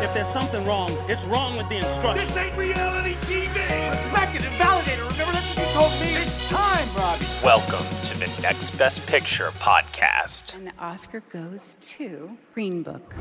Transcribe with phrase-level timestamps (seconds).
[0.00, 2.32] If there's something wrong, it's wrong with the instructions.
[2.32, 3.90] This ain't reality TV!
[3.90, 5.02] Respect it and validate it.
[5.02, 6.14] Remember that's what you told me.
[6.14, 7.24] It's time, Robbie.
[7.42, 10.54] Welcome to the Next Best Picture podcast.
[10.54, 13.12] And the Oscar goes to Green Book.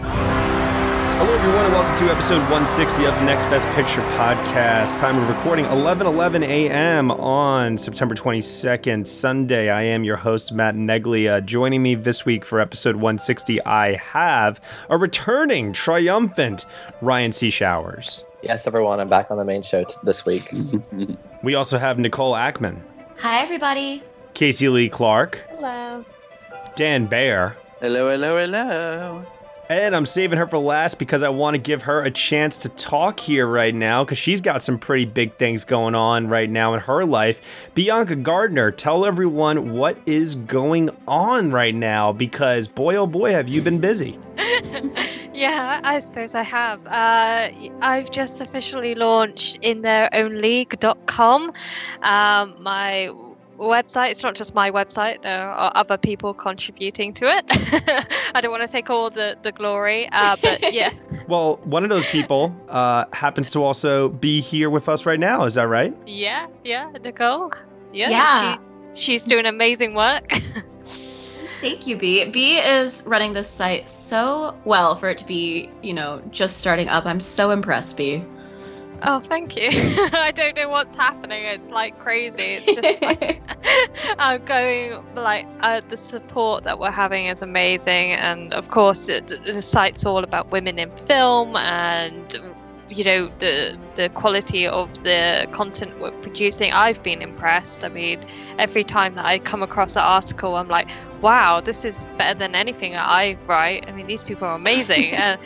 [1.18, 4.98] Hello, everyone, and welcome to episode 160 of the Next Best Picture podcast.
[5.00, 7.10] Time of recording 11:11 a.m.
[7.12, 9.70] on September 22nd, Sunday.
[9.70, 11.44] I am your host Matt Neglia.
[11.44, 16.66] Joining me this week for episode 160, I have a returning triumphant
[17.02, 17.50] Ryan C.
[17.50, 18.24] Showers.
[18.44, 20.52] Yes, everyone, I'm back on the main show t- this week.
[21.44, 22.82] We also have Nicole Ackman,
[23.20, 24.04] Hi, everybody.
[24.34, 26.04] Casey Lee Clark, Hello.
[26.76, 29.26] Dan Bayer, hello, hello, hello.
[29.70, 32.70] And I'm saving her for last because I want to give her a chance to
[32.70, 36.74] talk here right now because she's got some pretty big things going on right now
[36.74, 37.70] in her life.
[37.76, 43.50] Bianca Garner, tell everyone what is going on right now because boy, oh boy, have
[43.50, 44.18] you been busy.
[45.38, 46.80] Yeah, I suppose I have.
[46.88, 47.50] Uh,
[47.82, 51.54] I've just officially launched in their own league.com.
[52.02, 53.12] Um, my
[53.58, 57.46] website, it's not just my website, there are other people contributing to it.
[58.36, 60.94] I don't want to take all the, the glory, uh, but yeah.
[61.28, 65.46] Well, one of those people uh, happens to also be here with us right now.
[65.46, 65.96] Is that right?
[66.06, 67.54] Yeah, yeah, Nicole.
[67.94, 68.58] Yeah, Yeah.
[68.94, 70.32] She, she's doing amazing work.
[71.62, 72.26] Thank you, B.
[72.26, 76.88] B is running this site so well for it to be, you know, just starting
[76.88, 77.06] up.
[77.06, 78.24] I'm so impressed, B.
[79.04, 79.70] Oh, thank you.
[79.72, 81.46] I don't know what's happening.
[81.46, 82.56] It's like crazy.
[82.56, 83.42] It's just like
[84.20, 89.28] I'm going like uh, the support that we're having is amazing, and of course it,
[89.46, 92.40] the site's all about women in film and
[92.90, 96.72] you know the the quality of the content we're producing.
[96.72, 97.84] I've been impressed.
[97.86, 98.26] I mean,
[98.58, 100.88] every time that I come across an article, I'm like,
[101.22, 103.88] wow, this is better than anything I write.
[103.88, 105.16] I mean, these people are amazing.
[105.16, 105.38] uh,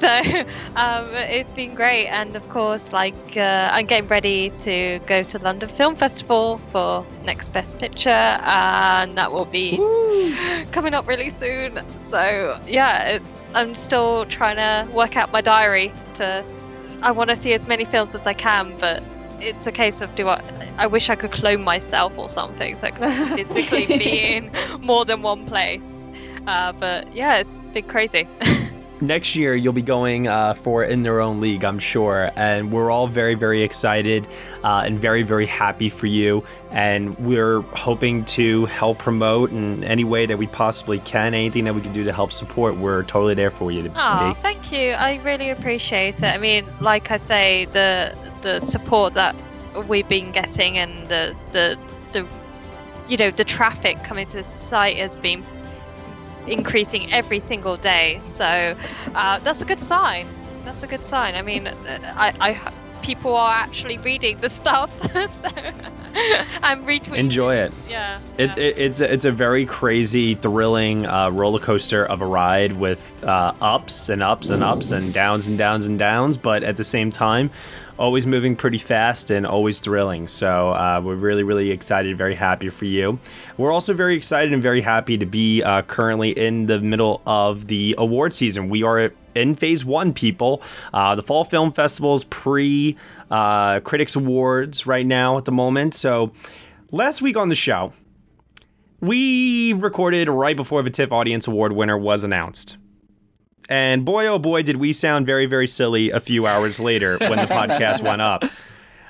[0.00, 0.08] so
[0.76, 5.38] um, it's been great, and of course, like uh, I'm getting ready to go to
[5.38, 9.76] London Film Festival for Next Best Picture, and that will be
[10.72, 11.80] coming up really soon.
[12.00, 16.44] So yeah, it's I'm still trying to work out my diary to.
[17.02, 19.02] I want to see as many films as I can, but
[19.40, 20.42] it's a case of do I?
[20.78, 24.50] I wish I could clone myself or something, so I could physically be in
[24.80, 26.08] more than one place.
[26.46, 28.26] Uh, but yeah, it's been crazy.
[29.00, 32.90] Next year you'll be going uh, for in their own league i'm sure and we're
[32.90, 34.26] all very very excited
[34.64, 40.04] uh, and very very happy for you and we're hoping to help promote in any
[40.04, 43.34] way that we possibly can anything that we can do to help support we're totally
[43.34, 44.92] there for you Oh, thank you.
[44.92, 46.24] I really appreciate it.
[46.24, 49.34] I mean, like I say, the the support that
[49.88, 51.78] we've been getting and the the
[52.12, 52.26] the
[53.08, 55.44] you know the traffic coming to the site has been
[56.46, 58.18] increasing every single day.
[58.22, 58.76] So
[59.14, 60.28] uh, that's a good sign.
[60.64, 61.34] That's a good sign.
[61.34, 64.90] I mean, I, I people are actually reading the stuff,
[65.30, 65.48] so
[66.62, 67.16] I'm retweeting.
[67.16, 68.20] enjoy it Yeah.
[68.38, 72.74] It, it, it's a, it's a very crazy, thrilling uh, roller coaster of a ride
[72.74, 76.76] with uh, ups and ups and ups and downs and downs and downs, but at
[76.76, 77.50] the same time,
[78.00, 80.26] always moving pretty fast and always thrilling.
[80.26, 83.20] So uh, we're really, really excited, very happy for you.
[83.58, 87.66] We're also very excited and very happy to be uh, currently in the middle of
[87.66, 88.70] the award season.
[88.70, 90.62] We are in phase one, people.
[90.94, 92.96] Uh, the Fall Film Festival's pre
[93.30, 95.94] uh, Critics Awards right now at the moment.
[95.94, 96.32] So
[96.90, 97.92] last week on the show,
[99.00, 102.78] we recorded right before the TIFF Audience Award winner was announced.
[103.70, 107.38] And boy, oh boy, did we sound very, very silly a few hours later when
[107.38, 108.44] the podcast went up.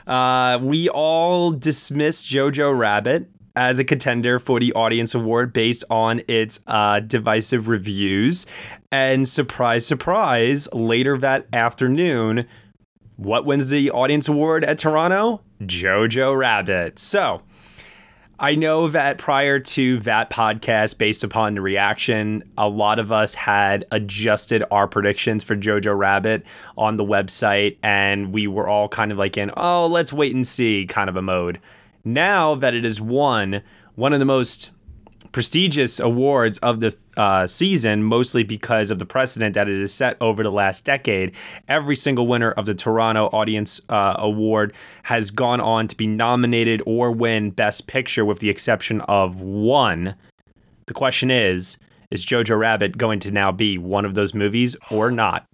[0.06, 6.20] Uh, we all dismissed Jojo Rabbit as a contender for the Audience Award based on
[6.28, 8.46] its uh, divisive reviews.
[8.92, 12.46] And surprise, surprise, later that afternoon,
[13.16, 15.42] what wins the Audience Award at Toronto?
[15.62, 16.98] Jojo Rabbit.
[16.98, 17.42] So,
[18.42, 23.34] I know that prior to that podcast, based upon the reaction, a lot of us
[23.34, 29.12] had adjusted our predictions for Jojo Rabbit on the website, and we were all kind
[29.12, 31.60] of like in, oh, let's wait and see kind of a mode.
[32.02, 33.60] Now that it is one,
[33.94, 34.70] one of the most
[35.32, 40.16] prestigious awards of the uh, season, mostly because of the precedent that it has set
[40.20, 41.32] over the last decade.
[41.68, 44.74] Every single winner of the Toronto Audience uh, Award
[45.04, 50.14] has gone on to be nominated or win Best Picture, with the exception of one.
[50.86, 51.78] The question is
[52.10, 55.46] is Jojo Rabbit going to now be one of those movies or not?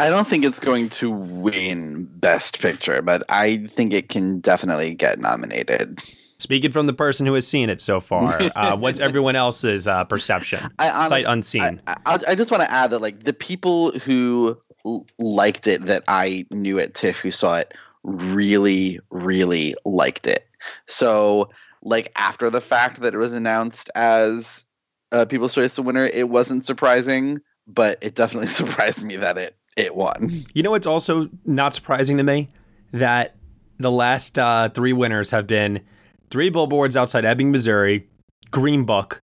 [0.00, 4.94] I don't think it's going to win Best Picture, but I think it can definitely
[4.94, 6.00] get nominated.
[6.42, 10.02] Speaking from the person who has seen it so far, uh, what's everyone else's uh,
[10.04, 10.68] perception?
[10.80, 11.80] I, honest, Sight unseen.
[11.86, 15.86] I, I, I just want to add that, like, the people who l- liked it
[15.86, 20.44] that I knew at TIFF who saw it really, really liked it.
[20.88, 21.48] So,
[21.82, 24.64] like, after the fact that it was announced as
[25.12, 29.54] uh, People's Choice the winner, it wasn't surprising, but it definitely surprised me that it
[29.76, 30.28] it won.
[30.52, 32.50] You know, it's also not surprising to me
[32.92, 33.36] that
[33.78, 35.80] the last uh, three winners have been
[36.32, 38.08] Three Billboards Outside Ebbing, Missouri,
[38.50, 39.20] Green Book,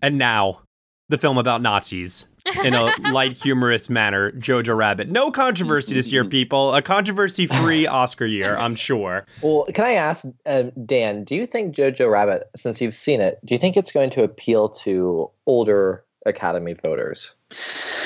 [0.00, 0.62] and now
[1.10, 2.28] the film about Nazis
[2.64, 5.10] in a light, humorous manner, Jojo Rabbit.
[5.10, 6.74] No controversy this year, people.
[6.74, 9.26] A controversy free Oscar year, I'm sure.
[9.42, 13.38] Well, can I ask, uh, Dan, do you think Jojo Rabbit, since you've seen it,
[13.44, 17.34] do you think it's going to appeal to older Academy voters?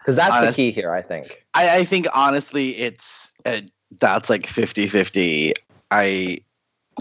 [0.00, 1.46] Because that's Honest, the key here, I think.
[1.54, 3.32] I, I think, honestly, it's.
[3.46, 3.62] Uh,
[4.00, 5.52] that's like 50-50
[5.90, 6.38] i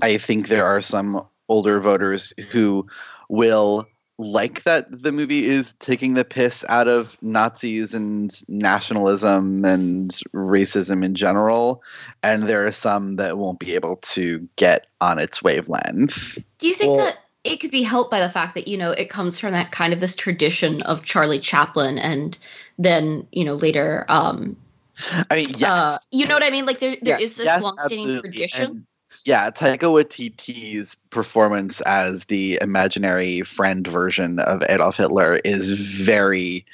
[0.01, 2.87] i think there are some older voters who
[3.29, 3.87] will
[4.19, 11.03] like that the movie is taking the piss out of Nazis and nationalism and racism
[11.03, 11.81] in general.
[12.21, 16.37] And there are some that won't be able to get on its wavelength.
[16.59, 18.91] Do you think well, that it could be helped by the fact that, you know,
[18.91, 22.37] it comes from that kind of this tradition of Charlie Chaplin and
[22.77, 24.55] then, you know, later um,
[25.29, 25.63] I mean, yes.
[25.63, 26.65] Uh, you know what I mean?
[26.65, 28.63] Like there, there yeah, is this yes, long-standing tradition.
[28.63, 28.85] And,
[29.25, 36.65] yeah, Taika Waititi's performance as the imaginary friend version of Adolf Hitler is very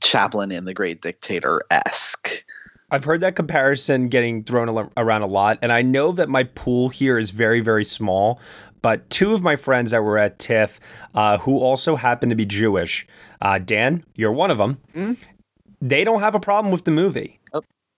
[0.00, 2.44] Chaplin in The Great Dictator esque.
[2.90, 6.88] I've heard that comparison getting thrown around a lot, and I know that my pool
[6.88, 8.40] here is very, very small.
[8.82, 10.80] But two of my friends that were at TIFF,
[11.14, 13.06] uh, who also happen to be Jewish,
[13.42, 14.78] uh, Dan, you're one of them.
[14.94, 15.30] Mm-hmm
[15.80, 17.39] they don't have a problem with the movie.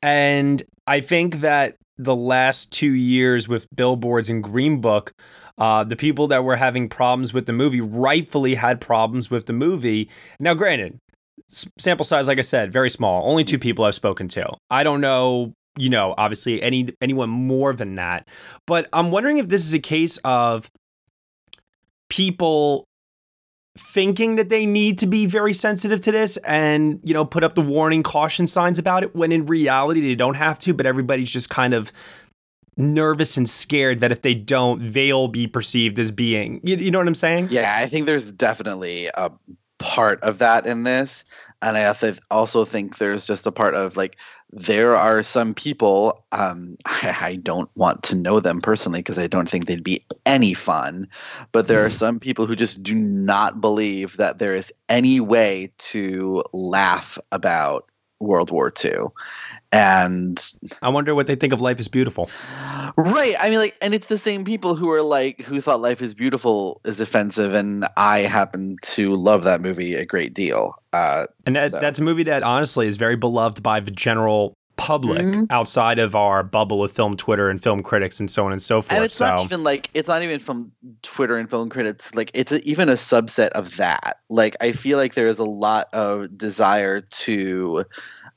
[0.02, 5.12] And I think that the last two years with billboards and Green Book,
[5.58, 9.52] uh, the people that were having problems with the movie rightfully had problems with the
[9.52, 10.10] movie.
[10.40, 10.98] Now, granted,
[11.78, 13.28] sample size, like I said, very small.
[13.28, 14.54] Only two people I've spoken to.
[14.70, 18.26] I don't know, you know, obviously any anyone more than that.
[18.66, 20.70] But I'm wondering if this is a case of
[22.08, 22.86] people
[23.76, 27.54] thinking that they need to be very sensitive to this and you know put up
[27.54, 31.30] the warning caution signs about it when in reality they don't have to but everybody's
[31.30, 31.90] just kind of
[32.76, 36.98] nervous and scared that if they don't they'll be perceived as being you, you know
[36.98, 37.48] what i'm saying?
[37.50, 39.30] Yeah i think there's definitely a
[39.78, 41.24] part of that in this
[41.62, 44.18] and i also think there's just a part of like
[44.52, 49.26] there are some people um, I, I, don't want to know them personally because i
[49.26, 51.08] don't think they'd be any fun
[51.52, 51.94] but there are hmm.
[51.94, 57.90] some people who just do not believe that there is any way to laugh about
[58.22, 58.92] world war ii
[59.72, 62.30] and i wonder what they think of life is beautiful.
[62.96, 63.34] Right.
[63.38, 66.14] I mean like and it's the same people who are like who thought life is
[66.14, 70.74] beautiful is offensive and i happen to love that movie a great deal.
[70.92, 71.80] Uh, and that, so.
[71.80, 75.44] that's a movie that honestly is very beloved by the general public mm-hmm.
[75.50, 78.82] outside of our bubble of film Twitter and film critics and so on and so
[78.82, 78.92] forth.
[78.92, 79.26] And it's so.
[79.26, 80.72] not even like it's not even from
[81.02, 82.14] Twitter and film critics.
[82.14, 84.18] Like it's a, even a subset of that.
[84.28, 87.84] Like I feel like there is a lot of desire to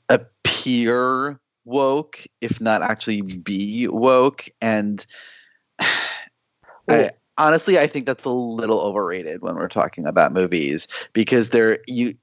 [0.08, 4.48] appear woke, if not actually be woke.
[4.60, 5.04] And
[6.88, 11.80] I, honestly, I think that's a little overrated when we're talking about movies because there
[11.88, 12.16] you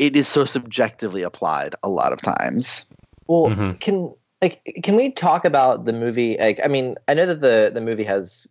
[0.00, 2.86] it is so subjectively applied a lot of times.
[3.28, 3.72] Well, mm-hmm.
[3.72, 6.38] can like can we talk about the movie?
[6.40, 8.48] Like, I mean, I know that the the movie has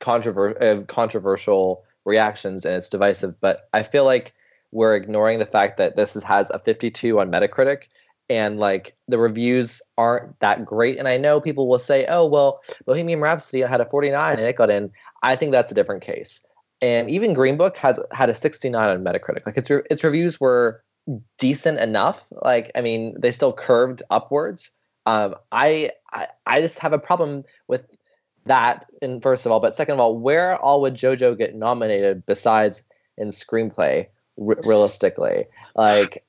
[0.00, 4.34] controver- uh, controversial reactions and it's divisive, but I feel like
[4.72, 7.84] we're ignoring the fact that this is, has a 52 on Metacritic
[8.28, 10.98] and like the reviews aren't that great.
[10.98, 14.56] And I know people will say, "Oh, well, Bohemian Rhapsody had a 49 and it
[14.56, 14.90] got in."
[15.22, 16.40] I think that's a different case.
[16.82, 19.44] And even Green Book has had a 69 on Metacritic.
[19.46, 20.82] Like its its reviews were
[21.38, 22.26] decent enough.
[22.42, 24.70] Like I mean, they still curved upwards.
[25.06, 27.86] Um, I, I I just have a problem with
[28.46, 28.86] that.
[29.02, 32.82] In first of all, but second of all, where all would JoJo get nominated besides
[33.18, 34.06] in screenplay?
[34.38, 36.24] R- realistically, like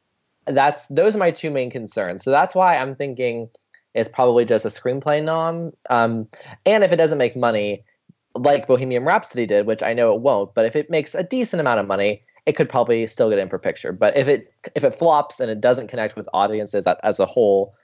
[0.47, 2.23] that's those are my two main concerns.
[2.23, 3.49] So that's why I'm thinking
[3.93, 5.73] it's probably just a screenplay nom.
[5.89, 6.27] Um,
[6.65, 7.83] and if it doesn't make money,
[8.35, 11.59] like Bohemian Rhapsody did, which I know it won't, but if it makes a decent
[11.59, 13.91] amount of money, it could probably still get in for picture.
[13.91, 17.75] But if it if it flops and it doesn't connect with audiences as, a whole,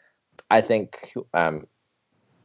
[0.49, 1.67] I think um,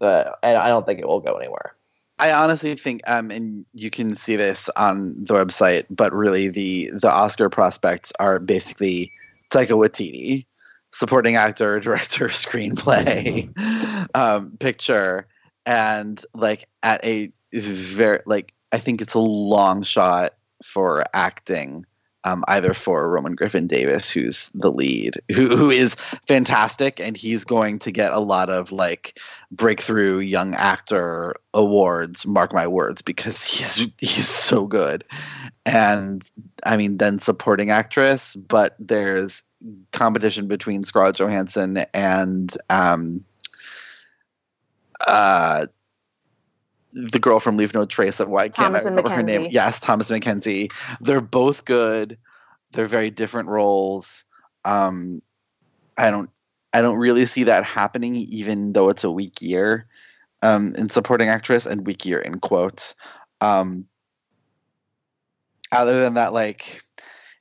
[0.01, 1.75] uh, I don't think it will go anywhere.
[2.19, 6.91] I honestly think, um, and you can see this on the website, but really the
[6.95, 9.11] the Oscar prospects are basically
[9.51, 10.47] Taika Waititi,
[10.93, 13.49] supporting actor, director, screenplay,
[14.15, 15.27] um, picture,
[15.65, 21.87] and like at a very like I think it's a long shot for acting
[22.25, 25.95] um, either for Roman Griffin Davis, who's the lead, who, who is
[26.27, 29.19] fantastic, and he's going to get a lot of like
[29.51, 32.27] breakthrough young actor awards.
[32.27, 35.05] Mark my words, because he's he's so good.
[35.67, 36.29] And
[36.65, 39.43] I mean, then supporting actress, but there's
[39.93, 43.25] competition between Scarlett Johansson and um,
[45.07, 45.67] uh,
[46.93, 49.49] the girl from Leave No Trace of why I can't Thomasin remember her name.
[49.51, 50.73] Yes, Thomasin McKenzie.
[51.01, 52.19] They're both good.
[52.73, 54.25] They're very different roles.
[54.65, 55.23] Um,
[55.97, 56.31] I don't
[56.73, 59.87] I don't really see that happening, even though it's a weak year
[60.43, 62.95] um, in supporting actress and weak year in quotes.
[63.41, 63.87] Um,
[65.71, 66.83] other than that, like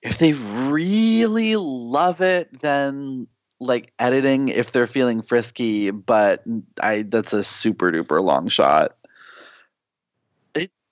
[0.01, 3.27] if they really love it, then
[3.60, 6.43] like editing if they're feeling frisky, but
[6.81, 8.98] I that's a super duper long shot.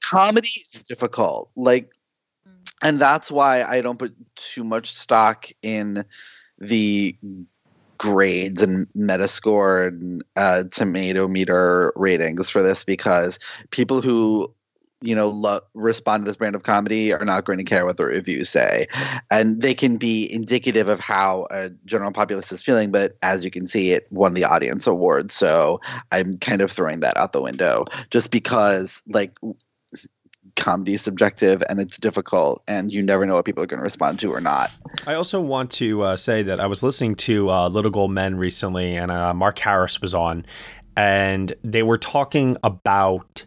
[0.02, 1.50] Comedy is difficult.
[1.56, 1.94] Like
[2.82, 6.06] and that's why I don't put too much stock in
[6.60, 7.16] the
[7.98, 13.40] grades and Metascore and uh, tomato meter ratings for this because
[13.72, 14.54] people who
[15.02, 17.98] you know lo- respond to this brand of comedy are not going to care what
[17.98, 18.86] the reviews say.
[19.32, 23.52] And they can be indicative of how a general populace is feeling but as you
[23.52, 25.32] can see it won the audience award.
[25.32, 29.38] So i'm kind of throwing that out the window just because like
[30.56, 33.84] comedy is subjective and it's difficult and you never know what people are going to
[33.84, 34.72] respond to or not
[35.08, 38.38] I also want to uh, say that I was listening to uh, Little Gold Men
[38.38, 40.46] recently, and uh, Mark Harris was on,
[40.96, 43.46] and they were talking about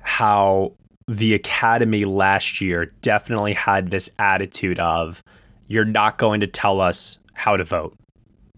[0.00, 0.74] how
[1.06, 5.22] the Academy last year definitely had this attitude of,
[5.66, 7.96] "You're not going to tell us how to vote.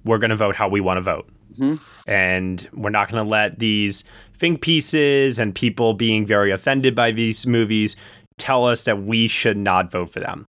[0.05, 1.75] We're going to vote how we want to vote." Mm-hmm.
[2.11, 7.13] And we're not going to let these think pieces and people being very offended by
[7.13, 7.95] these movies
[8.37, 10.45] tell us that we should not vote for them.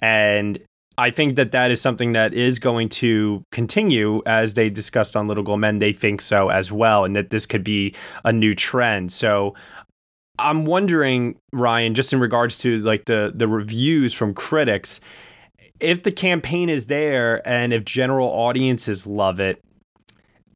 [0.00, 0.58] And
[0.98, 5.28] I think that that is something that is going to continue as they discussed on
[5.28, 5.78] Little Gold Men.
[5.78, 9.12] They think so as well, and that this could be a new trend.
[9.12, 9.54] So
[10.40, 15.00] I'm wondering, Ryan, just in regards to like the the reviews from critics,
[15.78, 19.62] if the campaign is there and if general audiences love it,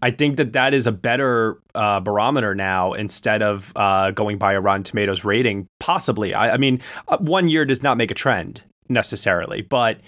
[0.02, 4.52] I think that that is a better uh, barometer now instead of uh, going by
[4.54, 5.68] a Rotten Tomatoes rating.
[5.78, 10.00] Possibly, I, I mean, uh, one year does not make a trend necessarily, but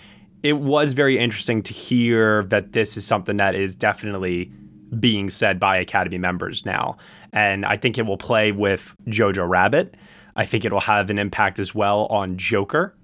[0.43, 4.53] it was very interesting to hear that this is something that is definitely
[4.99, 6.97] being said by Academy members now,
[7.33, 9.97] and I think it will play with Jojo Rabbit.
[10.37, 12.97] I think it will have an impact as well on Joker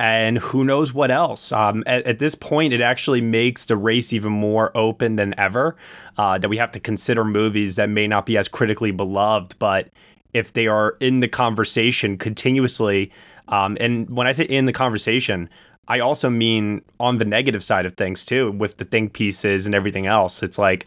[0.00, 1.52] and who knows what else.
[1.52, 5.76] Um, at, at, this point, it actually makes the race even more open than ever.
[6.16, 9.90] Uh, that we have to consider movies that may not be as critically beloved, but
[10.32, 13.12] if they are in the conversation continuously,
[13.48, 15.50] um, and when I say in the conversation,
[15.86, 19.74] I also mean on the negative side of things too, with the think pieces and
[19.74, 20.42] everything else.
[20.42, 20.86] It's like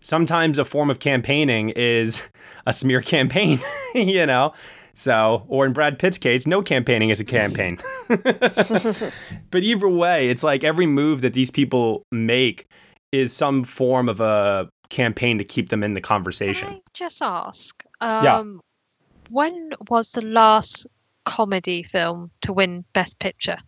[0.00, 2.22] sometimes a form of campaigning is
[2.66, 3.60] a smear campaign,
[3.94, 4.54] you know.
[4.94, 7.78] So, or in Brad Pitt's case, no campaigning is a campaign.
[8.08, 12.66] but either way, it's like every move that these people make
[13.12, 16.68] is some form of a campaign to keep them in the conversation.
[16.68, 18.44] Can I just ask, um, Yeah.
[19.30, 20.86] when was the last
[21.24, 23.58] comedy film to win Best Picture?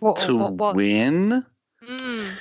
[0.00, 0.76] What, to what, what?
[0.76, 1.44] win
[1.86, 2.32] Mm.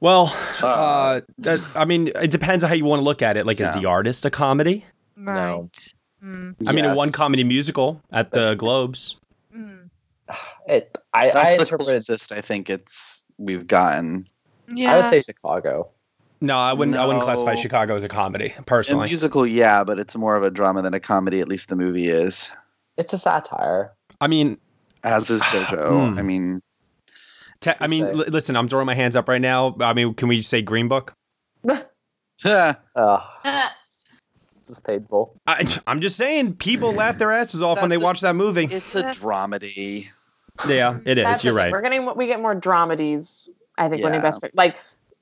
[0.00, 3.44] Well, uh, that, I mean, it depends on how you want to look at it.
[3.44, 4.86] Like, is the artist a comedy?
[5.16, 5.92] Right.
[6.24, 6.54] Mm.
[6.66, 9.16] I mean, it won comedy musical at the Globes.
[9.56, 9.88] Mm.
[10.68, 11.84] It, I, I that's the interpret it.
[11.90, 14.26] closest i think it's we've gotten
[14.72, 14.92] Yeah.
[14.94, 15.88] I would say Chicago.
[16.40, 16.96] No, I wouldn't.
[16.96, 19.08] I wouldn't classify Chicago as a comedy a personally.
[19.08, 22.08] musical yeah but it's more of a drama than a comedy at least the movie
[22.08, 22.50] is
[22.96, 23.92] It's a satire.
[24.20, 24.58] I mean,
[25.02, 26.18] as is jojo Hmm.
[26.18, 26.62] i mean
[27.60, 28.12] te- I mean, say.
[28.14, 29.74] li- listen, I'm throwing my hands up right now.
[29.80, 31.14] I mean, can we say Green Book?
[32.44, 33.68] yeah, Ugh, Uh,
[34.70, 35.38] this is painful.
[35.46, 38.64] I, I'm just saying, people laugh their asses off when they a- watch that movie.
[38.70, 39.18] it's a Yes.
[39.18, 40.08] dramedy
[40.68, 41.24] Yeah, it is.
[41.24, 41.72] That's You're right.
[41.72, 43.48] We're getting we get more dramedies.
[43.78, 44.22] I think winning Yeah.
[44.22, 44.76] best pic- like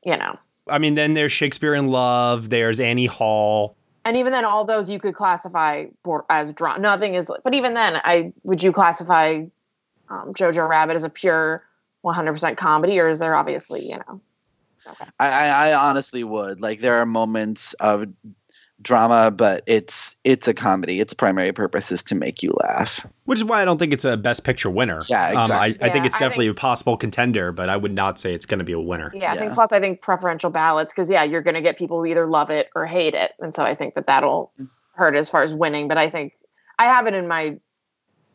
[0.05, 0.37] you know.
[0.69, 2.51] I mean, then there's Shakespeare in Love.
[2.51, 3.75] There's Annie Hall.
[4.05, 5.87] And even then, all those you could classify
[6.29, 6.79] as drama.
[6.81, 9.45] Nothing is, but even then, I would you classify
[10.11, 11.63] um, Jojo Rabbit as a pure
[12.05, 14.21] 100% comedy, or is there obviously, you know?
[14.89, 15.05] Okay.
[15.21, 16.81] I, I honestly would like.
[16.81, 18.07] There are moments of
[18.83, 21.01] drama, but it's it's a comedy.
[21.01, 23.07] Its primary purpose is to make you laugh.
[23.25, 25.03] Which is why I don't think it's a Best Picture winner.
[25.09, 25.55] Yeah, exactly.
[25.55, 28.19] Um, I, yeah, I, think it's definitely think, a possible contender, but I would not
[28.19, 29.11] say it's going to be a winner.
[29.15, 29.41] Yeah, I yeah.
[29.41, 32.27] think plus I think preferential ballots because yeah, you're going to get people who either
[32.27, 34.53] love it or hate it, and so I think that that'll
[34.95, 35.89] hurt as far as winning.
[35.89, 36.35] But I think
[36.79, 37.59] I have it in my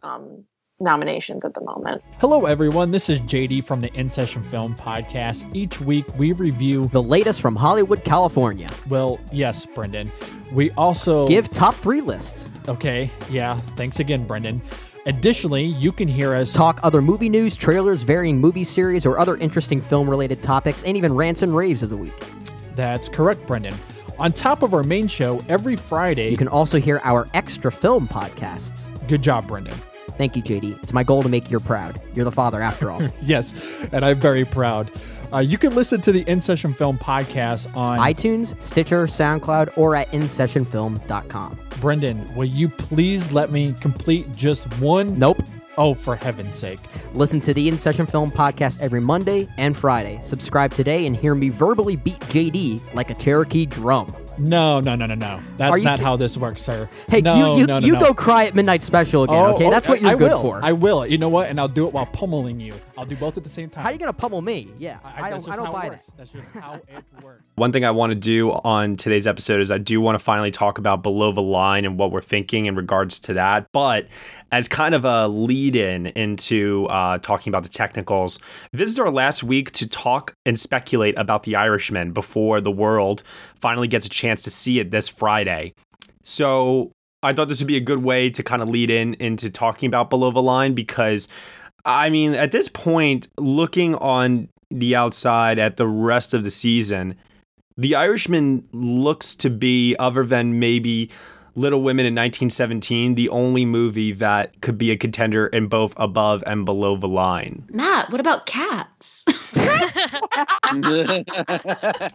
[0.04, 0.44] um,
[0.84, 2.04] nominations at the moment.
[2.20, 2.92] Hello, everyone.
[2.92, 5.50] This is JD from the In Session Film Podcast.
[5.56, 8.70] Each week we review the latest from Hollywood, California.
[8.90, 10.12] Well, yes, Brendan.
[10.52, 12.50] We also give top three lists.
[12.68, 13.10] Okay.
[13.30, 13.58] Yeah.
[13.76, 14.62] Thanks again, Brendan.
[15.06, 19.36] Additionally, you can hear us talk other movie news, trailers, varying movie series, or other
[19.38, 22.14] interesting film related topics, and even rants and raves of the week.
[22.76, 23.76] That's correct, Brendan.
[24.18, 28.08] On top of our main show, every Friday, you can also hear our extra film
[28.08, 28.88] podcasts.
[29.08, 29.76] Good job, Brendan.
[30.18, 30.82] Thank you, JD.
[30.84, 32.02] It's my goal to make you proud.
[32.14, 33.02] You're the father, after all.
[33.22, 34.92] yes, and I'm very proud.
[35.34, 39.96] Uh, you can listen to the In Session Film podcast on iTunes, Stitcher, SoundCloud, or
[39.96, 41.60] at InSessionFilm.com.
[41.82, 45.18] Brendan, will you please let me complete just one?
[45.18, 45.42] Nope.
[45.76, 46.80] Oh, for heaven's sake.
[47.14, 50.20] Listen to the In Session Film podcast every Monday and Friday.
[50.22, 54.14] Subscribe today and hear me verbally beat JD like a Cherokee drum.
[54.38, 55.40] No, no, no, no, no.
[55.58, 56.90] That's not how this works, sir.
[57.08, 58.00] Hey, no, you you, no, no, you no.
[58.00, 59.66] go cry at midnight special again, Oh, okay?
[59.66, 60.42] oh, That's what you're I good will.
[60.42, 60.60] for.
[60.64, 61.06] I will.
[61.06, 61.50] You know what?
[61.50, 62.74] And I'll do it while pummeling you.
[62.98, 63.84] I'll do both at the same time.
[63.84, 64.70] How are you gonna pummel me?
[64.78, 65.54] Yeah, I, that's don't.
[65.54, 66.12] I don't how it buy works.
[66.18, 67.44] That's just how it works.
[67.56, 70.52] One thing I want to do on today's episode is I do want to finally
[70.52, 73.68] talk about below the line and what we're thinking in regards to that.
[73.72, 74.08] But
[74.52, 78.40] as kind of a lead in into uh, talking about the technicals,
[78.72, 83.24] this is our last week to talk and speculate about The Irishman before the world
[83.60, 85.74] finally gets a chance to see it this Friday.
[86.22, 86.92] So
[87.24, 89.88] I thought this would be a good way to kind of lead in into talking
[89.88, 91.30] about below the line because
[91.86, 97.16] I mean, at this point, looking on the outside at the rest of the season,
[97.78, 101.10] The Irishman looks to be, other than maybe
[101.56, 106.44] Little Women in 1917, the only movie that could be a contender in both above
[106.48, 107.66] and below the line.
[107.70, 109.24] Matt, what about cats?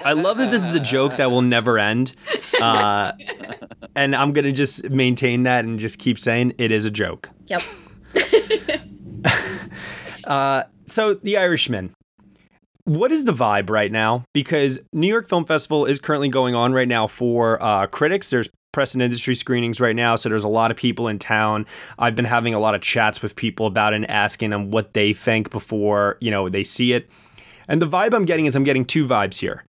[0.00, 2.14] I love that this is a joke that will never end.
[2.60, 3.12] Uh,
[3.94, 7.30] and I'm going to just maintain that and just keep saying it is a joke.
[7.46, 7.62] Yep.
[10.24, 11.94] Uh, so, The Irishman.
[12.84, 14.24] What is the vibe right now?
[14.34, 18.28] Because New York Film Festival is currently going on right now for uh, critics.
[18.28, 21.64] There's press and industry screenings right now, so there's a lot of people in town.
[21.98, 24.92] I've been having a lot of chats with people about it and asking them what
[24.92, 27.08] they think before you know they see it.
[27.68, 29.64] And the vibe I'm getting is I'm getting two vibes here.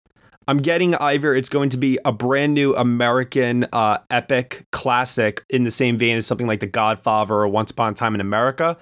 [0.46, 5.64] I'm getting either it's going to be a brand new American uh, epic classic in
[5.64, 8.78] the same vein as something like The Godfather or Once Upon a Time in America,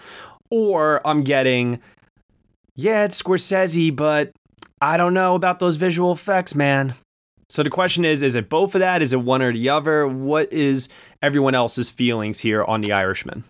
[0.50, 1.80] or I'm getting,
[2.74, 4.32] yeah, it's Scorsese, but
[4.80, 6.94] I don't know about those visual effects, man.
[7.48, 9.02] So the question is, is it both of that?
[9.02, 10.06] Is it one or the other?
[10.08, 10.88] What is
[11.22, 13.44] everyone else's feelings here on The Irishman?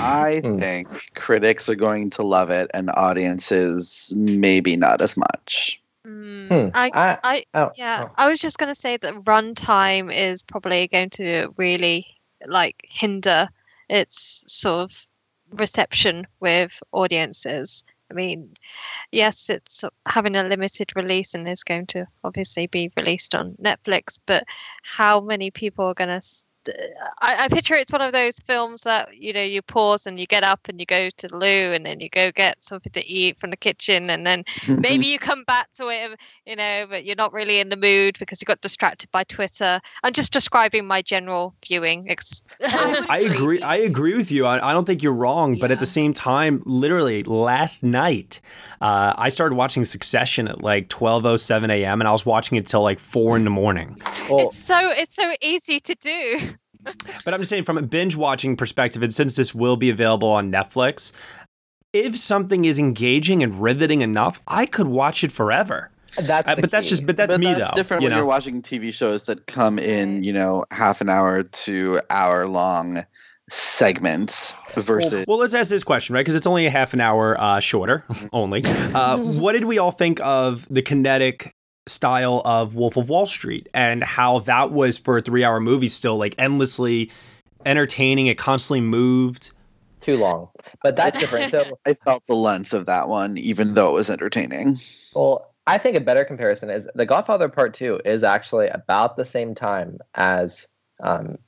[0.00, 5.80] I think critics are going to love it and audiences maybe not as much.
[6.06, 8.12] Mm, I, I- I, oh, yeah, oh.
[8.16, 12.06] I was just going to say that runtime is probably going to really
[12.46, 13.48] like hinder
[13.90, 15.06] its sort of
[15.56, 17.84] reception with audiences.
[18.10, 18.54] I mean,
[19.10, 24.18] yes, it's having a limited release and is going to obviously be released on Netflix,
[24.26, 24.44] but
[24.82, 26.26] how many people are going to?
[26.66, 26.78] St-
[27.20, 30.26] I, I picture it's one of those films that you know you pause and you
[30.26, 33.06] get up and you go to the loo and then you go get something to
[33.06, 37.04] eat from the kitchen and then maybe you come back to it, you know, but
[37.04, 39.80] you're not really in the mood because you got distracted by Twitter.
[40.02, 42.10] I'm just describing my general viewing.
[42.10, 43.60] Ex- I agree.
[43.62, 44.46] I agree with you.
[44.46, 48.40] I, I don't think you're wrong, but at the same time, literally last night,
[48.80, 52.00] uh, I started watching Succession at like 12:07 a.m.
[52.00, 53.96] and I was watching it till like four in the morning.
[54.28, 56.40] it's so it's so easy to do.
[57.24, 60.28] But I'm just saying, from a binge watching perspective, and since this will be available
[60.28, 61.12] on Netflix,
[61.92, 65.90] if something is engaging and riveting enough, I could watch it forever.
[66.20, 67.76] That's Uh, the but that's just, but that's but me that's though.
[67.76, 68.18] different you when know?
[68.18, 73.04] you're watching TV shows that come in, you know, half an hour to hour long
[73.50, 75.24] segments versus.
[75.28, 76.20] Well, let's ask this question, right?
[76.20, 78.62] Because it's only a half an hour uh, shorter, only.
[78.64, 81.54] Uh, what did we all think of the kinetic
[81.86, 85.88] style of Wolf of Wall Street and how that was for a three hour movie
[85.88, 87.10] still like endlessly
[87.64, 88.26] entertaining?
[88.26, 89.50] It constantly moved.
[90.00, 90.48] Too long.
[90.82, 91.50] But that's different.
[91.50, 94.78] So, I felt the length of that one, even though it was entertaining.
[95.14, 99.24] well, I think a better comparison is The Godfather Part 2 is actually about the
[99.24, 100.68] same time as
[101.02, 101.38] um,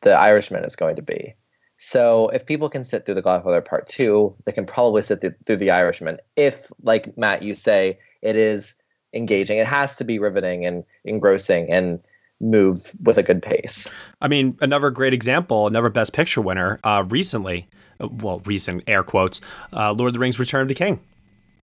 [0.00, 1.34] the Irishman is going to be.
[1.76, 5.34] So if people can sit through The Godfather Part Two, they can probably sit through,
[5.44, 6.18] through The Irishman.
[6.36, 8.74] If, like Matt, you say it is
[9.14, 12.00] engaging, it has to be riveting and engrossing and
[12.40, 13.88] move with a good pace.
[14.20, 17.68] I mean, another great example, another Best Picture winner uh, recently,
[18.00, 19.40] uh, well, recent air quotes,
[19.72, 21.00] uh, Lord of the Rings: Return of the King.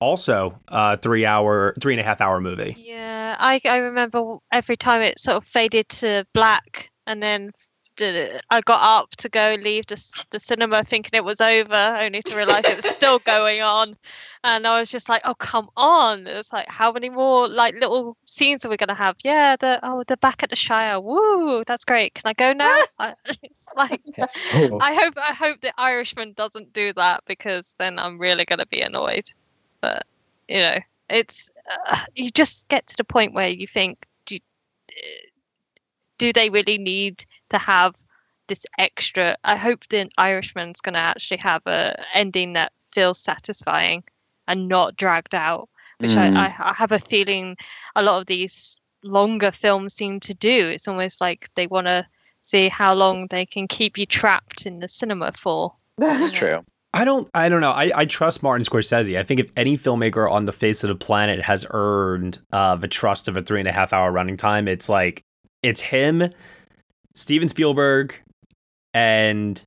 [0.00, 2.74] Also, a three hour, three and a half hour movie.
[2.78, 7.52] Yeah, I I remember every time it sort of faded to black, and then d-
[8.00, 12.36] I got up to go leave the, the cinema thinking it was over, only to
[12.36, 13.96] realize it was still going on.
[14.42, 18.16] And I was just like, "Oh, come on!" It's like, how many more like little
[18.26, 19.16] scenes are we gonna have?
[19.22, 21.00] Yeah, the oh, they're back at the Shire.
[21.00, 22.14] Woo, that's great.
[22.14, 22.82] Can I go now?
[23.42, 28.44] It's like, I hope I hope the Irishman doesn't do that because then I'm really
[28.44, 29.24] gonna be annoyed.
[29.80, 30.04] But
[30.48, 30.78] you know,
[31.08, 31.50] it's
[31.86, 34.38] uh, you just get to the point where you think, do
[36.18, 37.94] do they really need to have
[38.48, 39.36] this extra?
[39.44, 44.04] I hope the Irishman's going to actually have a ending that feels satisfying
[44.46, 46.36] and not dragged out, which Mm.
[46.36, 47.56] I, I, I have a feeling
[47.96, 50.68] a lot of these longer films seem to do.
[50.68, 52.06] It's almost like they want to
[52.42, 55.74] see how long they can keep you trapped in the cinema for.
[55.96, 56.64] That's true.
[56.92, 57.28] I don't.
[57.34, 57.72] I don't know.
[57.72, 59.18] I, I trust Martin Scorsese.
[59.18, 62.86] I think if any filmmaker on the face of the planet has earned uh, the
[62.86, 65.23] trust of a three and a half hour running time, it's like
[65.64, 66.30] it's him,
[67.14, 68.14] Steven Spielberg,
[68.92, 69.62] and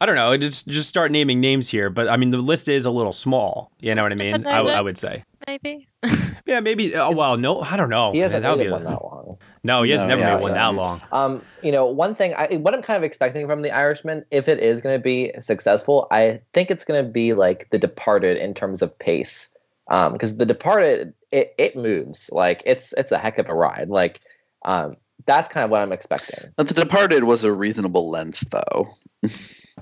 [0.00, 0.36] I don't know.
[0.36, 1.90] Just just start naming names here.
[1.90, 3.70] But I mean, the list is a little small.
[3.80, 4.34] You know what I mean?
[4.46, 4.84] I, I, w- I Nolan?
[4.84, 5.24] would say.
[5.46, 5.88] Maybe.
[6.48, 6.94] Yeah, maybe.
[6.94, 8.12] Oh well, no, I don't know.
[8.12, 9.36] He hasn't Man, that'd made be one a- that long.
[9.64, 11.02] No, he has No, never yeah, made one that long.
[11.10, 14.46] Um, you know, one thing I what I'm kind of expecting from The Irishman, if
[14.46, 18.36] it is going to be successful, I think it's going to be like The Departed
[18.38, 19.48] in terms of pace.
[19.90, 23.88] Um, because The Departed, it it moves like it's it's a heck of a ride.
[23.88, 24.20] Like,
[24.66, 26.52] um, that's kind of what I'm expecting.
[26.56, 28.88] But The Departed was a reasonable length, though.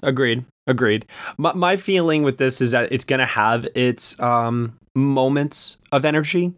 [0.03, 0.45] Agreed.
[0.67, 1.07] Agreed.
[1.37, 6.05] My, my feeling with this is that it's going to have its um, moments of
[6.05, 6.53] energy.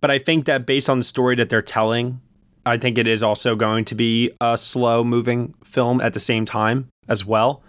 [0.00, 2.20] But I think that based on the story that they're telling,
[2.66, 6.44] I think it is also going to be a slow moving film at the same
[6.44, 7.62] time as well.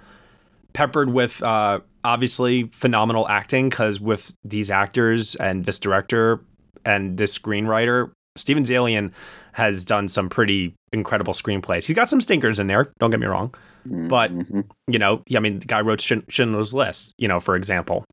[0.73, 6.41] Peppered with uh, obviously phenomenal acting, because with these actors and this director
[6.83, 9.11] and this screenwriter, Steven Zaillian
[9.53, 11.85] has done some pretty incredible screenplays.
[11.85, 13.53] He's got some stinkers in there, don't get me wrong.
[13.85, 14.67] But Mhm.
[14.87, 18.03] you know, I mean, the guy wrote Schind- Schindler's List, you know, for example.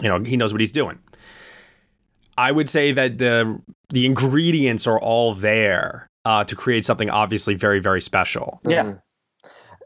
[0.00, 0.98] You know, he knows what he's doing.
[2.38, 7.54] I would say that the the ingredients are all there uh, to create something obviously
[7.54, 8.60] very, very special.
[8.66, 8.82] Yeah.
[8.84, 9.00] Mhm.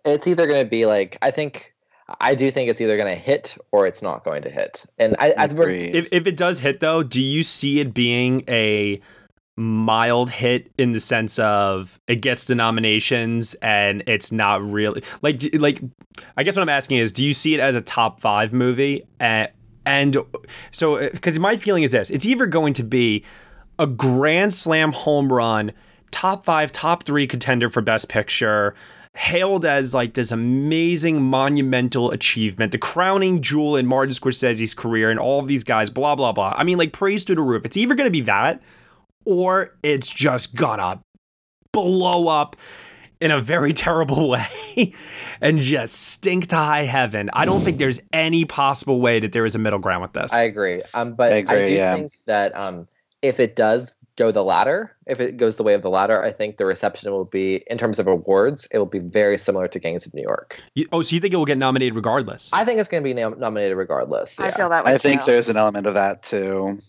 [0.04, 1.74] It's either going to be like I think
[2.20, 4.84] I do think it's either going to hit or it's not going to hit.
[4.98, 5.94] And I, I Agreed.
[5.94, 9.00] If, if it does hit, though, do you see it being a
[9.56, 15.42] mild hit in the sense of it gets the nominations and it's not really like
[15.54, 15.80] like
[16.36, 19.02] I guess what I'm asking is do you see it as a top 5 movie?
[19.18, 19.50] And
[19.84, 20.16] and
[20.70, 23.24] so uh, cuz my feeling is this it's either going to be
[23.78, 25.72] a grand slam home run
[26.10, 28.74] top 5 top 3 contender for best picture
[29.14, 35.18] hailed as like this amazing monumental achievement the crowning jewel in Martin Scorsese's career and
[35.18, 36.54] all of these guys blah blah blah.
[36.56, 37.66] I mean like praise to the roof.
[37.66, 38.62] It's either going to be that
[39.24, 41.02] or it's just gonna
[41.72, 42.56] blow up
[43.20, 44.92] in a very terrible way
[45.40, 47.30] and just stink to high heaven.
[47.32, 50.32] I don't think there's any possible way that there is a middle ground with this.
[50.32, 50.82] I agree.
[50.94, 51.94] Um, but I I, do yeah.
[51.94, 52.88] think that um,
[53.22, 56.30] if it does go the latter, if it goes the way of the latter, I
[56.30, 59.78] think the reception will be, in terms of awards, it will be very similar to
[59.78, 60.60] Gangs of New York.
[60.74, 62.50] You- oh, so you think it will get nominated regardless?
[62.52, 64.38] I think it's going to be nom- nominated regardless.
[64.38, 64.94] I feel that way.
[64.94, 65.30] I think too.
[65.30, 66.80] there's an element of that too.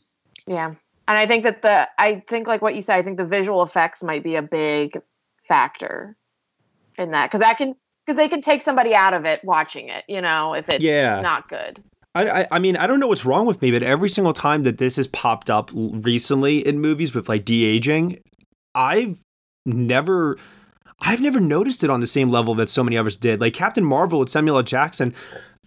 [0.46, 0.74] Yeah.
[1.08, 3.64] And I think that the I think like what you said, I think the visual
[3.64, 5.00] effects might be a big
[5.48, 6.16] factor
[6.98, 10.04] in that because that can because they can take somebody out of it watching it,
[10.08, 11.22] you know, if it's Yeah.
[11.22, 11.84] not good.
[12.14, 14.64] I, I, I mean, I don't know what's wrong with me, but every single time
[14.64, 18.20] that this has popped up recently in movies with like de aging,
[18.76, 19.22] I've
[19.66, 20.38] never,
[21.02, 23.40] I've never noticed it on the same level that so many others did.
[23.40, 24.64] Like Captain Marvel with Samuel L.
[24.64, 25.14] Jackson,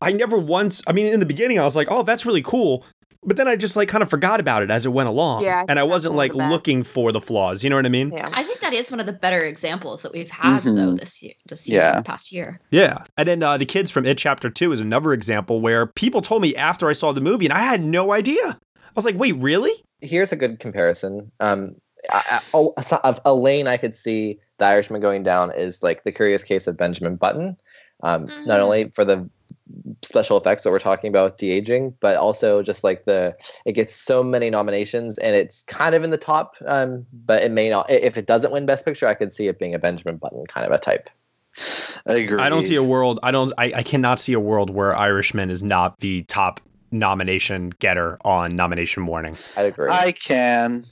[0.02, 0.82] I never once.
[0.86, 2.84] I mean, in the beginning, I was like, "Oh, that's really cool,"
[3.26, 5.60] but then I just like kind of forgot about it as it went along, Yeah,
[5.60, 6.50] I and I wasn't like of the best.
[6.52, 7.64] looking for the flaws.
[7.64, 8.12] You know what I mean?
[8.12, 8.28] Yeah.
[8.34, 11.00] I think that is one of the better examples that we've had though Mhm.
[11.00, 12.00] this year, this year, Yeah.
[12.02, 12.60] past year.
[12.70, 13.04] Yeah.
[13.16, 16.42] And then uh, the kids from It Chapter 2 is another example where people told
[16.42, 18.42] me after I saw the movie and I had no idea.
[18.46, 19.72] I was like, wait, really?
[20.00, 21.30] Here's a good comparison.
[21.40, 21.76] Um,
[22.10, 25.82] I, I, oh, so- of a lane I could see The Irishman going down is
[25.82, 27.56] like The Curious Case of Benjamin Button.
[28.02, 28.62] Um, Not Mhm.
[28.62, 29.28] only for the
[30.02, 33.94] special effects that we're talking about with de-aging, but also just like the it gets
[33.94, 37.90] so many nominations and it's kind of in the top, um, but it may not.
[37.90, 40.66] If it doesn't win Best Picture, I could see it being a Benjamin Button kind
[40.66, 41.10] of a type.
[42.06, 42.40] I agree.
[42.40, 43.20] I don't see a world.
[43.22, 43.52] I don't.
[43.56, 46.60] I, I cannot see a world where Irishman is not the top
[46.90, 49.36] nomination getter on nomination morning.
[49.56, 49.90] I agree.
[49.90, 50.84] I can.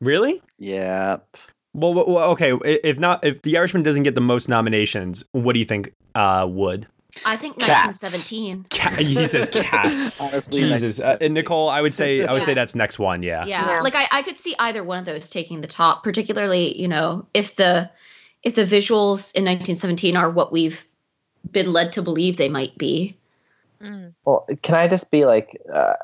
[0.00, 0.42] Really?
[0.58, 1.36] Yep.
[1.74, 2.52] Well, well, okay.
[2.64, 6.46] If not, if The Irishman doesn't get the most nominations, what do you think uh,
[6.48, 6.86] would?
[7.24, 8.02] I think Cats.
[8.02, 8.66] 1917.
[8.70, 10.20] Cat, he says cats.
[10.20, 13.22] Honestly, Jesus, uh, and Nicole, I would say I would say that's next one.
[13.22, 13.44] Yeah.
[13.46, 13.66] Yeah.
[13.66, 13.80] Yeah.
[13.80, 17.26] Like I, I could see either one of those taking the top, particularly, you know,
[17.34, 17.90] if the
[18.42, 20.84] if the visuals in 1917 are what we've
[21.50, 23.16] been led to believe they might be.
[23.80, 24.14] Mm.
[24.24, 25.94] Well, can I just be like uh,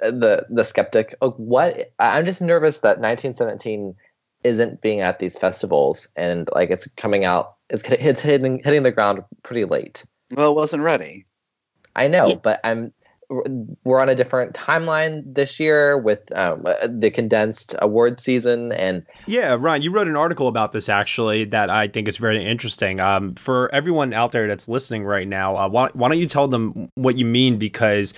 [0.00, 1.14] the the skeptic?
[1.20, 1.92] Oh, what?
[1.98, 3.94] I'm just nervous that 1917
[4.44, 7.56] isn't being at these festivals and like it's coming out.
[7.68, 10.04] It's it's hitting hitting the ground pretty late.
[10.30, 11.26] Well, it wasn't ready.
[11.94, 12.34] I know, Yeah.
[12.42, 12.92] but I'm
[13.82, 19.56] we're on a different timeline this year with um, the condensed award season and Yeah,
[19.58, 23.00] Ryan, you wrote an article about this actually that I think is very interesting.
[23.00, 26.46] Um, for everyone out there that's listening right now, uh, why, why don't you tell
[26.46, 27.58] them what you mean?
[27.58, 28.14] Because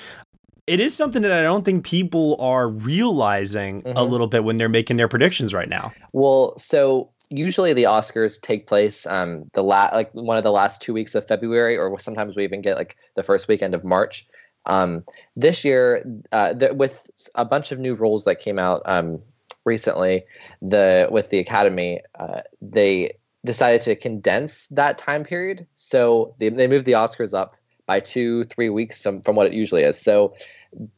[0.67, 4.11] it is something that I don't think people are realizing a Mhm.
[4.11, 5.91] little bit when they're making their predictions right now.
[6.13, 10.81] Well, so usually the Oscars take place um the la- like one of the last
[10.83, 14.27] two weeks of February, or sometimes we even get like the first weekend of March.
[14.67, 15.05] Um,
[15.37, 19.21] this year, uh, th- with a bunch of new rules that came out um,
[19.65, 20.25] recently,
[20.61, 25.67] the with the Academy, uh, they decided to condense that time period.
[25.75, 29.55] So they they moved the Oscars up by two three weeks from, from what it
[29.55, 29.99] usually is.
[30.01, 30.35] So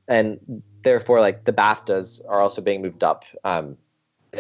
[0.09, 3.77] and therefore like the BAFTAs are also being moved up um,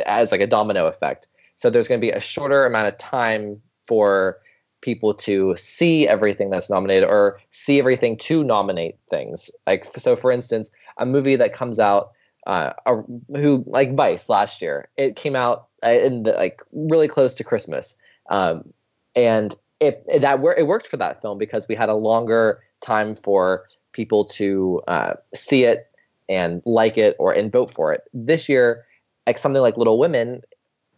[0.07, 1.29] as like a domino effect.
[1.61, 4.39] So there's going to be a shorter amount of time for
[4.81, 9.51] people to see everything that's nominated or see everything to nominate things.
[9.67, 12.13] Like so, for instance, a movie that comes out
[12.47, 12.97] uh, a,
[13.37, 17.45] who like Vice last year, it came out uh, in the, like really close to
[17.45, 17.95] Christmas,
[18.31, 18.73] um,
[19.15, 23.15] and it, it that it worked for that film because we had a longer time
[23.15, 25.91] for people to uh, see it
[26.31, 28.01] and like it or and vote for it.
[28.15, 28.87] This year,
[29.27, 30.41] like something like Little Women,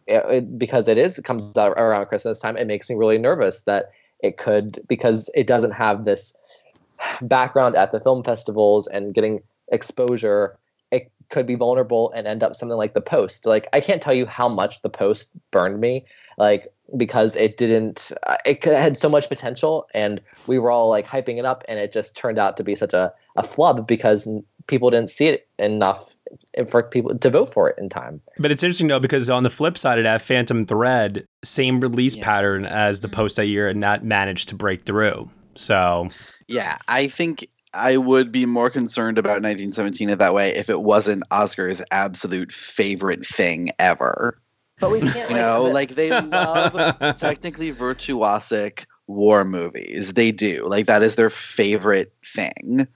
[0.07, 3.17] it, it- because it is it comes out around Christmas time, it makes me really
[3.17, 6.35] nervous that it could because it doesn't have this
[7.21, 10.57] background at the film festivals and getting exposure.
[10.91, 13.45] It could be vulnerable and end up something like the Post.
[13.45, 16.05] Like I can't tell you how much the Post burned me,
[16.37, 18.11] like because it didn't.
[18.27, 21.63] uh, It could, had so much potential, and we were all like hyping it up,
[21.67, 24.27] and it just turned out to be such a a flub because
[24.67, 26.15] people didn't see it enough
[26.67, 28.21] for people to vote for it in time.
[28.39, 32.15] But it's interesting though because on the flip side of that, Phantom Thread, same release
[32.15, 32.25] Yeah.
[32.25, 33.15] pattern as the mm-hmm.
[33.15, 35.29] post that year, and that managed to break through.
[35.55, 36.07] So
[36.47, 40.81] Yeah, I think I would be more concerned about 1917 in that way if it
[40.81, 44.39] wasn't Oscar's absolute favorite thing ever.
[44.79, 46.73] But we can't, You know, like they love
[47.17, 50.13] technically virtuosic war movies.
[50.13, 50.65] They do.
[50.65, 52.87] Like that is their favorite thing.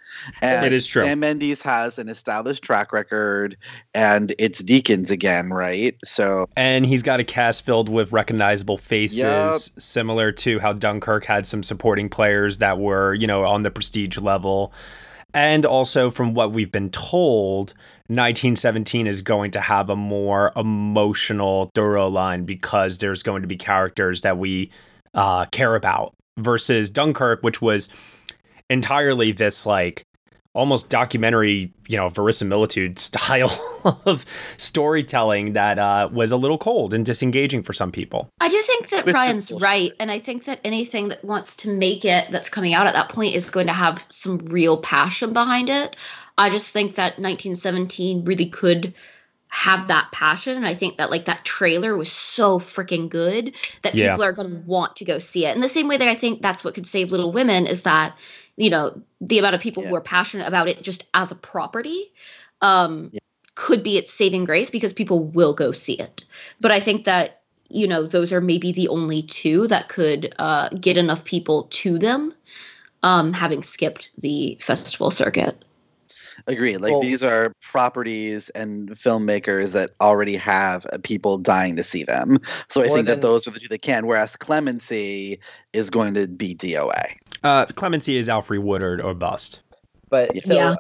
[0.42, 1.04] And It is true.
[1.04, 3.58] Sam Mendes has an established track record
[3.94, 5.96] and it's Deakins again, right?
[6.04, 9.62] So And he's got a cast filled with recognizable faces, Yup.
[9.82, 14.18] similar to how Dunkirk had some supporting players that were, you know, on the prestige
[14.18, 14.74] level.
[15.34, 17.74] And also, from what we've been told,
[18.08, 23.58] 1917 is going to have a more emotional, thorough line because there's going to be
[23.58, 24.72] characters that we
[25.14, 27.90] uh, care about versus Dunkirk, which was
[28.70, 30.06] entirely this like
[30.58, 33.52] almost documentary, you know, verisimilitude style
[34.06, 34.26] of
[34.58, 38.30] storytelling that uh, was a little cold and disengaging for some people.
[38.42, 42.04] I do think that Ryan's right, and I think that anything that wants to make
[42.04, 45.70] it that's coming out at that point is going to have some real passion behind
[45.70, 45.96] it.
[46.40, 48.94] I just think that 1917 really could
[49.50, 53.96] have that passion, and I think that like that trailer was so freaking good that
[53.96, 54.12] Yeah.
[54.12, 55.56] people are going to want to go see it.
[55.56, 58.16] In the same way that I think that's what could save Little Women is that
[58.58, 62.12] you know the amount of people who are passionate about it just as a property
[62.62, 63.12] um,
[63.56, 66.26] could be its saving grace because people will go see it.
[66.60, 70.70] But I think that you know those are maybe the only two that could uh,
[70.70, 72.34] get enough people to them,
[73.04, 75.64] um, having skipped the festival circuit.
[76.48, 76.78] Agree.
[76.78, 82.04] Like Well- these are properties and filmmakers that already have uh, people dying to see
[82.04, 82.40] them.
[82.70, 84.08] So I think than- that those are the two that can.
[84.08, 85.40] Whereas Clemency
[85.74, 87.16] is going to be DOA.
[87.44, 89.62] Uh, Clemency is Alfre Woodard or bust.
[90.10, 90.76] But so, Yeah.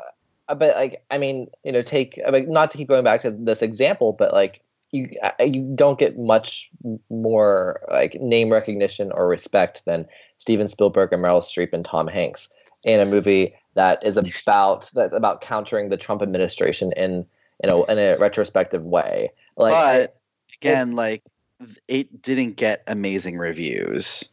[0.47, 3.21] uh, but like, I mean, you know, take I mean, not to keep going back
[3.21, 5.09] to this example, but like, you
[5.41, 6.69] you don't get much
[7.09, 10.05] more like name recognition or respect than
[10.37, 12.47] Steven Spielberg and Meryl Streep and Tom Hanks.
[12.83, 17.25] in a movie that is about that's about countering the Trump administration in
[17.63, 19.31] you know in a retrospective way.
[19.55, 20.17] Like, but
[20.59, 21.23] again, like
[21.87, 24.27] it didn't get amazing reviews.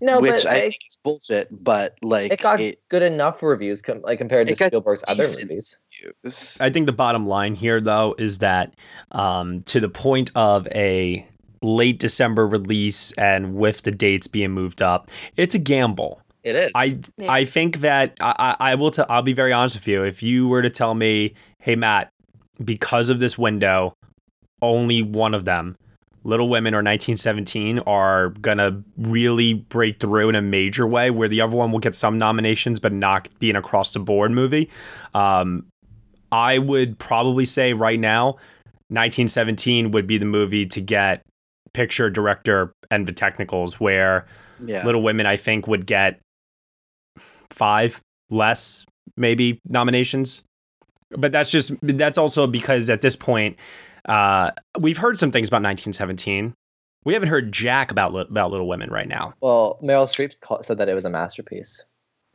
[0.00, 1.48] no, which but I it, think is bullshit.
[1.62, 5.28] But like it got it good enough reviews com- like compared to It Spielberg's other
[5.28, 5.76] movies.
[6.02, 6.56] reviews.
[6.60, 8.74] I think the bottom line here, though, is that
[9.12, 11.24] um, to the point of a
[11.62, 16.22] late December release and with the dates being moved up, it's a gamble.
[16.42, 16.70] It is.
[16.74, 16.98] I
[17.28, 18.90] I think that I, I I will.
[18.90, 20.02] T- I'll be very honest with you.
[20.04, 22.10] If you were to tell me, "Hey Matt,
[22.64, 23.94] because of this window,
[24.62, 25.76] only one of them,
[26.24, 31.40] Little Women or 1917, are gonna really break through in a major way, where the
[31.42, 34.70] other one will get some nominations but not be an across the board movie,"
[35.14, 35.66] um,
[36.32, 38.36] I would probably say right now,
[38.88, 41.22] 1917 would be the movie to get
[41.72, 43.78] picture, director, and the technicals.
[43.78, 44.26] Where
[44.64, 44.84] Yeah.
[44.84, 46.18] Little Women, I think, would get
[47.50, 48.86] five less,
[49.16, 50.42] maybe nominations.
[51.10, 53.56] But that's just that's also because at this point,
[54.06, 56.54] uh, we've heard some things about 1917.
[57.04, 59.34] We haven't heard jack about about Little Women right now.
[59.40, 61.84] Well, Meryl Streep call, said that it was a masterpiece.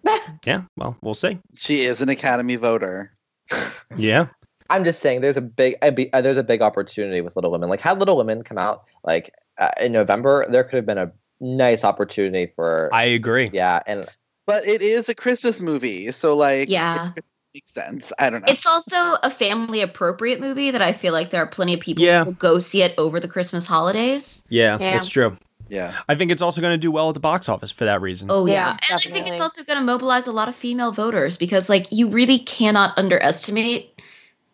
[0.45, 1.39] Yeah, well, we'll see.
[1.55, 3.15] She is an Academy voter.
[3.97, 4.27] Yeah,
[4.69, 7.69] I'm just saying, there's a big, a uh, there's a big opportunity with Little Women.
[7.69, 11.11] Like, had Little Women come out like uh, in November, there could have been a
[11.39, 12.89] nice opportunity for.
[12.93, 13.49] I agree.
[13.53, 14.05] yeah, and
[14.45, 17.11] But it is a Christmas movie, so like Yeah.
[17.15, 18.13] it makes sense.
[18.19, 18.51] I don't know.
[18.51, 22.03] It's also a family appropriate movie that I feel like there are plenty of people
[22.03, 22.23] Yeah.
[22.25, 24.43] who go see it over the Christmas holidays.
[24.49, 24.91] yeah, Yeah.
[24.91, 25.37] that's true.
[25.67, 25.93] yeah.
[26.07, 28.29] I think it's also going to do well at the box office for that reason.
[28.29, 30.91] Oh Yeah, yeah, and I think it's also going to mobilize a lot of female
[30.91, 33.99] voters because like you really cannot underestimate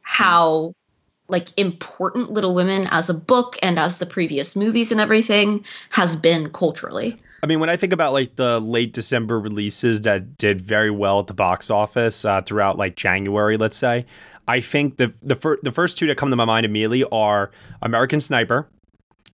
[0.03, 0.73] how
[1.27, 6.15] like important Little Women as a book and as the previous movies and everything has
[6.15, 7.21] been culturally.
[7.43, 11.19] I mean, when I think about like the late December releases that did very well
[11.19, 14.05] at the box office uh, throughout like January, let's say,
[14.47, 17.51] I think the the, fir- the first two that come to my mind immediately are
[17.81, 18.69] American Sniper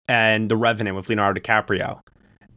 [0.08, 2.02] and The Revenant with Leonardo DiCaprio.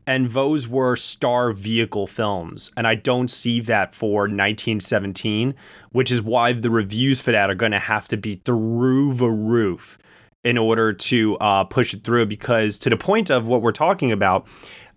[0.07, 2.71] And those were star vehicle films.
[2.77, 5.55] And I don't see that for 1917,
[5.93, 9.31] which is why the reviews for that are going to have to be through the
[9.31, 9.99] roof
[10.43, 12.27] in order to uh, push it through.
[12.27, 14.47] Because to the point of what we're talking about,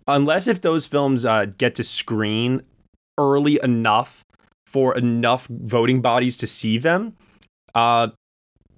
[0.08, 2.62] unless if those films uh, get to screen
[3.18, 4.24] early enough
[4.66, 7.16] for enough voting bodies to see them,
[7.74, 8.08] uh,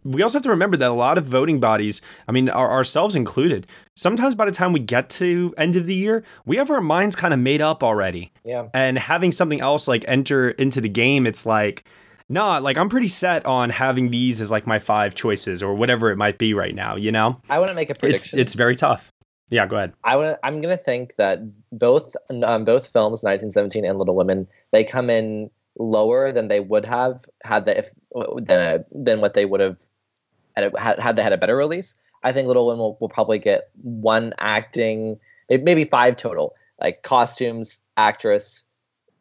[0.02, 3.14] we also have to remember that a lot of voting bodies, I mean, our, ourselves
[3.14, 3.66] included,
[3.96, 7.14] sometimes by the time we get to end of the year, we have our minds
[7.16, 8.32] kind of made up already.
[8.44, 11.84] yeah, And having something else like enter into the game, it's like,
[12.30, 16.10] nah, like I'm pretty set on having these as like my five choices or whatever
[16.10, 17.38] it might be right now, you know?
[17.50, 18.38] I want to make a It's prediction.
[18.38, 19.10] it's very tough.
[19.50, 19.92] Yeah, go ahead.
[20.04, 20.38] I want.
[20.42, 21.40] I'm gonna think that
[21.72, 26.84] both um, both films, 1917 and Little Women, they come in lower than they would
[26.84, 27.90] have had they if
[28.36, 29.76] than than what they would have
[30.56, 31.96] had, had had they had a better release.
[32.22, 37.80] I think Little Women will, will probably get one acting, maybe five total, like costumes,
[37.96, 38.62] actress,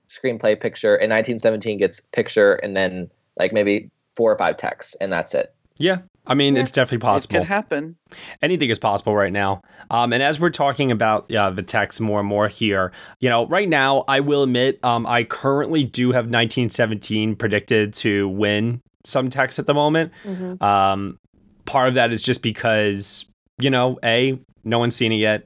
[0.10, 0.96] screenplay, picture.
[0.96, 5.56] And 1917 gets picture, and then like maybe four or five texts, and that's it.
[5.78, 6.00] Yeah.
[6.30, 6.62] I mean, Yeah.
[6.62, 7.36] it's definitely possible.
[7.36, 7.96] It could happen.
[8.42, 9.62] anything is possible right now.
[9.90, 13.48] Um, and as we're talking about uh, the text more and more here, you know,
[13.48, 19.30] right now, I will admit, um, I currently do have 1917 predicted to win some
[19.30, 20.12] text at the moment.
[20.26, 20.62] Mhm.
[20.62, 21.18] Um,
[21.66, 23.26] part of that is just because,
[23.60, 25.44] you know, A, no one's seen it yet.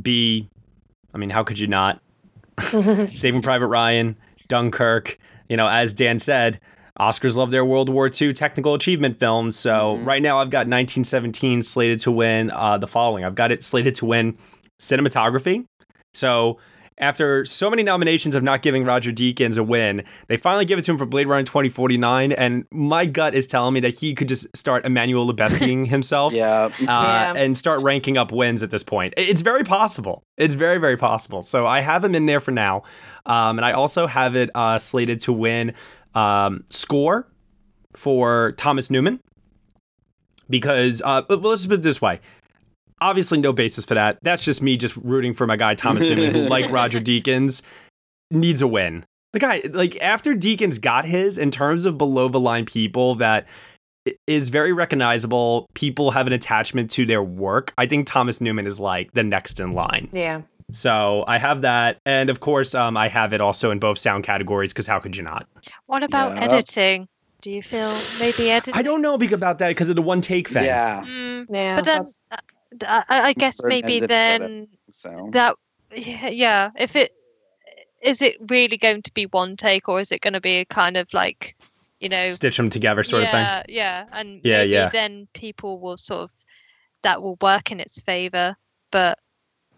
[0.00, 0.48] B,
[1.14, 2.00] I mean, how could you not?
[3.08, 4.16] Saving Private Ryan,
[4.48, 6.60] Dunkirk, you know, as Dan said,
[7.00, 9.56] Oscars love their World War II technical achievement films.
[9.58, 10.06] So Mhm.
[10.06, 13.24] right now I've got 1917 slated to win uh, the following.
[13.24, 14.36] I've got it slated to win
[14.80, 15.64] cinematography.
[16.14, 16.58] So
[16.98, 20.82] after so many nominations of not giving Roger Deakins a win, they finally give it
[20.82, 22.32] to him for Blade Runner 2049.
[22.32, 26.64] And my gut is telling me that he could just start Emmanuel Lubezkiing himself Yeah.
[26.66, 27.32] uh, Yeah.
[27.34, 29.14] and start ranking up wins at this point.
[29.16, 30.22] It's very possible.
[30.36, 31.40] It's very, very possible.
[31.42, 32.82] So I have him in there for now.
[33.24, 35.72] Um, and I also have it uh, slated to win
[36.14, 37.28] um, score
[37.94, 39.20] for Thomas Newman
[40.48, 42.20] because, uh, but let's put it this way.
[43.00, 44.18] Obviously, no basis for that.
[44.22, 47.62] That's just me just rooting for my guy Thomas Newman, who, like Roger Deakins,
[48.30, 49.04] needs a win.
[49.32, 53.48] The guy, like after Deakins got his, in terms of below the line people that
[54.26, 57.72] is very recognizable, people have an attachment to their work.
[57.78, 60.08] I think Thomas Newman is like the next in line.
[60.12, 60.42] yeah.
[60.72, 64.24] So I have that, and of course, um, I have it also in both sound
[64.24, 65.46] categories because how could you not?
[65.86, 66.44] What about Yeah.
[66.44, 67.08] editing?
[67.40, 68.74] Do you feel maybe editing?
[68.74, 70.64] I don't know big about that because of the one take thing.
[70.64, 71.02] Yeah.
[71.04, 71.76] Mm, Yeah.
[71.76, 72.36] but then uh,
[72.86, 74.38] I, I I guess maybe ends together.
[74.38, 75.56] then So that
[75.94, 77.12] yeah, yeah if it
[78.02, 80.64] is it really going to be one take or is it going to be a
[80.64, 81.56] kind of like
[82.00, 83.74] you know Stitch them together, sort yeah, of thing.
[83.76, 84.88] Yeah, and Yeah, maybe yeah.
[84.90, 86.30] then people will sort of
[87.02, 88.56] that will work in its favor.
[88.92, 89.18] But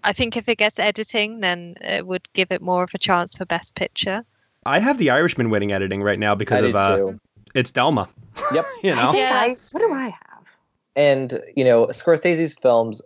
[0.04, 3.36] I think if it gets editing, then it would give it more of a chance
[3.36, 4.24] for best picture.
[4.66, 7.12] I have the Irishman winning editing right now because I of uh,
[7.54, 8.08] it's Thelma.
[8.52, 8.64] Yep.
[8.82, 9.12] you know.
[9.14, 10.56] I, what do I have?
[10.94, 13.00] And you know, Scorsese's films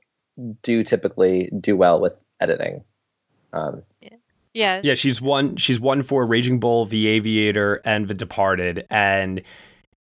[0.63, 2.85] do typically do well with editing.
[3.53, 3.83] Um,
[4.55, 4.81] Yeah.
[4.83, 5.57] Yeah, she's won.
[5.57, 9.43] She's won for Raging Bull, The Aviator, and The Departed, and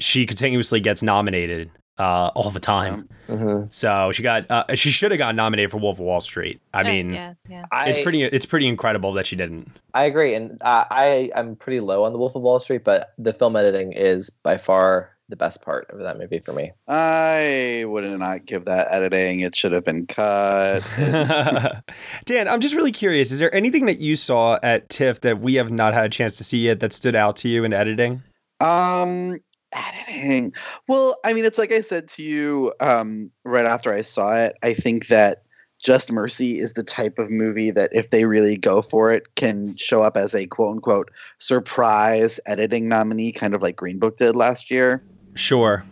[0.00, 3.08] she continuously gets nominated uh, all the time.
[3.28, 3.72] mhm.
[3.72, 4.50] So she got.
[4.50, 6.60] Uh, she should have gotten nominated for Wolf of Wall Street.
[6.72, 7.64] I mean, yeah, yeah.
[7.86, 8.22] it's I- pretty.
[8.24, 9.70] It's pretty incredible that she didn't.
[9.94, 13.12] I agree, and uh, I I'm pretty low on the Wolf of Wall Street, but
[13.18, 16.70] the film editing is by far the best part of that movie for me.
[16.86, 19.40] I would not give that editing.
[19.40, 20.82] It should have been cut.
[22.26, 23.32] Dan, I'm just really curious.
[23.32, 26.36] Is there anything that you saw at TIFF that we have not had a chance
[26.38, 28.22] to see yet that stood out to you in editing?
[28.60, 29.38] Um,
[29.74, 30.52] editing.
[30.88, 34.56] Well, I mean, it's like I said to you um, right after I saw it.
[34.62, 35.42] I think that
[35.82, 39.76] Just Mercy is the type of movie that, if they really go for it, can
[39.76, 44.36] show up as a quote unquote surprise editing nominee, kind of like Green Book did
[44.36, 45.02] last year.
[45.34, 45.84] Sure.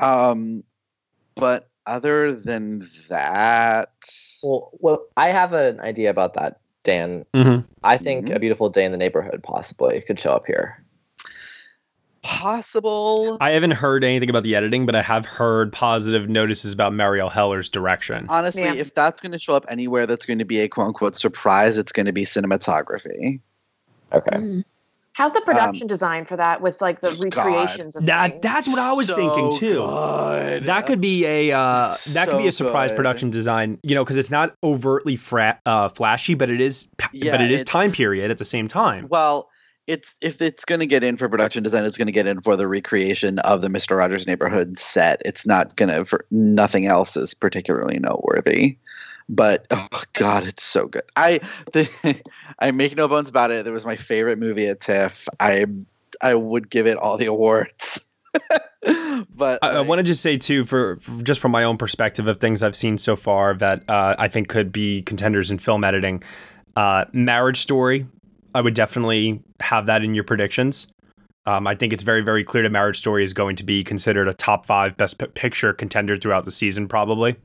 [0.00, 0.64] Um,
[1.36, 3.90] but other than that,
[4.42, 7.24] Well, well, I have an idea about that, Dan.
[7.34, 7.64] Mhm.
[7.82, 10.82] I think A Beautiful Day in the Neighborhood possibly could show up here.
[12.22, 13.36] Possible.
[13.40, 17.30] I haven't heard anything about the editing, but I have heard positive notices about Marielle
[17.30, 18.26] Heller's direction.
[18.28, 18.74] Honestly, Yeah.
[18.74, 21.78] if that's going to show up anywhere that's going to be a quote unquote surprise,
[21.78, 23.40] it's going to be cinematography.
[24.12, 24.36] Okay.
[24.36, 24.64] Mm.
[25.12, 28.42] How's the production design for that with like the recreations of That things?
[28.42, 29.82] that's what I was thinking too.
[29.82, 30.62] good.
[30.64, 32.96] That could be a uh, that could be a surprise good.
[32.96, 37.32] production design, you know, because it's not overtly fra- uh, flashy, but it is, Yeah,
[37.32, 39.08] but it's- time period at the same time.
[39.10, 39.49] Well,
[39.90, 42.40] it's if it's going to get in for production design, it's going to get in
[42.40, 45.20] for the recreation of the Mister Rogers Neighborhood set.
[45.24, 48.76] It's not going to for nothing else is particularly noteworthy.
[49.28, 51.02] But oh god, it's so good.
[51.16, 51.40] I
[51.72, 52.22] the,
[52.60, 53.66] I make no bones about it.
[53.66, 55.28] It was my favorite movie at TIFF.
[55.40, 55.66] I
[56.22, 58.00] I would give it all the awards.
[59.34, 62.28] but I, I want to just say too, for, for- just from my own perspective
[62.28, 65.82] of things I've seen so far that uh, I think could be contenders in film
[65.82, 66.22] editing,
[66.76, 68.06] uh, Marriage Story,
[68.54, 70.86] I would definitely have that in your predictions.
[71.46, 74.28] Um, I think it's very, very clear that Marriage Story is going to be considered
[74.28, 77.36] a top five best Pi- picture contender throughout the season, probably.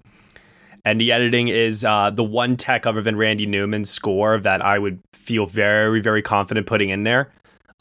[0.84, 4.78] And the editing is uh, the one tech other than Randy Newman's score that I
[4.78, 7.32] would feel very, very confident putting in there.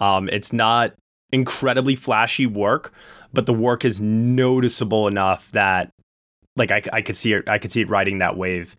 [0.01, 0.95] Um, it's not
[1.33, 2.93] incredibly flashy work,
[3.33, 5.91] but the work is noticeable enough that
[6.57, 8.77] like I, I could see it I could see it riding that wave.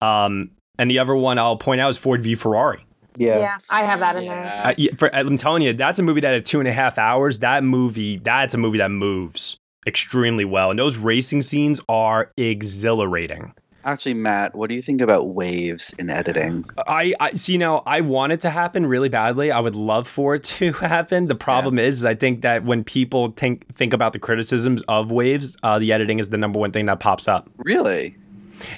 [0.00, 2.84] Um, and the other one I'll point out is Ford v Ferrari.
[3.16, 3.58] Yeah.
[3.70, 4.60] I have that in there.
[4.64, 6.98] Uh, yeah, for, I'm telling you, that's a movie that at two and a half
[6.98, 10.70] hours, that movie, that's a movie that moves extremely well.
[10.70, 13.54] And those racing scenes are exhilarating.
[13.84, 16.64] actually, Matt, what do you think about waves in editing?
[16.86, 19.50] I, I see now I want it to happen really badly.
[19.50, 21.26] I would love for it to happen.
[21.26, 25.56] The problem is I think that when people think think about the criticisms of waves,
[25.62, 27.48] uh, the editing is the number one thing that pops up.
[27.56, 28.16] Really?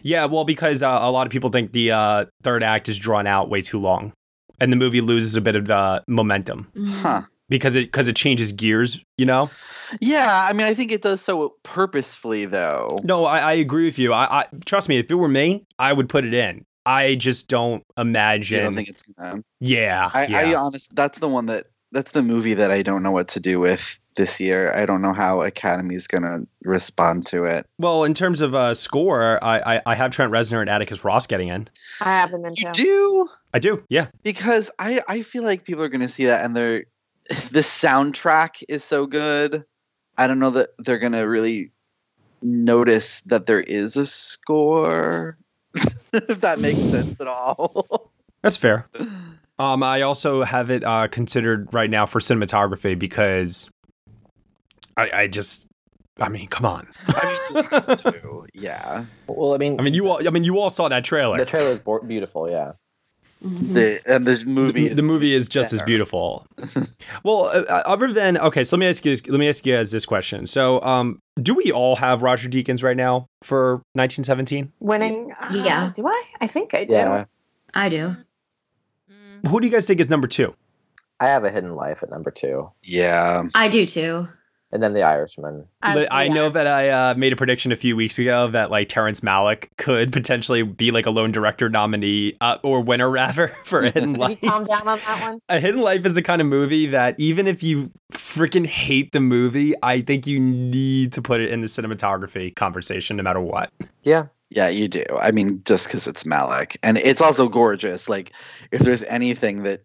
[0.02, 3.26] Yeah, well, because uh, a lot of people think the uh, third act is drawn
[3.26, 4.12] out way too long,
[4.60, 6.68] and the movie loses a bit of uh, momentum
[7.02, 7.22] Huh.
[7.48, 9.02] because it because it changes gears.
[9.18, 9.50] You know.
[10.00, 12.96] Yeah, I mean, I think it does so purposefully, though.
[13.02, 14.12] No, I, I agree with you.
[14.12, 14.98] I, I trust me.
[14.98, 16.64] If it were me, I would put it in.
[16.86, 18.58] I just don't imagine.
[18.58, 19.42] You don't think it's gonna?
[19.60, 20.38] yeah, I, yeah.
[20.38, 23.40] I honest, that's the one that that's the movie that I don't know what to
[23.40, 24.72] do with this year.
[24.72, 27.66] I don't know how Academy's gonna respond to it.
[27.78, 31.26] well, in terms of uh, score, I, I I have Trent Reznor and Atticus Ross
[31.26, 31.68] getting in.
[32.00, 32.72] I have them in too.
[32.72, 33.84] Do I do?
[33.88, 34.08] Yeah.
[34.22, 36.84] because I I feel like people are gonna see that and they're
[37.50, 39.64] the soundtrack is so good.
[40.18, 41.72] I don't know that they're gonna really
[42.42, 45.36] notice that there is a score.
[46.12, 48.10] if that makes sense at all.
[48.42, 48.88] That's fair.
[49.58, 53.70] Um, I also have it uh, considered right now for cinematography because
[55.00, 55.66] I, I just,
[56.18, 56.88] I mean, come on.
[58.54, 59.04] yeah.
[59.26, 61.38] Well, I mean, I mean, you all, I mean, you all saw that trailer.
[61.38, 62.50] the trailer is beautiful.
[62.50, 62.72] Yeah.
[63.42, 66.46] The and the movie the, the movie is just as beautiful.
[67.24, 69.12] well, uh, other than okay, so let me ask you.
[69.12, 70.46] Let me ask you guys this question.
[70.46, 74.70] So, um, do we all have Roger Deakins right now for 1917?
[74.80, 75.32] Winning.
[75.52, 75.84] Yeah.
[75.84, 76.22] Uh, do I?
[76.42, 76.94] I think I do.
[76.94, 77.24] Yeah.
[77.72, 78.14] I do.
[79.48, 80.54] Who do you guys think is number two?
[81.18, 82.70] I have a hidden life at number two.
[82.82, 83.44] Yeah.
[83.54, 84.28] I do too.
[84.72, 85.66] And then The Irishman.
[85.82, 88.88] But I know that I uh, made a prediction a few weeks ago that like
[88.88, 93.80] Terrence Malick could potentially be like a lone director nominee uh, or winner rather for
[93.80, 94.40] A Hidden Can you Life.
[94.42, 95.40] calm down on that one?
[95.48, 99.20] A Hidden Life is the kind of movie that even if you freaking hate the
[99.20, 103.72] movie, I think you need to put it in the cinematography conversation no matter what.
[104.02, 104.26] Yeah.
[104.50, 105.04] Yeah, you do.
[105.20, 108.08] I mean, just because it's Malick, and it's also gorgeous.
[108.08, 108.32] Like,
[108.72, 109.84] if there's anything that,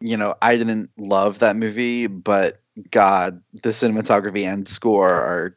[0.00, 5.56] you know, I didn't love that movie, but God, the cinematography and score are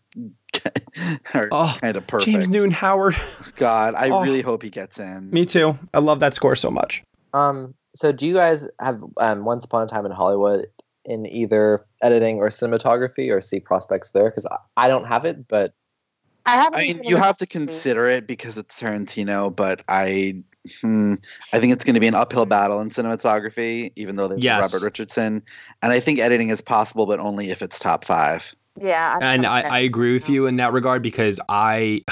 [1.33, 2.25] are Oh, kind of perfect.
[2.31, 3.15] James Newton Howard.
[3.55, 4.21] God, I Oh.
[4.23, 5.29] really hope he gets in.
[5.31, 5.77] Me too.
[5.93, 7.03] I love that score so much.
[7.33, 10.67] Um, so do you guys have um, Once Upon a Time in Hollywood
[11.05, 14.29] in either editing or cinematography, or see prospects there?
[14.29, 15.73] Because I, I don't have it, but
[16.45, 16.79] I haven't.
[16.79, 20.43] I mean, you have to consider it because it's Tarantino, but I,
[20.81, 21.15] hmm,
[21.53, 24.43] I think it's going to be an uphill battle in cinematography, even though they have
[24.43, 24.73] Yes.
[24.73, 25.43] Robert Richardson,
[25.81, 28.53] and I think editing is possible, but only if it's top five.
[28.79, 29.61] Yeah, I and I.
[29.61, 32.03] I agree with you in that regard because I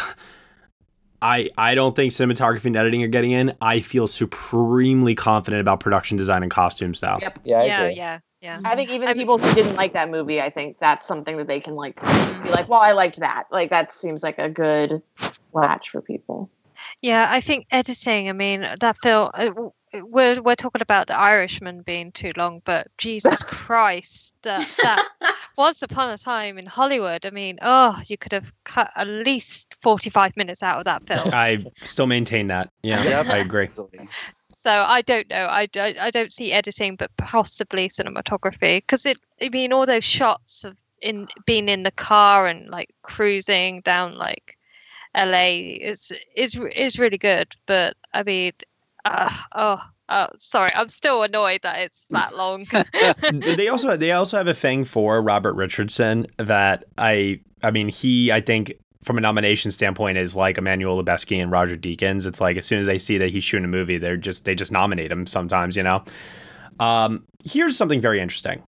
[1.21, 3.55] I I don't think cinematography and editing are getting in.
[3.61, 7.17] I feel supremely confident about production design and costume though.
[7.21, 7.39] Yep.
[7.43, 7.95] yeah, I yeah, agree.
[7.95, 8.61] yeah, yeah.
[8.63, 11.59] I think even people who didn't like that movie, I think that's something that they
[11.59, 12.01] can like
[12.43, 13.45] be like, well, I liked that.
[13.51, 15.01] Like that seems like a good
[15.53, 16.49] latch for people.
[17.01, 18.29] Yeah, I think editing.
[18.29, 19.31] I mean, that film.
[19.33, 19.51] uh,
[19.93, 25.05] We're we're talking about the Irishman being too long, but Jesus Christ, that that
[25.57, 27.25] Once Upon a Time in Hollywood.
[27.25, 31.29] I mean, oh, you could have cut at least forty-five minutes out of that film.
[31.33, 32.69] I still maintain that.
[32.83, 33.25] Yeah, Yep.
[33.27, 33.69] I agree.
[34.61, 35.47] So I don't know.
[35.49, 35.97] I don't.
[35.97, 39.17] I don't see editing, but possibly cinematography, because it.
[39.41, 44.17] I mean, all those shots of in being in the car and like cruising down
[44.17, 44.57] like
[45.25, 47.55] LA is is is really good.
[47.65, 48.53] But I mean,
[49.05, 52.65] uh, oh, oh, sorry, I'm still annoyed that it's that long.
[53.55, 58.31] they also they also have a thing for Robert Richardson that I I mean he
[58.31, 62.25] I think from a nomination standpoint is like Emmanuel Lubezki and Roger Deakins.
[62.25, 64.55] It's like as soon as they see that he's shooting a movie, they're just they
[64.55, 66.03] just nominate him sometimes, you know.
[66.79, 68.63] Um, here's something very interesting.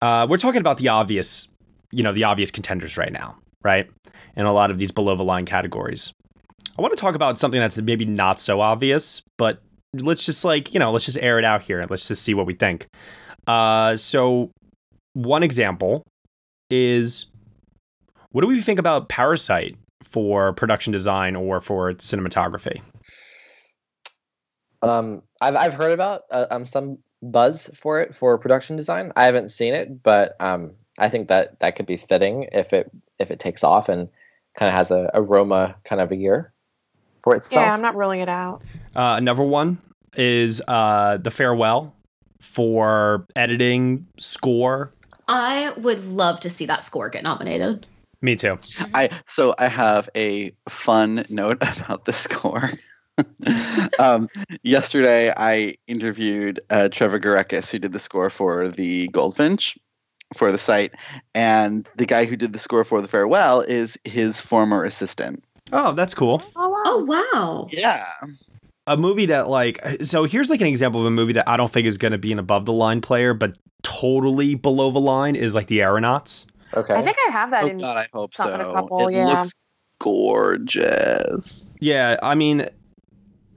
[0.00, 1.48] Uh, we're talking about the obvious,
[1.92, 3.88] you know, the obvious contenders right now, right?
[4.36, 6.12] In a lot of these below the line categories.
[6.78, 9.60] I want to talk about something that's maybe not so obvious, but
[9.94, 12.46] let's just like, you know, let's just air it out here let's just see what
[12.46, 12.86] we think.
[13.46, 14.50] Uh, so
[15.14, 16.06] one example
[16.70, 17.26] is
[18.30, 22.80] what do we think about Parasite for production design or for cinematography?
[24.80, 29.12] Um, I've I've heard about uh, um some buzz for it for production design.
[29.16, 32.90] I haven't seen it, but um, I think that that could be fitting if it
[33.18, 34.08] if it takes off and
[34.56, 36.52] kind of has a, aroma kind of a year
[37.22, 37.64] for itself.
[37.64, 38.62] Yeah, I'm not ruling it out.
[38.94, 39.78] Uh, another one
[40.16, 41.94] is uh, The Farewell
[42.40, 44.92] for editing, score.
[45.28, 47.86] I would love to see that score get nominated.
[48.20, 48.58] Me too.
[48.94, 52.72] I so I have a fun note about the score.
[53.98, 54.28] um,
[54.62, 59.78] yesterday, I interviewed uh, Trevor Gureckis, who did the score for the Goldfinch
[60.34, 60.92] for the site,
[61.34, 65.42] and the guy who did the score for the Farewell is his former assistant.
[65.72, 66.42] Oh, that's cool.
[66.56, 66.82] Oh wow.
[66.84, 67.68] Oh wow.
[67.70, 68.02] Yeah.
[68.86, 71.70] A movie that like so here's like an example of a movie that I don't
[71.70, 75.36] think is going to be an above the line player, but totally below the line
[75.36, 76.46] is like The Aeronauts.
[76.74, 76.94] Okay.
[76.94, 78.52] I think I have that Oh in God, I hope so.
[78.52, 79.26] a couple, it yeah.
[79.26, 79.54] looks
[79.98, 81.72] gorgeous.
[81.80, 82.68] Yeah, I mean,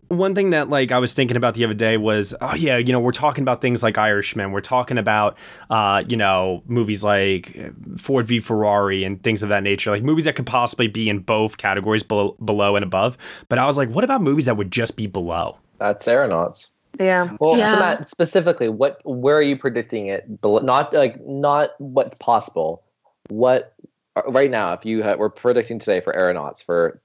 [0.10, 2.93] one thing that like I was thinking about the other day was, oh yeah, you
[2.93, 4.51] know, we're talking about things like Irishman.
[4.51, 5.38] We're talking about,
[5.70, 7.58] uh, you know, movies like
[7.97, 11.20] Ford v Ferrari and things of that nature, like movies that could possibly be in
[11.20, 13.18] both categories, below, below and above.
[13.49, 15.58] But I was like, what about movies that would just be below?
[15.80, 16.72] That's aeronauts.
[16.99, 17.36] Yeah.
[17.39, 17.74] Well, Yeah.
[17.74, 20.41] so Matt, specifically, what where are you predicting it?
[20.41, 22.84] Below, not like not what's possible.
[23.30, 23.74] What
[24.16, 27.01] uh, right now, if you had, were predicting today for aeronauts for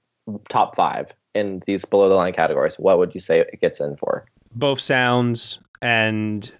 [0.49, 3.95] top five in these below the line categories, what would you say it gets in
[3.97, 4.25] for?
[4.53, 6.51] Both sounds and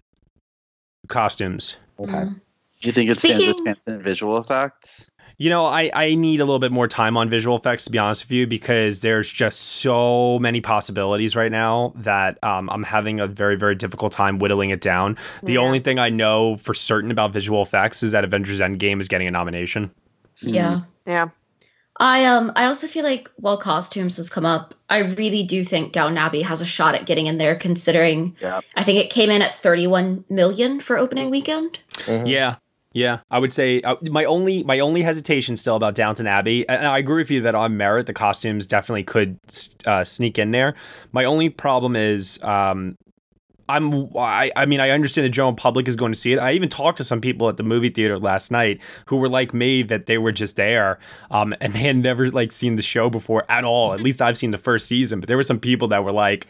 [1.08, 1.78] costumes.
[2.00, 2.12] Okay.
[2.12, 2.36] Mm.
[2.82, 5.08] Do you think it stands a Speaking- chance in visual effects?
[5.38, 7.98] You know, I, I need a little bit more time on visual effects to be
[7.98, 13.20] honest with you because there's just so many possibilities right now that um, I'm having
[13.20, 15.18] a very very difficult time whittling it down.
[15.42, 15.60] The Yeah.
[15.62, 19.28] only thing I know for certain about visual effects is that Avengers Endgame is getting
[19.28, 19.90] a nomination.
[20.42, 20.82] Yeah.
[21.08, 21.30] Yeah.
[22.02, 25.94] I um I also feel like while costumes has come up, I really do think
[25.94, 28.62] Downton Abbey has a shot at getting in there considering Yeah.
[28.76, 31.80] I think it came in at 31 million for opening weekend.
[32.06, 32.28] Mhm.
[32.28, 32.56] Yeah.
[32.94, 36.86] Yeah, I would say uh, my only my only hesitation still about Downton Abbey, and
[36.86, 39.40] I agree with you that on merit the costumes definitely could
[39.86, 40.76] uh, sneak in there.
[41.14, 42.98] My only problem is um,
[43.76, 46.40] I'm I, I mean I understand the general public is going to see it.
[46.40, 49.54] I even talked to some people at the movie theater last night who were like
[49.54, 51.00] me that they were just there
[51.30, 53.94] um and they had never like seen the show before at all.
[53.94, 56.48] At least I've seen the first season, but there were some people that were like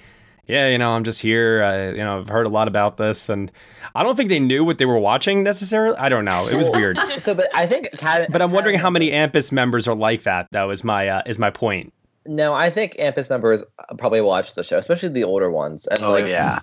[0.48, 1.64] yeah, you know, I'm just here.
[1.64, 3.52] Uh, you know, I've heard a lot about this, and
[3.96, 5.96] I don't think they knew what they were watching necessarily.
[5.98, 6.48] I don't know.
[6.48, 6.98] It was weird.
[7.20, 10.48] so, but I think, Acad- but I'm wondering how many AMPAS members are like that.
[10.52, 11.94] Though is my uh, is my point.
[12.26, 13.64] No, I think AMPAS members
[13.98, 15.88] probably watch the show, especially the older ones.
[15.88, 16.60] And Oh like, yeah.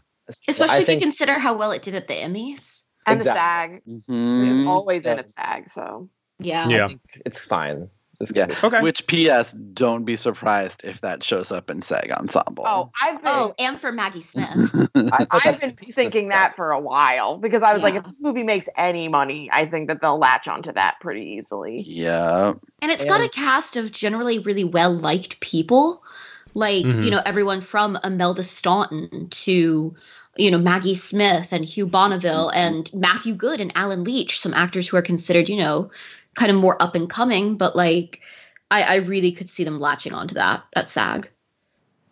[0.49, 2.83] Especially I if think- you consider how well it did at the Emmys.
[3.07, 3.81] And Exactly.
[3.87, 4.09] the SAG.
[4.15, 4.61] Mhm.
[4.61, 5.19] It's always in Yeah.
[5.21, 6.09] at SAG, so
[6.41, 6.69] Yeah.
[6.69, 6.89] Yeah.
[7.25, 7.89] it's fine.
[8.21, 8.47] It's Yeah.
[8.47, 8.65] good.
[8.65, 8.83] Okay.
[8.83, 9.53] Which P.S.
[9.53, 12.65] Don't be surprised if that shows up in SAG Ensemble.
[12.67, 14.49] Oh, I've been Oh, and for Maggie Smith.
[14.95, 17.95] I, I've been a piece of thinking that for a while because I was like,
[17.95, 21.81] if this movie makes any money, I think that they'll latch onto that pretty easily.
[21.87, 22.55] yeah.
[22.83, 26.03] And it's got a cast of generally really well liked people.
[26.55, 27.05] Like, Mhm.
[27.05, 29.95] you know, everyone from Imelda Staunton to,
[30.39, 34.89] you know, Maggie Smith and Hugh Bonneville and Matthew Goode and Allen Leech, some actors
[34.89, 35.91] who are considered, you know,
[36.37, 38.21] kind of more up and coming, but like
[38.71, 41.29] I, I really could see them latching onto that at SAG.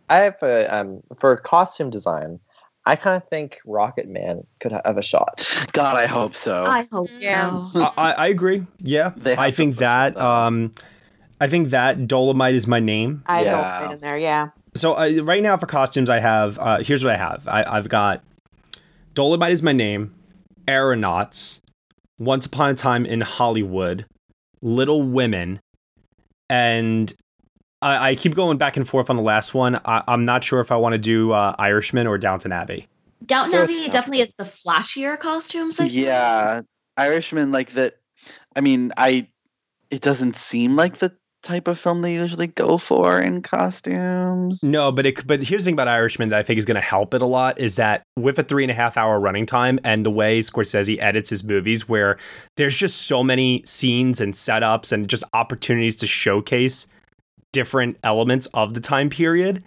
[0.08, 2.40] I have a, um, for costume design,
[2.84, 5.48] I kind of think Rocket Man could have a shot.
[5.72, 6.66] God, I hope so.
[6.66, 7.56] I hope Yeah.
[7.58, 7.80] so.
[7.80, 8.64] I, I I agree.
[8.80, 10.14] Yeah, I think that.
[10.14, 10.24] that.
[10.24, 10.72] Um,
[11.40, 13.22] I think that Dolemite is my name.
[13.26, 13.78] I Yeah.
[13.80, 14.48] don't in there, yeah.
[14.76, 16.58] So uh, right now for costumes, I have.
[16.58, 17.46] Uh, here's what I have.
[17.48, 18.22] I, I've got
[19.14, 20.14] Dolemite is my name.
[20.68, 21.60] Aeronauts.
[22.18, 24.06] Once upon a time in Hollywood.
[24.62, 25.60] Little Women.
[26.48, 27.12] And
[27.82, 29.80] I, I keep going back and forth on the last one.
[29.84, 32.88] I, I'm not sure if I want to do uh, Irishman or Downton Abbey.
[33.24, 33.64] Downton Sure.
[33.64, 36.04] Abbey definitely is the flashier costumes, I think.
[36.04, 36.62] Yeah.
[36.96, 37.96] Irishman, like that.
[38.54, 39.28] I mean, I.
[39.90, 41.14] It doesn't seem like the
[41.46, 44.62] type of film they usually go for in costumes.
[44.62, 46.80] No, but it, but here's the thing about Irishman that I think is going to
[46.80, 49.78] help it a lot is that with a three and a half hour running time
[49.84, 52.18] and the way Scorsese edits his movies, where
[52.56, 56.88] there's just so many scenes and setups and just opportunities to showcase
[57.52, 59.62] different elements of the time period,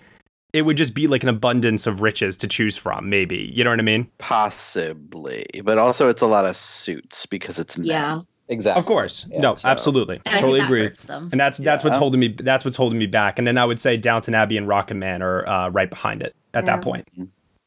[0.52, 3.10] it would just be like an abundance of riches to choose from.
[3.10, 4.10] Maybe you know what I mean?
[4.18, 7.88] Possibly, but also it's a lot of suits because it's men.
[7.88, 8.20] Yeah.
[8.52, 8.80] Exactly.
[8.80, 10.84] Of course, Yeah, no, so- absolutely, And I totally think that agree.
[10.88, 11.30] hurts them.
[11.32, 12.30] And that's that's what's holding me.
[12.30, 13.38] That's what's holding me back.
[13.38, 16.36] And then I would say Downton Abbey and Rocket Man are uh, right behind it
[16.56, 16.76] at Yeah.
[16.78, 17.08] that point.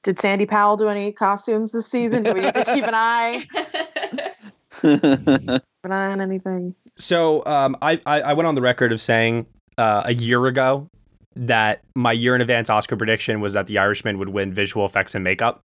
[0.03, 2.25] Did Sandy Powell do any costumes this season?
[2.25, 3.45] Do we have to keep an eye,
[4.81, 6.75] keep an eye on anything?
[6.95, 9.47] So um, I, I I went on the record of saying
[9.79, 10.89] uh, a year ago
[11.35, 15.15] that my year in advance Oscar prediction was that The Irishman would win visual effects
[15.15, 15.63] and makeup.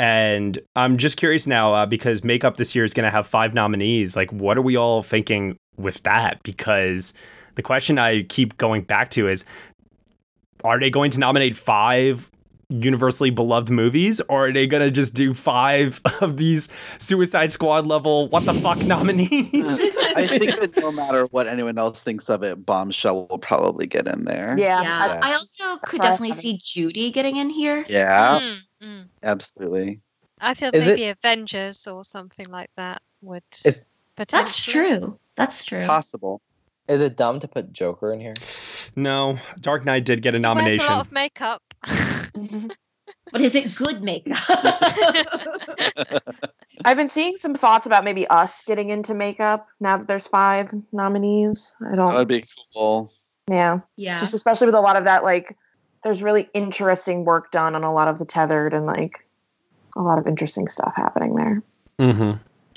[0.00, 3.52] And I'm just curious now uh, because makeup this year is going to have five
[3.52, 4.16] nominees.
[4.16, 6.42] Like, what are we all thinking with that?
[6.42, 7.12] Because
[7.56, 9.44] the question I keep going back to is
[10.64, 12.30] are they going to nominate five
[12.70, 17.86] universally beloved movies or are they going to just do five of these Suicide Squad
[17.86, 19.82] level what the fuck nominees?
[20.16, 24.08] I think that no matter what anyone else thinks of it, Bombshell will probably get
[24.08, 24.56] in there.
[24.58, 25.20] Yeah, Yeah.
[25.22, 27.84] I also could definitely see Judy getting in here.
[27.86, 29.06] Yeah, Mm, mm.
[29.22, 30.00] absolutely.
[30.40, 33.84] I feel Is it- maybe Avengers or something like that would Is-
[34.16, 35.18] That's true.
[35.36, 35.86] That's true.
[35.86, 36.40] Possible.
[36.88, 38.34] Is it dumb to put Joker in here?
[38.96, 40.86] No, Dark Knight did get a He wears nomination.
[40.86, 41.62] a lot of makeup.
[43.32, 44.36] But is it good makeup?
[46.84, 50.72] I've been seeing some thoughts about maybe us getting into makeup now that there's five
[50.92, 51.74] nominees.
[51.80, 52.12] I don't.
[52.12, 53.12] That'd be cool.
[53.48, 54.18] yeah, yeah.
[54.18, 55.56] just especially with a lot of that, like,
[56.02, 59.26] there's really interesting work done on a lot of the tethered and like
[59.96, 61.62] a lot of interesting stuff happening there.
[61.98, 62.32] Mm-hmm.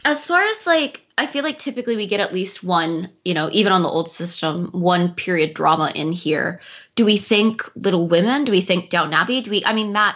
[0.05, 3.49] As far as like, I feel like typically we get at least one, you know,
[3.53, 6.59] even on the old system, one period drama in here.
[6.95, 8.43] Do we think Little Women?
[8.43, 9.41] Do we think Downton Abbey?
[9.41, 9.63] Do we?
[9.63, 10.15] I mean, Matt,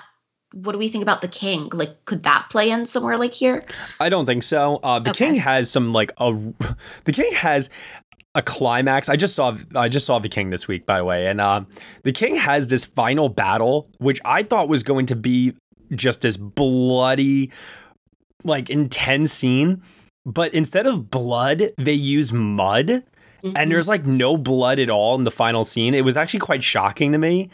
[0.51, 1.69] what do we think about The King?
[1.71, 3.63] Like, could that play in somewhere like here?
[3.99, 4.77] I don't think so.
[4.83, 5.27] Uh, the Okay.
[5.27, 6.33] King has some like a.
[7.05, 7.69] The King has
[8.37, 9.09] a climax.
[9.09, 9.57] I just saw.
[9.75, 11.65] I just saw the King this week, by the way, and uh,
[12.03, 15.55] the King has this final battle, which I thought was going to be
[15.95, 17.51] just this bloody,
[18.43, 19.81] like intense scene,
[20.25, 23.03] but instead of blood, they use mud.
[23.55, 25.93] and there's like no blood at all in the final scene.
[25.93, 27.49] It was actually quite shocking to me.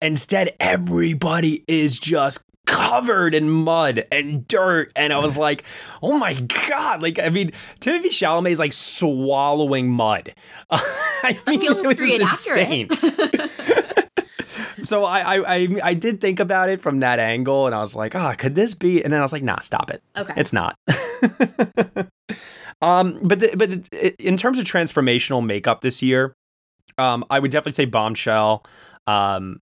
[0.00, 5.64] Instead, everybody is just covered in mud and dirt, and I was like,
[6.02, 10.34] "Oh my god!" Like, I mean, Timothée Chalamet is like swallowing mud.
[10.70, 12.88] I mean, it was just insane.
[14.82, 17.94] so I, I, I, I did think about it from that angle, and I was
[17.96, 20.02] like, "Ah, could this be?" And then I was like, "Nah, stop it.
[20.16, 20.34] Okay.
[20.36, 20.76] It's not."
[22.82, 26.34] um, but the, but it- in terms of transformational makeup this year,
[26.98, 28.64] um, I would definitely say Bombshell.
[29.06, 29.60] Um,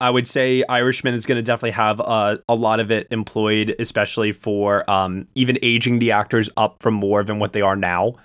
[0.00, 3.74] I would say Irishman is going to definitely have uh, a lot of it employed,
[3.78, 8.16] especially for um, even aging the actors up from more than what they are now.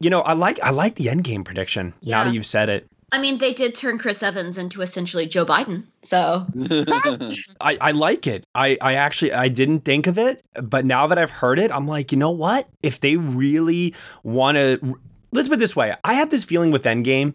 [0.00, 1.94] You know, I like I like the Endgame prediction.
[2.02, 5.46] Now that you've said it, I mean, they did turn Chris Evans into essentially Joe
[5.46, 5.84] Biden.
[6.02, 6.46] So
[7.60, 8.44] I, I like it.
[8.54, 11.86] I, I actually I didn't think of it, but now that I've heard it, I'm
[11.86, 12.68] like, you know what?
[12.82, 13.94] If they really
[14.24, 14.98] want to,
[15.30, 15.94] let's put it this way.
[16.04, 17.34] I have this feeling with Endgame.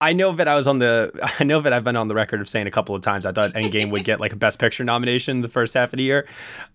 [0.00, 1.10] I know that I was on the.
[1.40, 3.32] I know that I've been on the record of saying a couple of times I
[3.32, 6.26] thought Endgame would get like a Best Picture nomination the first half of the year.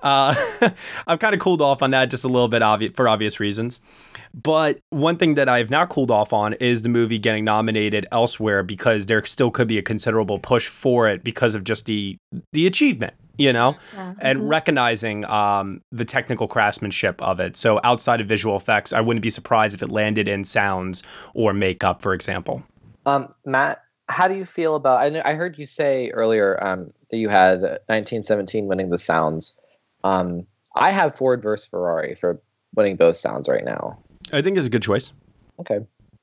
[0.02, 0.36] Uh,
[1.08, 3.82] I've kind of cooled off on that just a little bit obvi- for obvious reasons.
[4.34, 8.64] But one thing that I've now cooled off on is the movie getting nominated elsewhere
[8.64, 12.18] because there still could be a considerable push for it because of just the
[12.52, 13.78] the achievement, you know,
[14.20, 17.56] and recognizing um, the technical craftsmanship of it.
[17.56, 21.04] So outside of visual effects, I wouldn't be surprised if it landed in sounds
[21.34, 22.64] or makeup, for example.
[23.06, 25.02] Um, Matt, how do you feel about?
[25.02, 29.56] I know I heard you say earlier um, that you had 1917 winning the sounds.
[30.04, 30.46] Um,
[30.76, 32.42] I have Ford versus Ferrari for
[32.76, 34.00] winning both sounds right now.
[34.32, 35.14] I think it's a good choice.
[35.60, 35.80] Okay.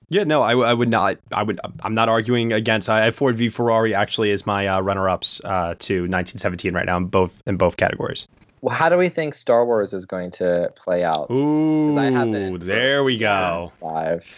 [0.09, 1.19] Yeah, no, I, I would not.
[1.31, 1.61] I would.
[1.83, 2.89] I'm not arguing against.
[2.89, 6.97] I have Ford v Ferrari actually is my uh, runner-ups uh, to 1917 right now
[6.97, 8.27] in both in both categories.
[8.61, 11.31] Well, how do we think Star Wars is going to play out?
[11.31, 13.71] Ooh, there we go.
[13.75, 14.29] Five.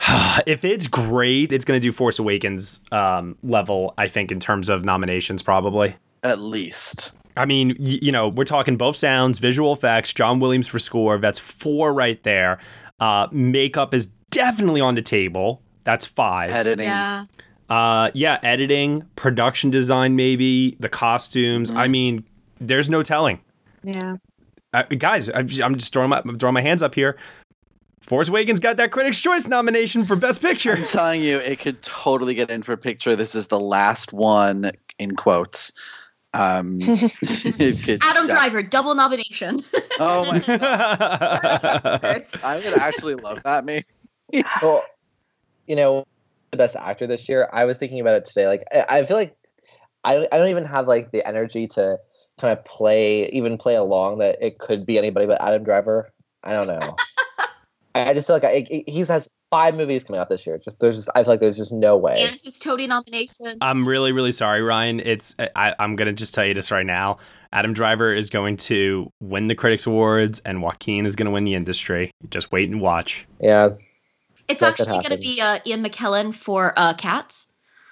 [0.46, 3.94] if it's great, it's going to do Force Awakens um, level.
[3.98, 7.12] I think in terms of nominations, probably at least.
[7.36, 11.18] I mean, y- you know, we're talking both sounds, visual effects, John Williams for score.
[11.18, 12.58] That's four right there.
[12.98, 15.62] Uh, makeup is definitely on the table.
[15.84, 16.50] That's five.
[16.50, 16.86] Editing.
[16.86, 17.26] yeah.
[17.68, 21.70] Uh, yeah, editing, production design, maybe the costumes.
[21.70, 21.78] Mm-hmm.
[21.78, 22.24] I mean,
[22.60, 23.40] there's no telling.
[23.82, 24.16] Yeah.
[24.72, 27.16] Uh, guys, I'm I'm just throwing my I'm throwing my hands up here.
[28.06, 30.76] Force Awakens got that Critics' Choice nomination for Best Picture.
[30.76, 33.16] I'm telling you, it could totally get in for picture.
[33.16, 35.72] This is the last one in quotes.
[36.32, 39.60] Um, it could Adam def- Driver, double nomination.
[39.98, 43.64] Oh my god, I would actually love that.
[43.64, 43.86] Maybe.
[44.62, 44.84] well,
[45.66, 46.06] you know,
[46.52, 47.48] the best actor this year.
[47.52, 48.46] I was thinking about it today.
[48.46, 49.36] Like, I, I feel like
[50.04, 51.98] I I don't even have like the energy to
[52.40, 56.12] kind of play even play along that it could be anybody but Adam Driver.
[56.44, 56.94] I don't know.
[57.96, 60.58] I I just feel like I, it- he's has five movies coming out this year.
[60.58, 62.16] Just there's just I feel like there's just no way.
[62.18, 63.58] and his Tony nomination.
[63.60, 65.00] I'm really, really sorry, Ryan.
[65.00, 67.18] It's I, I'm gonna just tell you this right now.
[67.52, 71.54] Adam Driver is going to win the Critics Awards, and Joaquin is gonna win the
[71.54, 72.10] industry.
[72.30, 73.26] Just wait and watch.
[73.40, 73.70] Yeah.
[74.48, 77.48] It's that actually going to be uh, Ian McKellen for uh, Cats.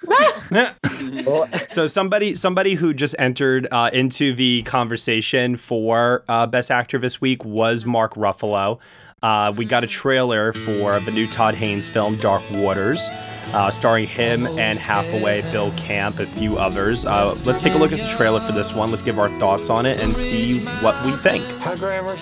[1.69, 7.21] so somebody, somebody who just entered uh, into the conversation for uh, Best Actor this
[7.21, 8.79] week was Mark Ruffalo.
[9.25, 13.09] Uh, we got a trailer for the new Todd Haynes film, Dark Waters,
[13.55, 17.07] uh, starring him and Hathaway, Bill Camp, a few others.
[17.07, 18.91] Uh, let's take a look at the trailer for this one.
[18.91, 21.43] Let's give our thoughts on it and see what we think.
[21.63, 22.21] Hi, Grammars.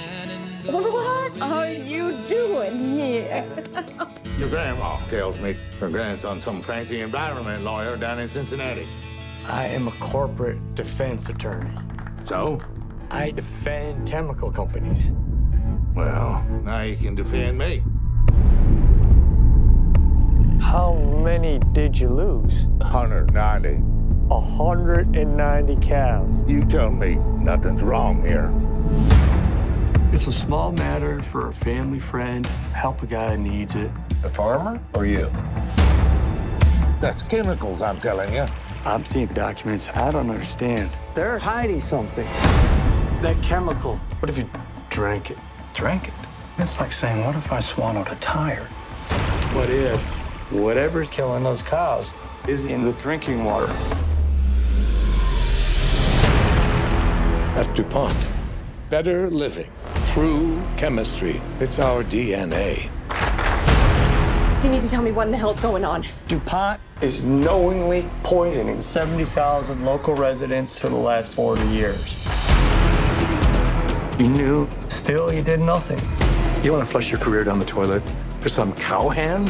[0.66, 3.52] What are you doing here?
[4.38, 8.86] Your grandma tells me her grandson's some fancy environment lawyer down in Cincinnati.
[9.48, 11.74] I am a corporate defense attorney.
[12.26, 12.60] So?
[13.10, 15.10] I defend chemical companies.
[15.94, 17.82] Well, now you can defend me.
[20.60, 22.66] How many did you lose?
[22.78, 23.76] 190.
[24.28, 26.44] 190 cows.
[26.48, 28.50] You tell me nothing's wrong here.
[30.14, 32.46] It's a small matter for a family friend.
[32.72, 33.90] Help a guy who needs it.
[34.22, 35.30] The farmer or you?
[37.00, 38.46] That's chemicals, I'm telling you.
[38.86, 40.90] I'm seeing documents I don't understand.
[41.14, 42.26] They're hiding something.
[43.20, 43.96] That chemical.
[44.20, 44.48] What if you
[44.88, 45.38] drank it?
[45.74, 46.14] Drank it?
[46.58, 48.66] It's like saying, what if I swallowed a tire?
[49.54, 50.02] What if
[50.52, 52.12] whatever's killing those cows
[52.46, 53.72] is in the drinking water?
[57.56, 58.28] At DuPont,
[58.90, 59.70] better living
[60.12, 61.40] through chemistry.
[61.58, 62.90] It's our DNA.
[64.62, 66.04] You need to tell me what in the hell's going on.
[66.28, 72.14] DuPont is knowingly poisoning 70,000 local residents for the last 40 years.
[74.22, 75.98] You knew, still you did nothing.
[76.62, 78.04] You want to flush your career down the toilet
[78.38, 79.48] for some cowhand?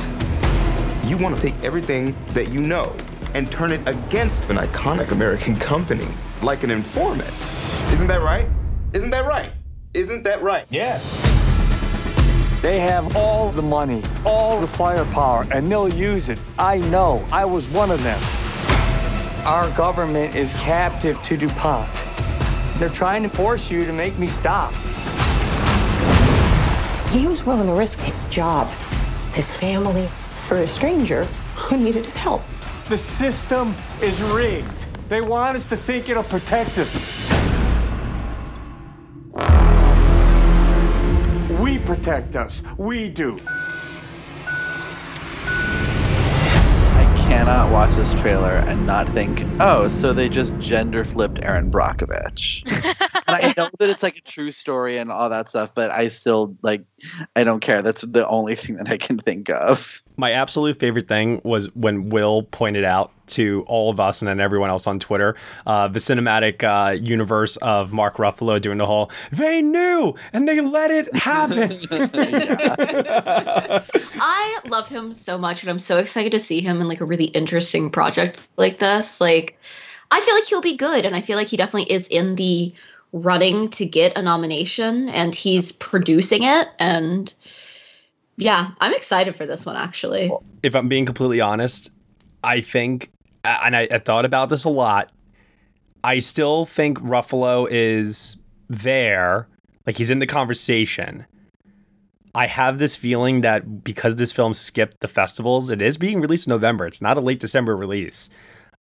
[1.07, 2.97] You want to take everything that you know
[3.35, 6.09] and turn it against an iconic American company,
[6.41, 7.31] like an informant.
[7.93, 8.49] Isn't that right?
[8.95, 9.53] Isn't that right?
[9.93, 10.65] Isn't that right?
[10.71, 11.21] Yes.
[12.63, 16.39] They have all the money, all the firepower, and they'll use it.
[16.59, 17.29] I know.
[17.31, 18.23] I was one of them.
[19.45, 21.91] Our government is captive to DuPont.
[22.79, 24.73] They're trying to force you to make me stop.
[27.11, 28.69] He was willing to risk his job,
[29.35, 30.09] his family,
[30.47, 32.43] for a stranger who needed his help.
[32.89, 34.87] The system is rigged.
[35.09, 36.91] They want us to think it'll protect us.
[41.61, 42.63] We protect us.
[42.79, 43.37] We do.
[47.33, 52.63] Cannot watch this trailer and not think, oh, so they just gender flipped Erin Brockovich.
[53.27, 56.09] and I know that it's like a true story and all that stuff, but I
[56.09, 56.85] still like,
[57.35, 57.81] I don't care.
[57.81, 60.03] That's the only thing that I can think of.
[60.19, 64.41] My absolute favorite thing was when Will pointed out to all of us and then
[64.41, 65.35] everyone else on Twitter
[65.67, 70.61] uh, the cinematic uh, universe of Mark Ruffalo doing the whole they knew and they
[70.61, 71.87] let it happen.
[74.21, 77.05] I love him so much, and I'm so excited to see him in like a
[77.05, 79.21] really interesting project like this.
[79.21, 79.59] Like,
[80.11, 82.73] I feel like he'll be good, and I feel like he definitely is in the
[83.13, 86.69] running to get a nomination, and he's producing it.
[86.79, 87.33] And
[88.37, 90.33] yeah, I'm excited for this one actually.
[90.63, 91.91] if I'm being completely honest,
[92.43, 93.12] I think,
[93.45, 95.11] and I, I thought about this a lot.
[96.05, 98.37] I still think Ruffalo is
[98.69, 99.49] there,
[99.87, 101.27] like he's in the conversation.
[102.35, 106.47] I have this feeling that because this film skipped the festivals, it is being released
[106.47, 106.87] in November.
[106.87, 108.31] It's not a late December release.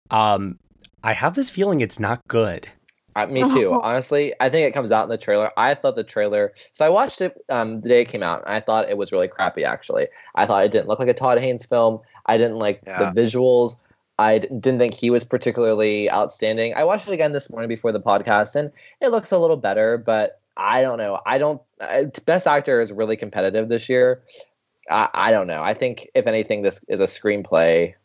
[0.09, 0.57] Um,
[1.03, 2.69] I have this feeling it's not good.
[3.15, 3.77] Uh, me too.
[3.83, 5.51] Honestly, I think it comes out in the trailer.
[5.57, 6.53] I thought the trailer.
[6.71, 9.11] So I watched it um, the day it came out, and I thought it was
[9.11, 9.65] really crappy.
[9.65, 11.99] Actually, I thought it didn't look like a Todd Haynes film.
[12.25, 13.11] I didn't like Yeah.
[13.11, 13.77] the visuals.
[14.21, 16.73] I didn't think he was particularly outstanding.
[16.75, 19.97] I watched it again this morning before the podcast, and it looks a little better.
[19.97, 21.19] But I don't know.
[21.25, 21.61] I don't.
[22.25, 24.21] Best Actor is really competitive this year.
[24.89, 25.61] I, I don't know.
[25.63, 27.95] I think if anything, this is a screenplay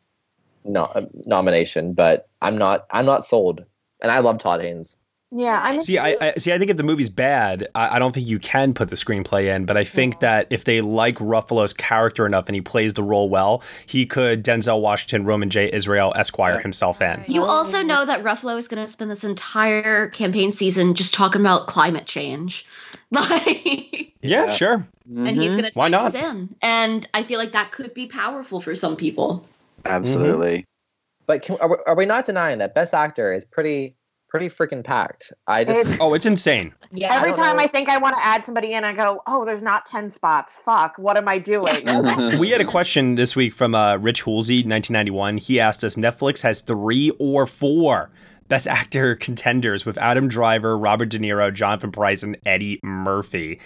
[0.64, 1.92] no, nomination.
[1.92, 2.86] But I'm not.
[2.90, 3.64] I'm not sold.
[4.00, 4.96] And I love Todd Haynes.
[5.32, 6.52] Yeah, I'm See, I, I see.
[6.52, 9.52] I think if the movie's bad, I, I don't think you can put the screenplay
[9.54, 9.64] in.
[9.64, 13.28] But I think that if they like Ruffalo's character enough and he plays the role
[13.28, 15.70] well, he could Denzel Washington, Roman J.
[15.72, 17.24] Israel Esquire himself in.
[17.26, 21.40] You also know that Ruffalo is going to spend this entire campaign season just talking
[21.40, 22.66] about climate change.
[23.12, 24.86] Like, Yeah, sure.
[25.08, 25.78] and he's going to mm-hmm.
[25.78, 26.14] Why not?
[26.16, 26.56] in.
[26.60, 29.46] And I feel like that could be powerful for some people.
[29.84, 30.58] Absolutely.
[30.58, 31.24] Mm-hmm.
[31.26, 33.95] But can, are, we, are we not denying that Best Actor is pretty
[34.38, 35.32] pretty freaking packed?
[35.46, 36.74] I just oh, it's insane.
[36.92, 37.14] Yeah.
[37.14, 37.62] Every don't time know.
[37.62, 40.56] I think I want to add somebody in, I go, "Oh, there's not ten spots.
[40.56, 40.96] Fuck!
[40.96, 41.84] What am I doing?"
[42.38, 45.38] we had a question this week from uh, Rich Hoolsey, 1991.
[45.38, 48.10] He asked us Netflix has three or four
[48.48, 53.60] Best Actor contenders with Adam Driver, Robert De Niro, Jonathan Pryce, and Eddie Murphy.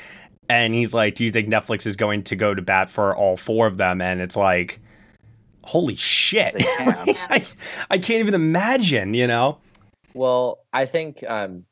[0.49, 3.37] And he's like, Do you think Netflix is going to go to bat for all
[3.37, 4.01] four of them?
[4.01, 4.81] And it's like,
[5.63, 6.55] Holy shit.
[6.59, 7.45] I,
[7.91, 9.59] I can't even imagine, you know?
[10.15, 11.65] Well, I think um,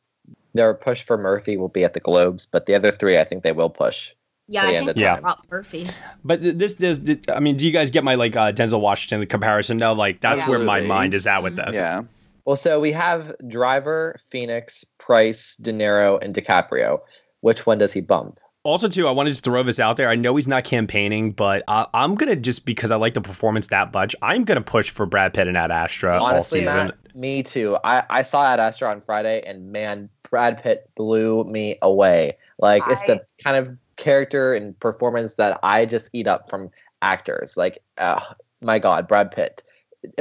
[0.55, 3.43] their push for Murphy will be at the Globes, but the other three, I think
[3.43, 4.13] they will push.
[4.51, 5.17] Yeah, I think of Yeah.
[5.21, 5.35] time.
[5.51, 5.87] Murphy.
[6.25, 9.77] But this does, I mean, do you guys get my like uh, Denzel Washington comparison?
[9.77, 11.77] No, like that's where my mind is at with this.
[11.77, 12.03] Yeah.
[12.47, 17.01] Well, so we have Driver, Phoenix, Pryce, De Niro, and DiCaprio.
[17.41, 18.41] Which one does he bump?
[18.69, 20.11] Also, too, I want to just throw this out there.
[20.11, 23.69] I know he's not campaigning, but I, I'm gonna just because I like the performance
[23.69, 26.87] that much, I'm gonna push for Brad Pitt and Ad Astra Honestly, all season.
[26.89, 27.79] Matt, me too.
[27.83, 32.37] I, I saw Ad Astra on Friday, and man, Brad Pitt blew me away.
[32.59, 37.57] Like it's the kind of character and performance that I just eat up from actors.
[37.57, 38.21] Like, uh,
[38.61, 39.63] my God, Brad Pitt,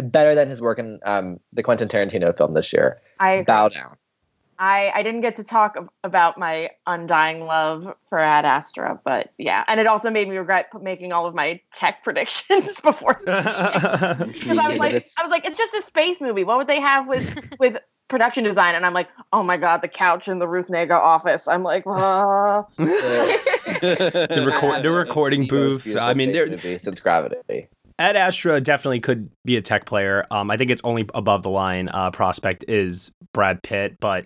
[0.04, 3.02] better than his work in um, the Quentin Tarantino film this year.
[3.20, 3.98] I Bow down.
[4.60, 9.64] I I didn't get to talk about my undying love for Ad Astra, but yeah,
[9.68, 13.18] and it also made me regret making all of my tech predictions before.
[13.28, 16.44] Because I was like, I was like, it's just a space movie.
[16.44, 17.78] What would they have with with
[18.08, 18.76] production design?
[18.76, 21.48] And I'm like, oh my god, the couch in the Ruth Negga office.
[21.48, 22.66] I'm like, the
[24.46, 25.96] record, the recording booth.
[25.96, 27.68] I mean, there, movie since Gravity.
[28.00, 30.26] Ad Astra definitely could be a tech player.
[30.30, 34.26] Um, I think it's only above the line uh, prospect is Brad Pitt, but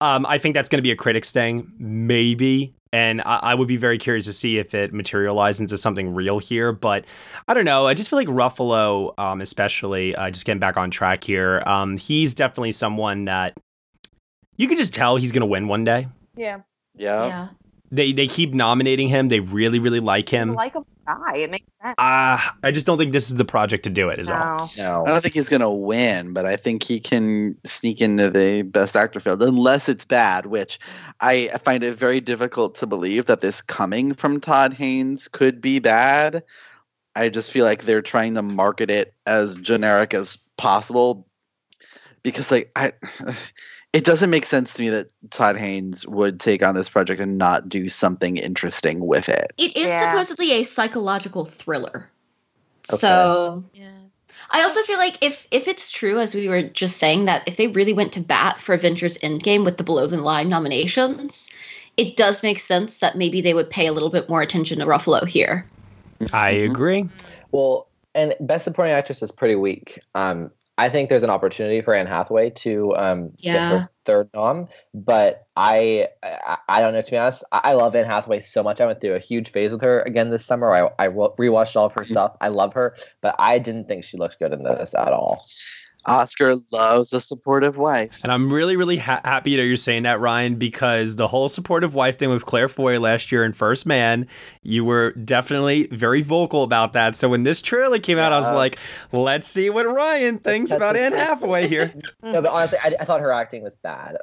[0.00, 2.74] um, I think that's going to be a critics thing, maybe.
[2.92, 6.38] And I, I would be very curious to see if it materializes into something real
[6.38, 6.72] here.
[6.72, 7.04] But
[7.46, 7.86] I don't know.
[7.86, 11.96] I just feel like Ruffalo, um, especially, uh, just getting back on track here, um,
[11.96, 13.56] he's definitely someone that
[14.56, 16.08] you can just tell he's going to win one day.
[16.36, 16.60] yeah,
[16.96, 17.26] Yeah.
[17.26, 17.48] Yeah.
[17.90, 19.28] They they keep nominating him.
[19.28, 20.54] They really really like he's a him.
[21.06, 21.36] guy.
[21.36, 21.94] It makes sense.
[21.98, 24.18] Ah, I just don't think this is the project to do it.
[24.18, 24.70] Is all.
[24.76, 25.04] No.
[25.04, 28.96] I don't think he's gonna win, but I think he can sneak into the best
[28.96, 30.78] actor field unless it's bad, which
[31.20, 35.78] I find it very difficult to believe that this coming from Todd Haynes could be
[35.78, 36.42] bad.
[37.14, 41.26] I just feel like they're trying to market it as generic as possible
[42.22, 42.92] because like I
[43.92, 47.38] it doesn't make sense to me that Todd Haynes would take on this project and
[47.38, 49.52] not do something interesting with it.
[49.58, 50.12] It is Yeah.
[50.12, 52.10] supposedly a psychological thriller.
[52.90, 52.98] Okay.
[52.98, 53.64] So
[54.50, 57.56] I also feel like if if it's true, as we were just saying, that if
[57.56, 61.50] they really went to bat for Avengers Endgame with the below the line nominations,
[61.96, 64.86] it does make sense that maybe they would pay a little bit more attention to
[64.86, 65.66] Ruffalo here.
[66.32, 67.08] I agree.
[67.50, 69.98] Well, and Best Supporting Actress is pretty weak.
[70.14, 74.68] Um, I think there's an opportunity for Anne Hathaway to um, get her third nom,
[74.92, 77.44] but I, I I don't know to be honest.
[77.50, 78.80] I, I love Anne Hathaway so much.
[78.80, 80.72] I went through a huge phase with her again this summer.
[80.72, 82.36] I I re- rewatched all of her stuff.
[82.40, 85.44] I love her, but I didn't think she looked good in this at all.
[86.06, 88.20] Oscar loves a supportive wife.
[88.22, 91.94] And I'm really, really ha- happy that you're saying that, Ryan, because the whole supportive
[91.94, 94.26] wife thing with Claire Foy last year in First Man,
[94.62, 97.16] you were definitely very vocal about that.
[97.16, 98.78] So when this trailer came out, I was like,
[99.12, 101.26] let's see what Ryan thinks test about Anne out.
[101.26, 101.94] Hathaway here.
[102.22, 104.16] no, but honestly, I, I thought her acting was bad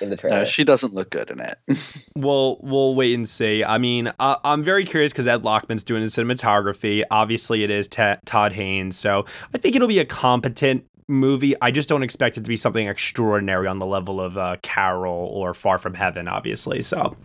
[0.00, 0.38] in the trailer.
[0.38, 1.58] No, she doesn't look good in it.
[2.16, 3.62] We'll we'll wait and see.
[3.62, 7.04] I mean, uh, I'm very curious because Ed Lachman's doing the cinematography.
[7.12, 9.24] Obviously, it is Ta Todd Haynes, so
[9.54, 11.54] I think it'll be a competent movie.
[11.60, 15.12] I just don't expect it to be something extraordinary on the level of uh, Carol
[15.12, 16.82] or Far From Heaven, obviously.
[16.82, 17.16] So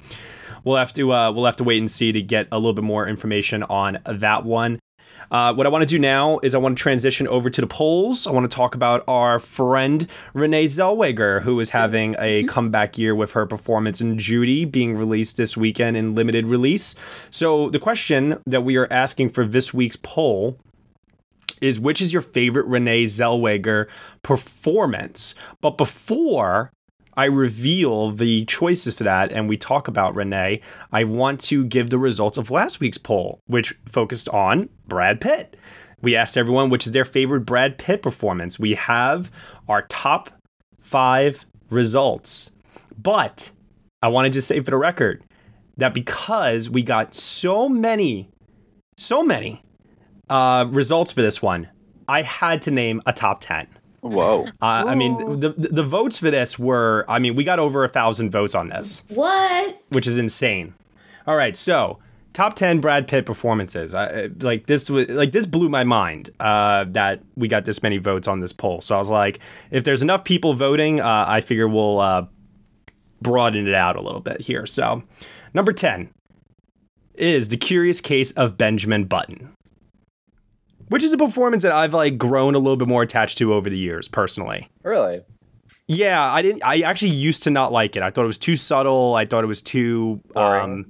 [0.64, 2.84] we'll have to uh, we'll have to wait and see to get a little bit
[2.84, 4.80] more information on that one.
[5.32, 7.68] Uh, what I want to do now is I want to transition over to the
[7.68, 8.28] polls.
[8.28, 13.16] I want to talk about our friend Renee Zellweger, who is having a comeback year
[13.16, 16.96] with her performance in Judy being released this weekend in limited release.
[17.30, 20.60] So, the question that we are asking for this week's poll
[21.64, 23.88] is which is your favorite Renee Zellweger
[24.22, 25.34] performance?
[25.62, 26.72] But before
[27.16, 30.62] I reveal the choices for that and we talk about Renee,
[30.92, 35.56] I want to give the results of last week's poll, which focused on Brad Pitt.
[36.02, 38.60] We asked everyone which is their favorite Brad Pitt performance.
[38.60, 39.32] We have
[39.70, 40.32] our top
[40.82, 42.52] five results.
[43.02, 43.52] But
[44.02, 45.24] I wanted to just say for the record
[45.78, 48.30] that because we got so many,
[48.98, 49.64] so many
[50.30, 51.70] uh, results for this one,
[52.08, 53.68] I had to name a top 10.
[54.02, 54.48] Whoa.
[54.62, 57.86] Uh, I mean, the, the the votes for this were, I mean, we got over
[57.86, 59.82] a thousand votes on this, What?
[59.90, 60.74] which is insane.
[61.26, 62.00] All right, so
[62.34, 63.96] top ten Brad Pitt performances.
[63.96, 67.98] I, like this was like this blew my mind uh, that we got this many
[67.98, 68.82] votes on this poll.
[68.82, 69.40] So I was like,
[69.72, 72.26] if there's enough people voting, uh, I figure we'll uh,
[73.22, 74.66] broaden it out a little bit here.
[74.66, 75.02] So
[75.54, 76.10] number ten
[77.14, 79.56] is the Curious Case of Benjamin Button
[80.90, 83.70] which is a performance that I've like grown a little bit more attached to over
[83.70, 84.70] the years personally.
[84.84, 85.22] Really?
[85.88, 88.04] Yeah, I didn't I actually used to not like it.
[88.04, 89.16] I thought it was too subtle.
[89.16, 90.86] I thought it was too um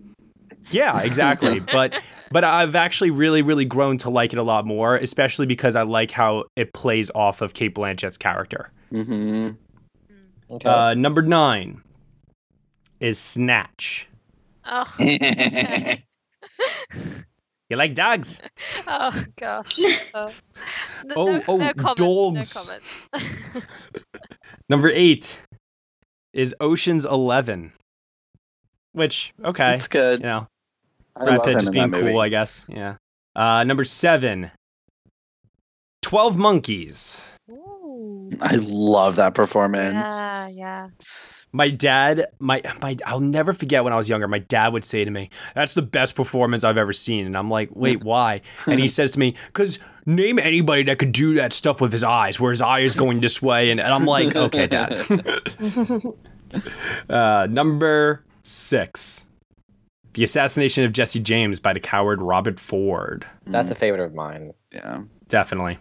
[0.72, 1.60] Yeah, exactly.
[1.72, 2.00] but
[2.32, 5.84] but I've actually really really grown to like it a lot more, especially because I
[5.84, 8.72] like how it plays off of Cate Blanchett's character.
[8.92, 9.52] Mm-hmm.
[10.52, 10.70] Okay.
[10.70, 11.82] Uh number 9
[13.00, 14.08] is Snatch.
[14.66, 14.86] Oh,
[17.74, 18.40] You like dogs?
[18.88, 19.80] oh gosh.
[20.14, 23.10] Oh, N- Oh, no, oh, no comments, dogs.
[23.12, 23.62] No.
[24.70, 25.40] Number 8
[26.34, 27.74] is Ocean's 11.
[28.92, 29.74] Which okay.
[29.74, 30.20] It's good.
[30.20, 30.48] You know,
[31.20, 32.16] I Brad Pitt just being cool, movie.
[32.20, 32.64] I guess.
[32.70, 32.98] Yeah.
[33.36, 34.52] Uh, number seven,
[36.04, 37.24] 12 Monkeys.
[38.40, 39.94] I love that performance.
[39.96, 40.88] Yeah, yeah.
[41.56, 44.28] My dad, my my, I'll never forget when I was younger.
[44.28, 47.50] My dad would say to me, "That's the best performance I've ever seen," and I'm
[47.50, 49.78] like, "Wait, why?" And he says to me, "Cause
[50.08, 53.22] name anybody that could do that stuff with his eyes, where his eye is going
[53.22, 55.06] this way," and, and I'm like, "Okay, dad."
[57.10, 59.26] uh, number six,
[60.14, 63.26] the assassination of Jesse James by the coward Robert Ford.
[63.46, 64.54] That's a favorite of mine.
[64.72, 65.04] Yeah.
[65.28, 65.78] Definitely.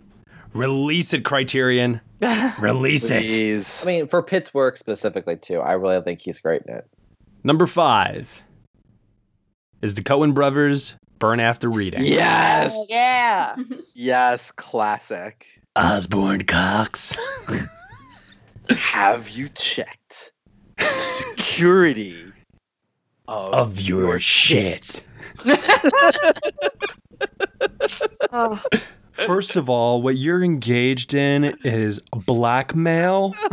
[0.52, 2.00] Release it, Criterion.
[2.58, 3.82] Release it.
[3.82, 6.86] I mean, for Pitt's work specifically too, I really think he's great in it.
[7.44, 8.42] Number five
[9.80, 12.02] is the Coen brothers burn after reading.
[12.04, 12.74] Yes.
[12.76, 13.56] Oh, yeah.
[13.94, 15.46] Yes, classic.
[15.76, 17.16] Osbourne Cox.
[18.68, 20.32] Have you checked
[20.78, 22.32] security
[23.28, 25.04] of, Of your shit.
[28.34, 28.60] Oh.
[29.12, 33.34] First of all, what you're engaged in is blackmail.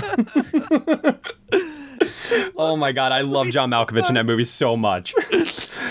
[2.58, 5.14] oh my god, I love John Malkovich in that movie so much.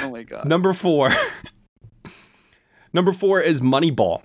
[0.03, 0.47] Oh my god.
[0.47, 1.11] Number four.
[2.93, 4.23] Number four is Moneyball.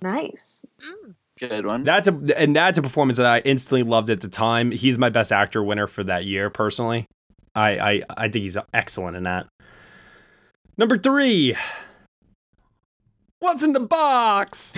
[0.00, 0.62] Nice.
[1.38, 1.84] Good one.
[1.84, 4.70] That's a and that's a performance that I instantly loved at the time.
[4.72, 7.06] He's my best actor winner for that year, personally.
[7.54, 9.46] I I, I think he's excellent in that.
[10.76, 11.56] Number three.
[13.40, 14.74] What's in the box?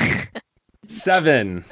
[0.86, 1.64] Seven.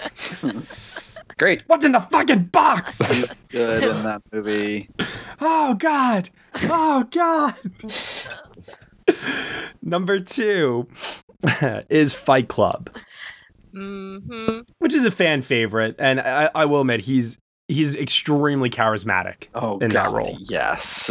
[1.38, 1.62] Great.
[1.66, 2.98] What's in the fucking box?
[3.10, 4.88] He's good in that movie.
[5.40, 6.30] Oh God!
[6.64, 7.54] Oh God!
[9.82, 10.88] Number two
[11.88, 12.90] is Fight Club.
[13.72, 19.48] hmm which is a fan favorite, and I, I will admit he's he's extremely charismatic
[19.54, 20.36] Oh, in God, that role.
[20.40, 21.10] Yes.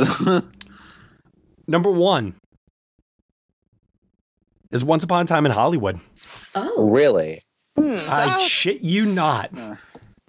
[1.67, 2.35] Number one
[4.71, 5.99] is Once Upon a Time in Hollywood.
[6.55, 7.41] Oh, Really?
[7.77, 7.99] Hmm.
[8.07, 9.51] I shit you not.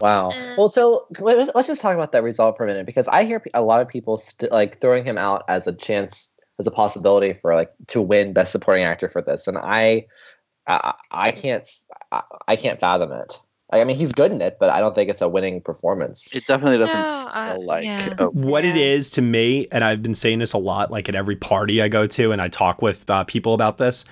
[0.00, 0.28] Wow.
[0.30, 3.24] Uh, well, so let's, let's just talk about that result for a minute because I
[3.24, 6.70] hear a lot of people st- like throwing him out as a chance, as a
[6.70, 10.06] possibility for like to win Best Supporting Actor for this, and I,
[10.66, 11.66] I, I can't,
[12.46, 13.40] I can't fathom it.
[13.70, 16.26] I mean, he's good in it, but I don't think it's a winning performance.
[16.32, 18.14] It definitely doesn't No, uh, feel like yeah.
[18.18, 21.14] a What it is to me, and I've been saying this a lot, like at
[21.14, 24.06] every party I go to, and I talk with uh, people about this.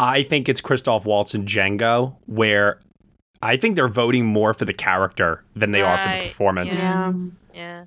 [0.00, 2.80] I think it's Christoph Waltz and Django, where
[3.42, 6.82] I think they're voting more for the character than they are for the performance.
[6.82, 7.12] Yeah.
[7.52, 7.84] Yeah.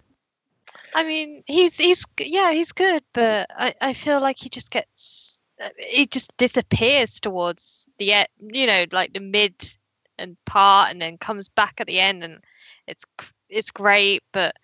[0.94, 5.40] I mean, he's he's yeah, he's good, but I I feel like he just gets
[5.62, 9.54] uh, he just disappears towards the end, you know, like the mid
[10.18, 12.39] and part, and then comes back at the end, and
[12.88, 13.05] it's
[13.49, 14.55] it's great, but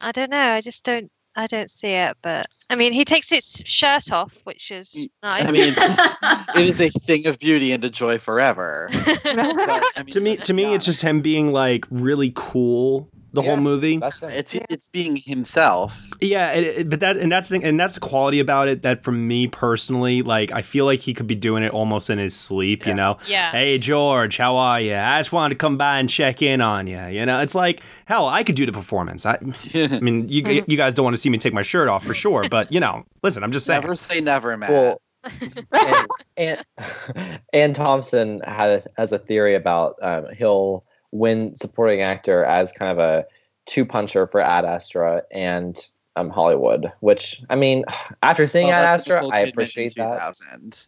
[0.00, 2.16] I don't know, I just don't I don't see it.
[2.22, 5.48] But I mean, he takes his shirt off, which is nice.
[5.48, 5.74] I mean,
[6.56, 8.90] it is a thing of beauty and a joy forever.
[9.22, 13.42] But, I mean, To me, to me, it's just him being like really cool the
[13.42, 14.00] whole movie.
[14.02, 16.00] it's it's being himself.
[16.20, 18.82] Yeah, it, it- but that and that's the thing, and that's the quality about it.
[18.82, 22.18] That for me personally, like I feel like he could be doing it almost in
[22.18, 22.86] his sleep.
[22.86, 23.50] You know, Yeah.
[23.50, 24.94] Hey George, how are you?
[24.94, 27.00] I just wanted to come by and check in on you.
[27.06, 29.26] You know, it's like hell, I could do the performance.
[29.26, 29.38] I,
[29.74, 32.14] I mean, you you guys don't want to see me take my shirt off for
[32.14, 33.80] sure, but you know, listen, I'm just saying.
[33.82, 34.70] Never say never, Matt.
[34.70, 35.00] Well,
[35.72, 36.06] and,
[36.36, 42.72] and Anne Thompson had a, has a theory about um, he'll win supporting actor as
[42.72, 43.24] kind of a
[43.66, 45.78] two puncher for Ad Astra and
[46.16, 46.92] um, Hollywood.
[47.00, 47.84] Which I mean,
[48.22, 50.12] after seeing Saw Ad that Astra, I appreciate that.
[50.12, 50.86] 2000.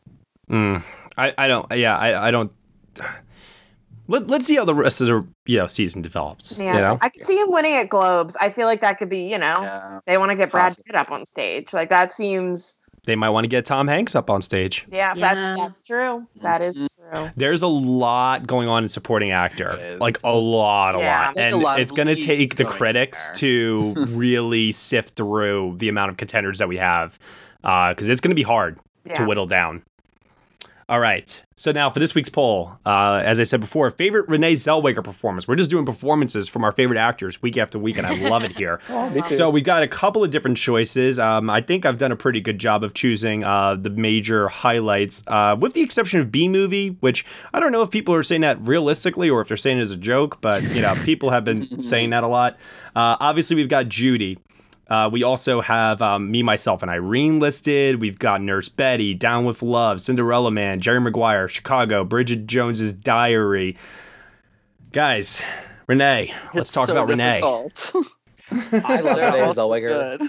[0.50, 0.82] Mm,
[1.16, 1.66] I I don't.
[1.72, 2.52] Yeah, I I don't.
[4.08, 6.58] Let, let's see how the rest of the you know season develops.
[6.58, 8.36] Yeah, You know, I could see him winning at Globes.
[8.40, 11.10] I feel like that could be, you know, they want to get Brad Pitt up
[11.10, 11.72] on stage.
[11.72, 14.86] Like that seems, they might want to get Tom Hanks up on stage.
[14.90, 16.26] yeah, that's that's true.
[16.42, 16.86] That is Mm-hmm.
[16.86, 16.91] true.
[17.36, 21.18] There's a lot going on in supporting actor, like a lot, a Yeah.
[21.26, 24.72] lot, Like a and lot it's going to leads take the going critics to really
[24.72, 27.18] sift through the amount of contenders that we have,
[27.64, 28.78] uh, because it's going to be hard
[29.14, 29.82] to whittle down.
[30.88, 34.54] All right, so now for this week's poll, uh, as I said before, favorite Renee
[34.54, 35.46] Zellweger performance.
[35.46, 38.56] We're just doing performances from our favorite actors week after week, and I love it
[38.56, 38.80] here.
[38.94, 39.24] Oh.
[39.26, 41.18] So we've got a couple of different choices.
[41.18, 45.22] Um, I think I've done a pretty good job of choosing uh, the major highlights,
[45.26, 47.24] uh, with the exception of Bee Movie, which
[47.54, 49.92] I don't know if people are saying that realistically or if they're saying it as
[49.92, 52.54] a joke, but you know, people have been saying that a lot.
[52.94, 54.38] Uh, obviously, we've got Judy.
[54.88, 58.00] Uh, we also have um, me, myself, and Irene listed.
[58.00, 63.76] We've got Nurse Betty, Down with Love, Cinderella Man, Jerry Maguire, Chicago, Bridget Jones's Diary.
[64.92, 65.42] Guys,
[65.86, 67.40] Renee, let's It's talk so about Renee.
[67.40, 67.92] difficult.
[68.84, 70.28] I love Renee so Zellweger good.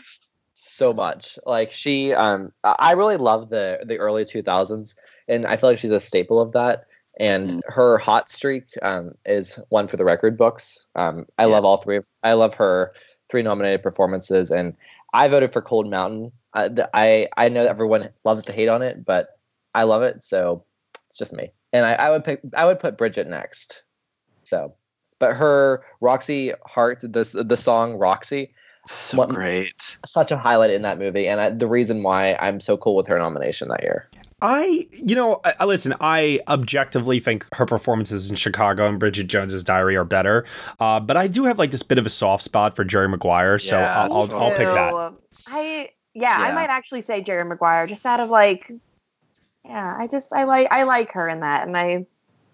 [0.53, 1.37] so much.
[1.45, 4.95] Like she, um, I I really love the the early two thousands,
[5.27, 6.85] and I feel like she's a staple of that.
[7.19, 7.61] And Mm.
[7.67, 10.87] her hot streak um, is one for the record books.
[10.95, 12.07] Um, I love all three of.
[12.23, 12.93] I love her
[13.33, 14.77] three nominated performances, and
[15.11, 16.31] I voted for Cold Mountain.
[16.53, 19.39] I, I I know everyone loves to hate on it, but
[19.73, 20.63] I love it, so
[21.09, 21.51] it's just me.
[21.73, 22.41] And I, I would pick.
[22.55, 23.81] I would put Bridget next.
[24.43, 24.75] So,
[25.17, 28.53] but her Roxy Hart, this the song Roxy,
[28.85, 29.97] So great.
[30.05, 33.07] such a highlight in that movie, and I, the reason why I'm so cool with
[33.07, 34.11] her nomination that year.
[34.43, 35.93] I, you know, I, I listen.
[36.01, 40.45] I objectively think her performances in Chicago and Bridget Jones's Diary are better,
[40.81, 43.57] uh, but I do have like this bit of a soft spot for Jerry Maguire,
[43.57, 45.13] so Yeah, I'll, I'll, I'll pick that.
[45.47, 48.69] I yeah, I might actually say Jerry Maguire just out of like
[49.63, 52.05] yeah, I just I like I like her in that and I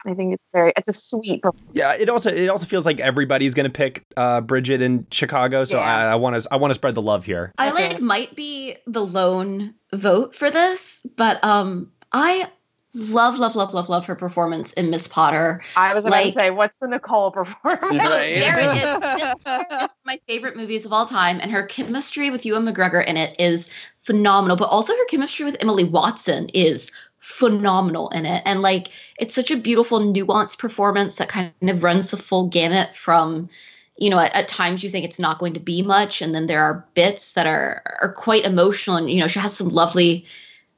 [0.06, 1.70] I think it's very it's a sweet performance.
[1.74, 5.80] Yeah, it also it also feels like everybody's gonna pick uh, Bridget in Chicago, so
[5.80, 7.52] I want to I want to spread the love here.
[7.58, 12.48] I like might be the lone vote for this, but um, I
[12.94, 15.62] love, love, love, love, love her performance in Miss Potter.
[15.76, 17.98] I was about Like- to say what's the Nicole performance?
[17.98, 19.00] There it is.
[19.24, 22.46] Miss Potter is one of my favorite movies of all time, and her chemistry with
[22.46, 23.70] Ewan McGregor in it is
[24.02, 24.58] phenomenal.
[24.58, 28.90] But also her chemistry with Emily Watson is phenomenal in it, and like
[29.20, 33.50] it's such a beautiful, nuanced performance that kind of runs the full gamut from.
[33.98, 36.48] You know, at, at times you think it's not going to be much, and then
[36.48, 40.26] there are bits that are are quite emotional, and you know she has some lovely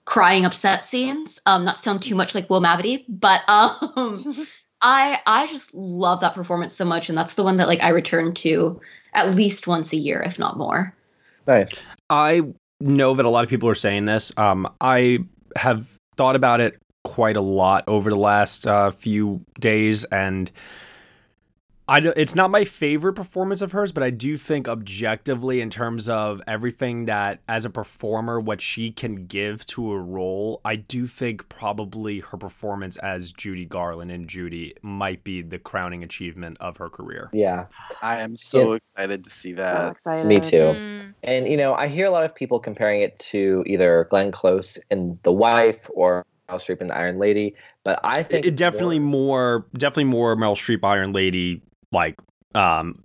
[0.05, 1.39] crying upset scenes.
[1.45, 4.47] Um, not sound too much like Will Mavity, but um,
[4.81, 7.89] I I just love that performance so much, and that's the one that like I
[7.89, 8.81] return to
[9.13, 10.95] at least once a year, if not more.
[11.47, 11.81] Nice.
[12.09, 12.43] I
[12.79, 14.31] know that a lot of people are saying this.
[14.37, 15.19] Um, I
[15.55, 20.51] have thought about it quite a lot over the last uh, few days, and
[21.91, 25.69] I don't- it's not my favorite performance of hers, but I do think objectively, in
[25.69, 30.77] terms of everything that as a performer, what she can give to a role, I
[30.77, 36.55] do think probably her performance as Judy Garland in Judy might be the crowning achievement
[36.61, 37.29] of her career.
[37.33, 37.65] Yeah.
[38.01, 38.75] I am so Yeah.
[38.77, 39.97] excited to see that.
[40.25, 40.57] Me too.
[40.57, 41.13] Mm.
[41.23, 44.79] And you know, I hear a lot of people comparing it to either Glenn Close
[44.89, 47.53] in The Wife or Meryl Streep in The Iron Lady,
[47.83, 51.61] but I think it definitely more, definitely more Meryl Streep Iron Lady
[51.91, 52.15] like
[52.55, 53.03] um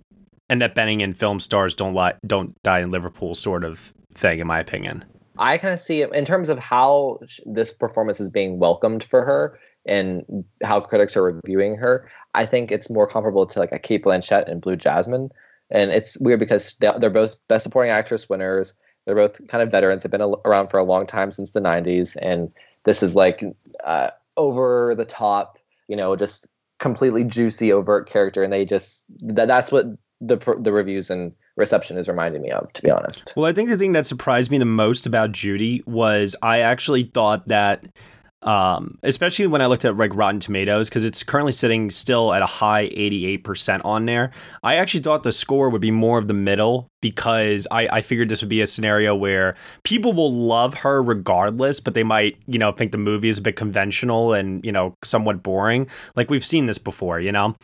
[0.49, 4.47] Annette Bening and film stars don't lie don't die in Liverpool sort of thing in
[4.47, 5.03] my opinion.
[5.37, 9.03] I kind of see it in terms of how sh- this performance is being welcomed
[9.03, 10.23] for her and
[10.63, 12.09] how critics are reviewing her.
[12.33, 15.29] I think it's more comparable to like a Cate Blanchett and Blue Jasmine.
[15.69, 18.73] And it's weird because they- they're both Best Supporting Actress winners.
[19.05, 20.01] They're both kind of veterans.
[20.03, 22.51] Have been al- around for a long time since the '90s, and
[22.85, 23.43] this is like
[23.85, 25.57] uh, over the top,
[25.87, 26.47] you know, just
[26.79, 28.43] completely juicy, overt character.
[28.43, 29.85] And they just that, that's what
[30.21, 33.33] the the reviews and reception is reminding me of, to be honest.
[33.35, 37.05] Well, I think the thing that surprised me the most about Judy was I actually
[37.13, 37.87] thought that,
[38.43, 42.41] um, especially when I looked at like Rotten Tomatoes, because it's currently sitting still at
[42.41, 44.31] a high 88% on there.
[44.63, 48.29] I actually thought the score would be more of the middle because I, I figured
[48.29, 52.59] this would be a scenario where people will love her regardless, but they might, you
[52.59, 55.87] know, think the movie is a bit conventional and, you know, somewhat boring.
[56.15, 57.55] Like we've seen this before, you know?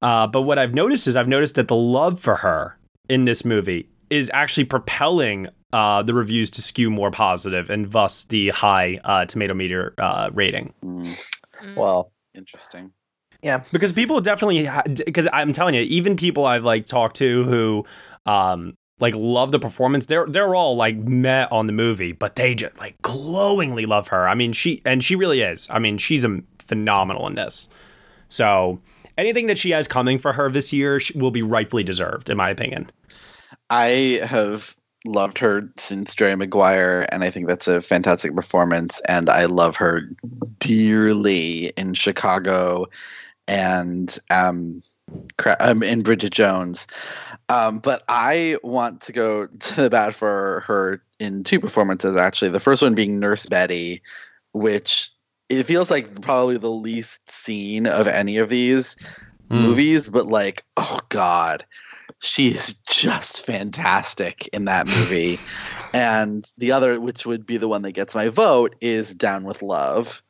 [0.00, 2.78] Uh, but what I've noticed is I've noticed that the love for her
[3.08, 8.24] in this movie is actually propelling uh, the reviews to skew more positive and thus
[8.24, 10.74] the high uh, tomato meter uh, rating.
[11.76, 12.92] Well, interesting.
[13.42, 14.68] Yeah, because people definitely
[15.06, 17.84] because I'm telling you, even people I've like talked to who
[18.26, 22.54] um like love the performance, they're they're all like met on the movie, but they
[22.54, 24.28] just like glowingly love her.
[24.28, 25.68] I mean, she and she really is.
[25.70, 27.68] I mean, she's a phenomenal in this.
[28.28, 28.80] So
[29.16, 32.36] anything that she has coming for her this year sh- will be rightfully deserved, in
[32.36, 32.90] my opinion.
[33.70, 39.00] I have loved her since Jerry Maguire, and I think that's a fantastic performance.
[39.06, 40.02] And I love her
[40.58, 42.86] dearly in Chicago
[43.48, 44.82] and um,
[45.38, 46.86] cra- um in Bridget Jones.
[47.48, 52.50] Um, but I want to go to the bat for her in two performances, actually.
[52.50, 54.02] The first one being Nurse Betty,
[54.52, 55.10] which
[55.48, 58.96] it feels like probably the least seen of any of these
[59.50, 61.64] movies, but like, oh God,
[62.20, 65.40] she is just fantastic in that movie.
[65.92, 69.62] and the other, which would be the one that gets my vote, is Down with
[69.62, 70.22] Love.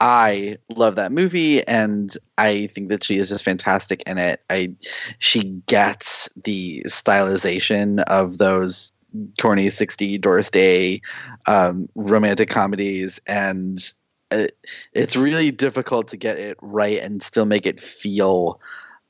[0.00, 4.42] I love that movie, and I think that she is just fantastic in it.
[4.48, 4.74] I
[5.18, 8.92] she gets the stylization of those
[9.40, 11.00] corny 60 Doris Day
[11.46, 13.92] um, romantic comedies, and
[14.30, 14.56] it,
[14.92, 18.60] it's really difficult to get it right and still make it feel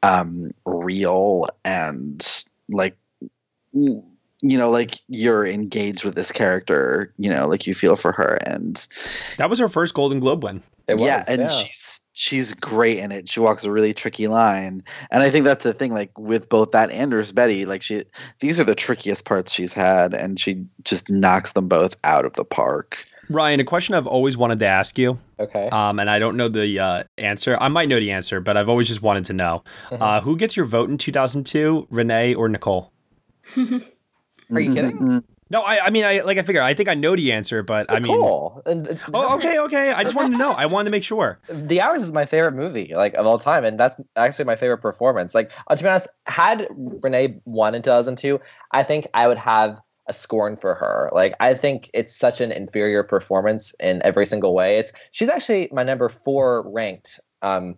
[0.03, 2.97] um, real and like
[3.73, 4.03] you
[4.43, 8.87] know like you're engaged with this character you know like you feel for her and
[9.37, 10.62] That was her first Golden Globe win.
[10.89, 13.29] yeah and she's she's great in it.
[13.29, 14.83] She walks a really tricky line.
[15.11, 18.05] And i think that's the thing like with both that and Nurse betty like she
[18.41, 22.33] these are the trickiest parts she's had and she just knocks them both out of
[22.35, 25.19] the park Ryan, a question I've always wanted to ask you.
[25.39, 25.69] Okay.
[25.69, 27.57] Um, and I don't know the uh, answer.
[27.61, 29.63] I might know the answer, but I've always just wanted to know.
[29.91, 30.03] Mm-hmm.
[30.03, 32.93] Uh, who gets your vote in 2002, Renee or Nicole?
[33.57, 35.23] Are you kidding?
[35.51, 37.91] No, I, I mean, I like I figure I think I know the answer, but
[37.91, 38.63] I mean, Nicole.
[39.15, 39.93] Oh, okay, okay.
[39.93, 40.53] I just wanted to know.
[40.53, 41.39] I wanted to make sure.
[41.49, 44.79] The Hours is my favorite movie, like of all time, and that's actually my favorite
[44.79, 45.35] performance.
[45.35, 48.39] Like uh, to be honest, had Renee won in 2002,
[48.73, 51.11] I think I would have a scorn for her.
[51.13, 54.79] Like I think it's such an inferior performance in every single way.
[54.79, 57.77] It's she's actually my number four ranked um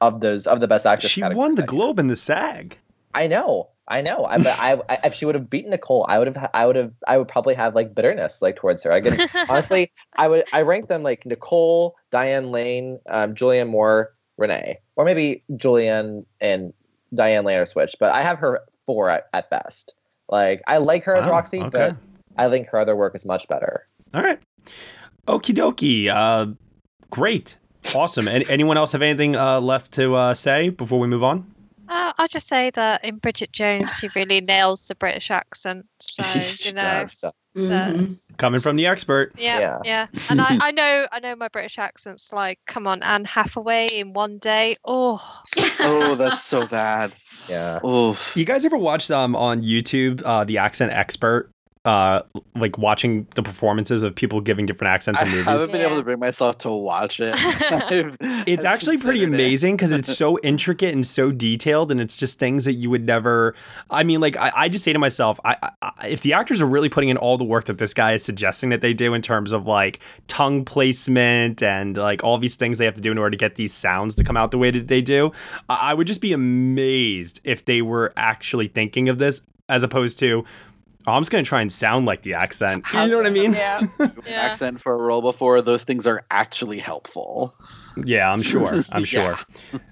[0.00, 1.12] of those of the best actress.
[1.12, 2.78] She won the Globe and the SAG.
[3.14, 3.70] I know.
[3.88, 4.24] I know.
[4.24, 6.76] I, but I, I, if she would have beaten Nicole, I would have, I would
[6.76, 8.92] have, I would probably have like bitterness like towards her.
[8.92, 14.12] I get honestly, I would, I rank them like Nicole, Diane Lane, um, Julianne Moore,
[14.38, 16.72] Renee, or maybe Julianne and
[17.14, 17.98] Diane Lane are switched.
[18.00, 19.94] But I have her four at, at best.
[20.28, 21.70] Like I like her as Roxy, okay.
[21.70, 21.96] but
[22.36, 23.86] I think her other work is much better.
[24.14, 24.40] All right.
[25.26, 26.08] Okie dokie.
[26.08, 26.54] Uh,
[27.10, 27.56] great.
[27.94, 28.26] Awesome.
[28.26, 31.52] Any, anyone else have anything uh, left to uh, say before we move on?
[31.88, 35.86] Uh, I'll just say that in Bridget Jones, she really nails the British accent.
[36.00, 36.24] So
[36.68, 37.18] you know, does.
[37.18, 37.32] so,
[38.38, 39.32] Coming from the expert.
[39.38, 43.24] yeah, yeah, And I, I know, I know my British accent's like, come on, Anne
[43.24, 44.76] Hathaway in one day.
[44.84, 45.22] Oh,
[45.80, 47.12] oh that's so bad
[47.48, 51.50] yeah oh You guys ever watched um on YouTube uh, the accent expert?
[51.86, 52.22] Uh,
[52.56, 55.46] like watching the performances of people giving different accents in movies.
[55.46, 55.68] I movies.
[55.68, 57.32] haven't been able to bring myself to watch it.
[58.48, 62.64] it's actually pretty amazing because it's so intricate and so detailed, and it's just things
[62.64, 63.54] that you would never.
[63.88, 66.66] I mean, like I, I just say to myself, I, I, if the actors are
[66.66, 69.22] really putting in all the work that this guy is suggesting that they do in
[69.22, 73.18] terms of like tongue placement and like all these things they have to do in
[73.18, 75.30] order to get these sounds to come out the way that they do,
[75.68, 80.18] I, I would just be amazed if they were actually thinking of this as opposed
[80.18, 80.44] to.
[81.06, 82.84] Oh, I'm just gonna try and sound like the accent.
[82.92, 83.52] You know what I mean?
[83.52, 83.86] Yeah.
[84.28, 87.54] accent for a role before those things are actually helpful.
[88.04, 88.82] Yeah, I'm sure.
[88.92, 89.38] I'm sure.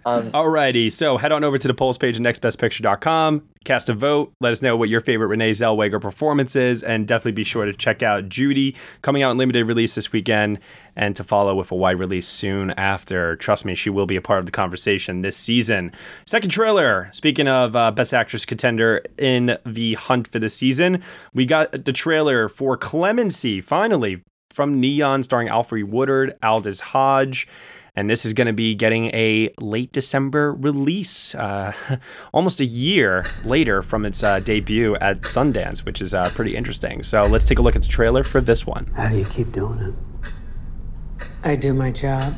[0.05, 4.33] Um, Alrighty, so head on over to the polls page at nextbestpicture.com, cast a vote,
[4.41, 7.73] let us know what your favorite Renee Zellweger performance is, and definitely be sure to
[7.73, 10.59] check out Judy coming out in limited release this weekend
[10.95, 13.37] and to follow with a wide release soon after.
[13.37, 15.93] Trust me, she will be a part of the conversation this season.
[16.27, 21.03] Second trailer, speaking of uh, Best Actress contender in the hunt for the season,
[21.33, 27.49] we got the trailer for Clemency, finally, from Neon, starring Alfre Woodard, Aldis Hodge
[27.97, 31.73] and this is going to be getting a late December release, uh,
[32.33, 37.03] almost a year later from its uh, debut at Sundance, which is uh, pretty interesting.
[37.03, 38.87] So let's take a look at the trailer for this one.
[38.97, 39.95] How do you keep doing it?
[41.45, 42.35] I do my job.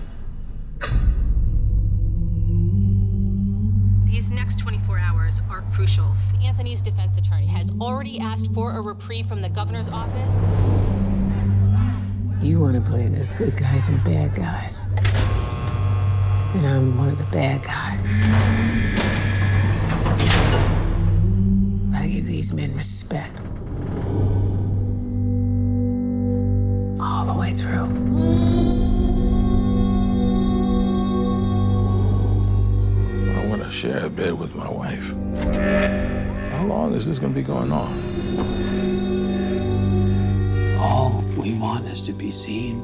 [4.04, 6.14] These next 24 hours are crucial.
[6.44, 10.38] Anthony's defense attorney has already asked for a reprieve from the governor's office.
[12.40, 14.86] You want to play this good guys and bad guys.
[16.54, 18.20] And I'm one of the bad guys.
[21.90, 23.34] But I give these men respect.
[27.00, 27.86] All the way through.
[33.34, 35.14] I want to share a bed with my wife.
[36.52, 39.05] How long is this going to be going on?
[40.78, 42.80] All we want is to be seen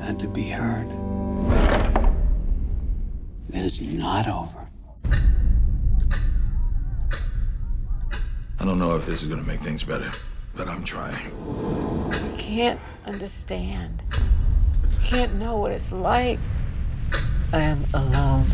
[0.00, 0.86] and to be heard.
[3.52, 4.68] It is not over.
[8.58, 10.10] I don't know if this is going to make things better,
[10.54, 11.26] but I'm trying.
[12.10, 14.02] You can't understand.
[14.12, 16.38] You can't know what it's like.
[17.52, 18.46] I am alone.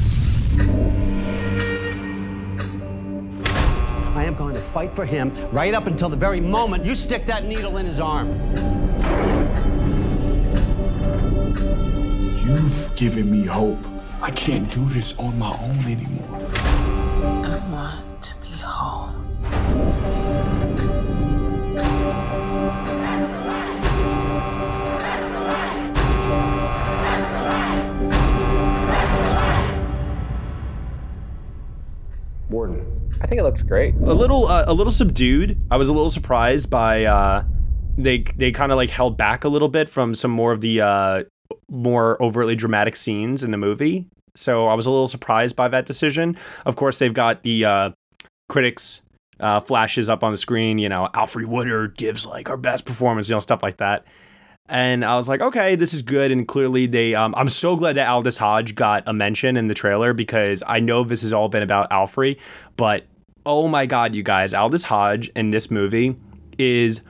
[4.15, 7.25] I am going to fight for him right up until the very moment you stick
[7.27, 8.29] that needle in his arm.
[12.45, 13.79] You've given me hope.
[14.21, 16.39] I can't do this on my own anymore.
[17.45, 19.19] I want to be home.
[32.51, 33.02] Warden.
[33.23, 33.95] I think it looks great.
[33.95, 35.57] A little, uh, a little subdued.
[35.71, 37.45] I was a little surprised by uh,
[37.97, 40.81] they they kind of like held back a little bit from some more of the
[40.81, 41.25] uh,
[41.69, 44.07] more overtly dramatic scenes in the movie.
[44.35, 46.37] So I was a little surprised by that decision.
[46.67, 47.91] Of course, they've got the uh,
[48.49, 49.03] critics
[49.39, 50.79] uh, flashes up on the screen.
[50.79, 53.29] You know, Alfre Woodard gives like our best performance.
[53.29, 54.05] You know, stuff like that.
[54.69, 56.31] And I was like, okay, this is good.
[56.31, 57.15] And clearly, they.
[57.15, 60.81] Um, I'm so glad that Aldis Hodge got a mention in the trailer because I
[60.81, 62.39] know this has all been about Alfre,
[62.77, 63.05] but
[63.47, 66.17] oh my god, you guys, Aldis Hodge in this movie
[66.59, 67.03] is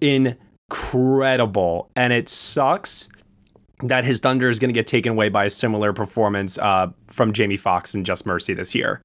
[0.00, 3.08] incredible, and it sucks
[3.82, 7.32] that his thunder is going to get taken away by a similar performance uh, from
[7.32, 9.02] Jamie Foxx in Just Mercy this year.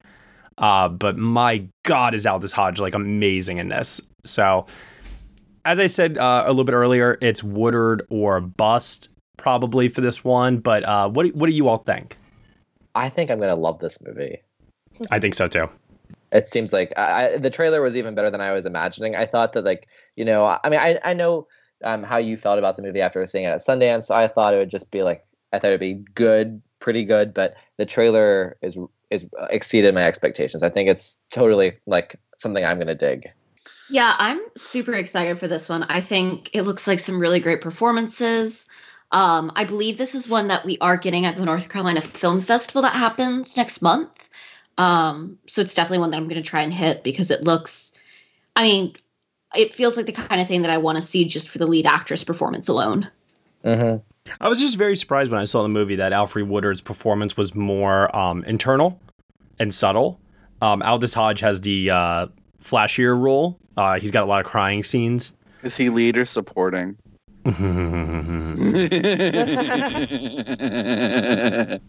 [0.58, 4.00] Uh, but my God, is Aldis Hodge like amazing in this?
[4.24, 4.66] So,
[5.64, 10.24] as I said uh, a little bit earlier, it's Woodard or bust probably for this
[10.24, 10.58] one.
[10.58, 12.16] But uh, what what do you all think?
[12.94, 14.38] I think I'm gonna love this movie.
[15.10, 15.68] I think so too.
[16.32, 19.14] It seems like I, the trailer was even better than I was imagining.
[19.14, 21.46] I thought that like you know I mean I I know
[21.84, 24.10] um, how you felt about the movie after seeing it at Sundance.
[24.10, 27.32] I thought it would just be like I thought it'd be good, pretty good.
[27.34, 28.76] But the trailer is
[29.10, 30.62] is exceeded my expectations.
[30.62, 33.30] I think it's totally like something I'm gonna dig.
[33.88, 35.84] Yeah, I'm super excited for this one.
[35.84, 38.66] I think it looks like some really great performances.
[39.12, 42.40] Um, I believe this is one that we are getting at the North Carolina Film
[42.40, 44.10] Festival that happens next month.
[44.78, 47.92] Um, so it's definitely one that I'm going to try and hit because it looks,
[48.54, 48.94] I mean,
[49.54, 51.66] it feels like the kind of thing that I want to see just for the
[51.66, 53.10] lead actress performance alone.
[53.64, 53.98] Mm-hmm.
[54.40, 57.54] I was just very surprised when I saw the movie that Alfre Woodard's performance was
[57.54, 59.00] more um, internal
[59.58, 60.20] and subtle.
[60.60, 62.26] Um, Aldis Hodge has the uh,
[62.62, 63.58] flashier role.
[63.76, 65.32] Uh, he's got a lot of crying scenes.
[65.62, 66.96] Is he lead or supporting?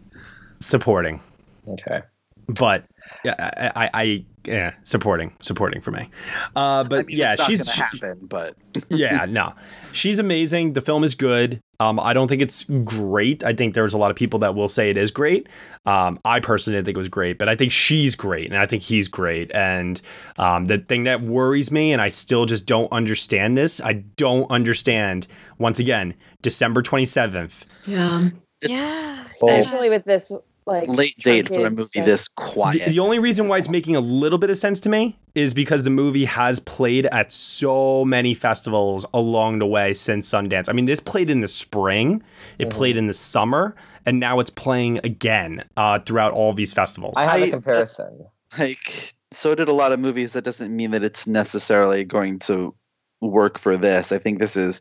[0.60, 1.22] Supporting.
[1.68, 2.02] Okay.
[2.48, 2.86] But
[3.24, 6.10] yeah, I, I yeah, supporting, supporting for me.
[6.56, 8.56] Uh, but I mean, yeah, it's not she's gonna she- happen, but
[8.90, 9.54] yeah, no,
[9.92, 10.74] she's amazing.
[10.74, 11.60] The film is good.
[11.80, 13.44] Um, I don't think it's great.
[13.44, 15.48] I think there's a lot of people that will say it is great.
[15.86, 18.66] Um, I personally didn't think it was great, but I think she's great, and I
[18.66, 19.52] think he's great.
[19.54, 20.02] And
[20.38, 23.82] um, the thing that worries me, and I still just don't understand this.
[23.82, 25.28] I don't understand.
[25.60, 27.66] Once again, December twenty seventh.
[27.86, 28.30] Yeah.
[28.62, 29.22] yeah.
[29.22, 30.32] Especially with this
[30.68, 32.06] like late date for a movie stuff.
[32.06, 32.86] this quiet.
[32.90, 35.84] the only reason why it's making a little bit of sense to me is because
[35.84, 40.68] the movie has played at so many festivals along the way since Sundance.
[40.68, 42.22] I mean, this played in the spring,
[42.60, 43.76] it played in the summer,
[44.06, 47.14] and now it's playing again uh, throughout all these festivals.
[47.18, 48.26] I have I- a comparison.
[48.58, 52.74] like so did a lot of movies that doesn't mean that it's necessarily going to
[53.22, 54.80] work for this i think this is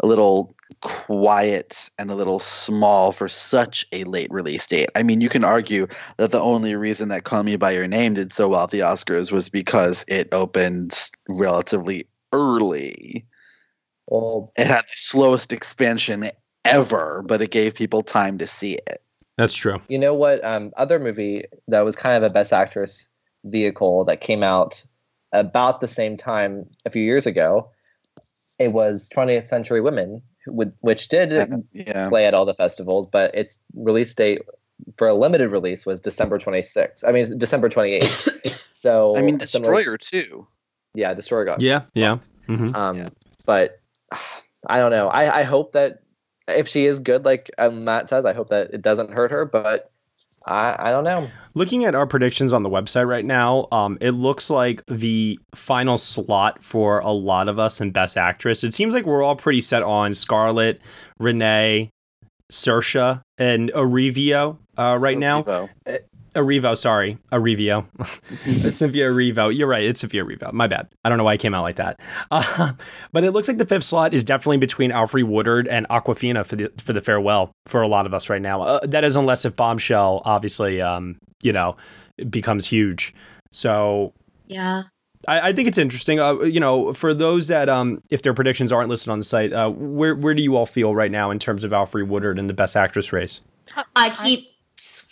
[0.00, 5.20] a little quiet and a little small for such a late release date i mean
[5.20, 5.86] you can argue
[6.18, 8.80] that the only reason that call me by your name did so well at the
[8.80, 13.26] oscars was because it opened relatively early
[14.06, 16.30] Well, it had the slowest expansion
[16.64, 19.02] ever but it gave people time to see it
[19.38, 19.80] That's true.
[19.88, 20.44] you know what?
[20.44, 23.08] Um, other movie that was kind of a Best Actress
[23.44, 24.84] vehicle that came out
[25.32, 27.70] about the same time a few years ago.
[28.58, 31.30] It was 20th Century Women, who would- which did
[31.72, 34.42] yeah play at all the festivals, but its release date
[34.96, 37.04] for a limited release was December 26th.
[37.06, 38.54] I mean, December 28th.
[38.78, 40.46] So i mean similar- destroyer too
[40.94, 42.18] yeah, Destroyer got Yeah, yeah.
[42.46, 43.08] hmm Um,
[43.44, 43.76] but
[44.66, 45.08] I don't know.
[45.08, 46.02] I, I hope that
[46.46, 49.44] if she is good, like um, Matt says, I hope that it doesn't hurt her.
[49.44, 49.90] But
[50.48, 51.26] I, I don't know.
[51.54, 55.98] Looking at our predictions on the website right now, um, it looks like the final
[55.98, 58.64] slot for a lot of us in Best Actress.
[58.64, 60.80] It seems like we're all pretty set on Scarlett,
[61.18, 61.90] Renee,
[62.50, 65.68] Saoirse, and Arivio uh, right now.
[66.34, 67.86] Erivo, sorry, Arrivio,
[68.72, 69.54] Cynthia Erivo.
[69.54, 70.52] You're right, it's Cynthia Erivo.
[70.52, 70.88] My bad.
[71.04, 72.00] I don't know why it came out like that.
[72.30, 72.72] Uh,
[73.12, 76.56] but it looks like the fifth slot is definitely between Alfre Woodard and Awkwafina for
[76.56, 78.62] the for the farewell for a lot of us right now.
[78.62, 81.76] Uh, that is unless if Bombshell, obviously, um, you know,
[82.30, 83.14] becomes huge.
[83.50, 84.12] So
[84.46, 84.82] Yeah.
[85.26, 86.20] I, I think it's interesting.
[86.20, 89.52] Uh, you know, for those that um, if their predictions aren't listed on the site,
[89.52, 92.48] uh, where where do you all feel right now in terms of Alfre Woodard and
[92.48, 93.40] the Best Actress race?
[93.96, 94.48] I keep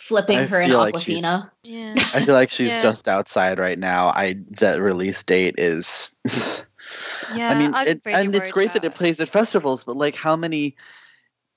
[0.07, 1.49] flipping I her in feel like she's- Awkwafina.
[1.63, 1.93] Yeah.
[2.13, 2.81] I feel like she's Yeah.
[2.81, 4.09] just outside right now.
[4.09, 6.15] I that release date is.
[7.35, 10.37] Yeah, I mean, it, and it's great that it plays at festivals, but like, how
[10.37, 10.73] many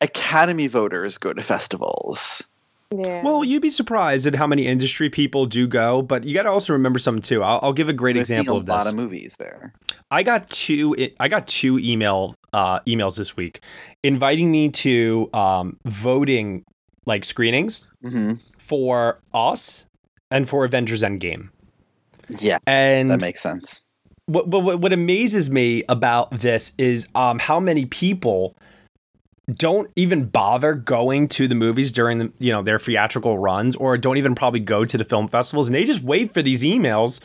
[0.01, 2.43] Academy voters go to festivals?
[2.93, 3.23] Yeah.
[3.23, 6.49] Well, you'd be surprised at how many industry people do go, but you got to
[6.51, 7.45] also remember something too.
[7.45, 8.73] I'll, I'll give a great We're seeing example a of this.
[8.73, 9.73] lot of movies there.
[10.11, 10.97] I got two.
[11.21, 13.61] I got two email uh, emails this week
[14.03, 16.65] inviting me to um, voting
[17.07, 19.87] like screenings hmm for us
[20.31, 21.51] and for Avengers Endgame.
[22.39, 23.81] Yeah, And that makes sense.
[24.27, 28.55] what, what what amazes me about this is um, how many people
[29.53, 33.99] don't even bother going to the movies during the you know their theatrical runs or
[33.99, 37.21] don't even probably go to the film festivals and they just wait for these emails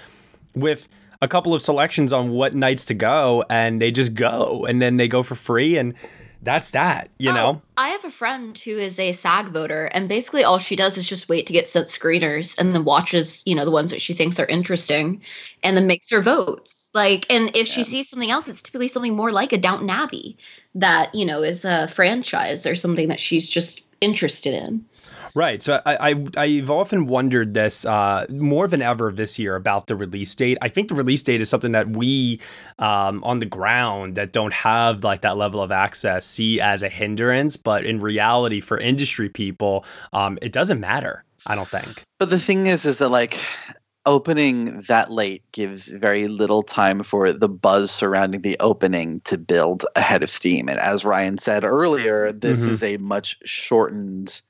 [0.56, 0.88] with
[1.22, 4.98] a couple of selections on what nights to go and they just go and then
[4.98, 5.94] they go for free and
[6.46, 10.08] that's that you oh, know I have a friend who is a SAG voter, and
[10.08, 13.54] basically all she does is just wait to get sent screeners and then watches, you
[13.54, 15.22] know, the ones that she thinks are interesting
[15.62, 16.90] and then makes her votes.
[16.94, 20.38] Like, and if she sees something else, it's typically something more like a Downton Abbey
[20.74, 24.86] that, you know, is a franchise or something that she's just interested in.
[25.36, 25.62] Right.
[25.62, 29.96] So I, I I've often wondered this uh, more than ever this year about the
[29.96, 30.58] release date.
[30.62, 32.40] I think the release date is something that we
[32.80, 36.90] um, on the ground that don't have like that level of access see as a
[36.90, 39.84] hindrance, but in reality, for industry people,
[40.14, 41.26] um, it doesn't matter.
[41.46, 42.04] I don't think.
[42.18, 43.38] But the thing is, is that like
[44.06, 49.86] opening that late gives very little time for the buzz surrounding the opening to build
[49.96, 50.70] ahead of steam.
[50.70, 52.70] And as Ryan said earlier, this Mhm.
[52.70, 54.42] is a much shortened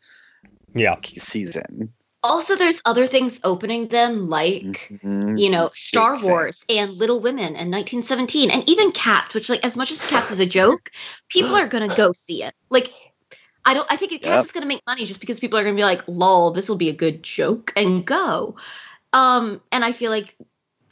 [0.75, 0.95] Yeah.
[1.03, 1.93] season.
[2.21, 5.39] Also, there's other things opening them, like Mhm.
[5.39, 9.63] you know, Star Big Wars and Little Women and 1917 and even Cats, which like
[9.63, 10.91] as much as Cats is a joke,
[11.29, 12.53] people are gonna go see it.
[12.69, 12.91] Like
[13.63, 14.45] I don't I think Cats Yep.
[14.45, 16.89] is gonna make money just because people are gonna be like, lol, this will be
[16.89, 18.55] a good joke and go.
[19.13, 20.35] Um, and I feel like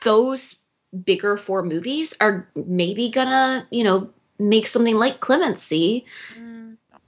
[0.04, 0.56] those
[1.04, 6.06] bigger four movies are maybe gonna, you know, make something like Clemency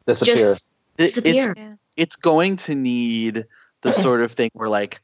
[0.07, 0.35] Disappear.
[0.35, 1.74] just It- it's disappear.
[1.97, 3.45] It's going to need
[3.81, 4.99] the sort of thing where like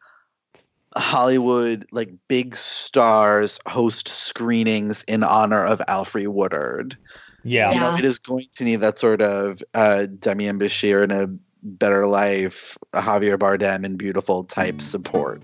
[0.96, 6.98] Hollywood, like big stars host screenings in honor of Alfre Woodard.
[7.44, 7.72] Yeah.
[7.72, 11.28] You know, it is going to need that sort of uh, Demián Bichir in a
[11.64, 15.44] Better Life, Javier Bardem, and Biutiful type support.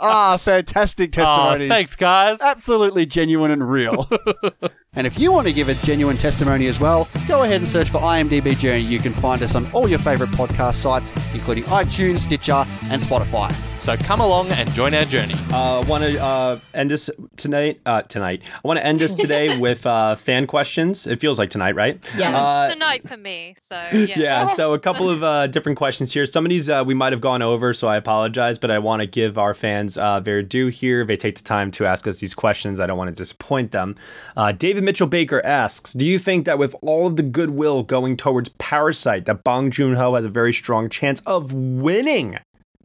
[0.00, 1.70] ah, fantastic testimonies.
[1.70, 2.40] Aw, thanks, guys.
[2.40, 4.08] Absolutely genuine and real.
[4.94, 7.90] and if you want to give a genuine testimony as well, go ahead and search
[7.90, 8.82] for IMDb Journey.
[8.82, 13.73] You can find us on all your favorite podcast sites, including iTunes, Stitcher, and Spotify.
[13.84, 15.34] So come along and join our journey.
[15.52, 17.82] Uh, want to uh, end us tonight?
[17.84, 18.40] Uh, tonight.
[18.46, 21.06] I want to end us today with uh, fan questions.
[21.06, 22.02] It feels like tonight, right?
[22.16, 23.54] Yeah, Uh, it's tonight for me.
[23.58, 24.18] So yeah.
[24.18, 26.24] yeah, so a couple of uh, different questions here.
[26.24, 29.00] Some of these uh, we might have gone over, so I apologize, but I want
[29.00, 31.04] to give our fans uh, their due here.
[31.04, 32.80] They take the time to ask us these questions.
[32.80, 33.96] I don't want to disappoint them.
[34.34, 38.16] Uh, David Mitchell Baker asks Do you think that with all of the goodwill going
[38.16, 42.38] towards Parasite, that Bong Joon ho has a very strong chance of winning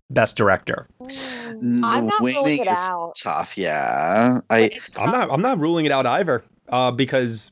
[0.10, 0.88] Best Director?
[1.02, 3.14] I'm not ruling Winning it is out.
[3.15, 4.40] tough, yeah.
[4.49, 5.31] I I'm not.
[5.31, 7.52] I'm not ruling it out either, uh, because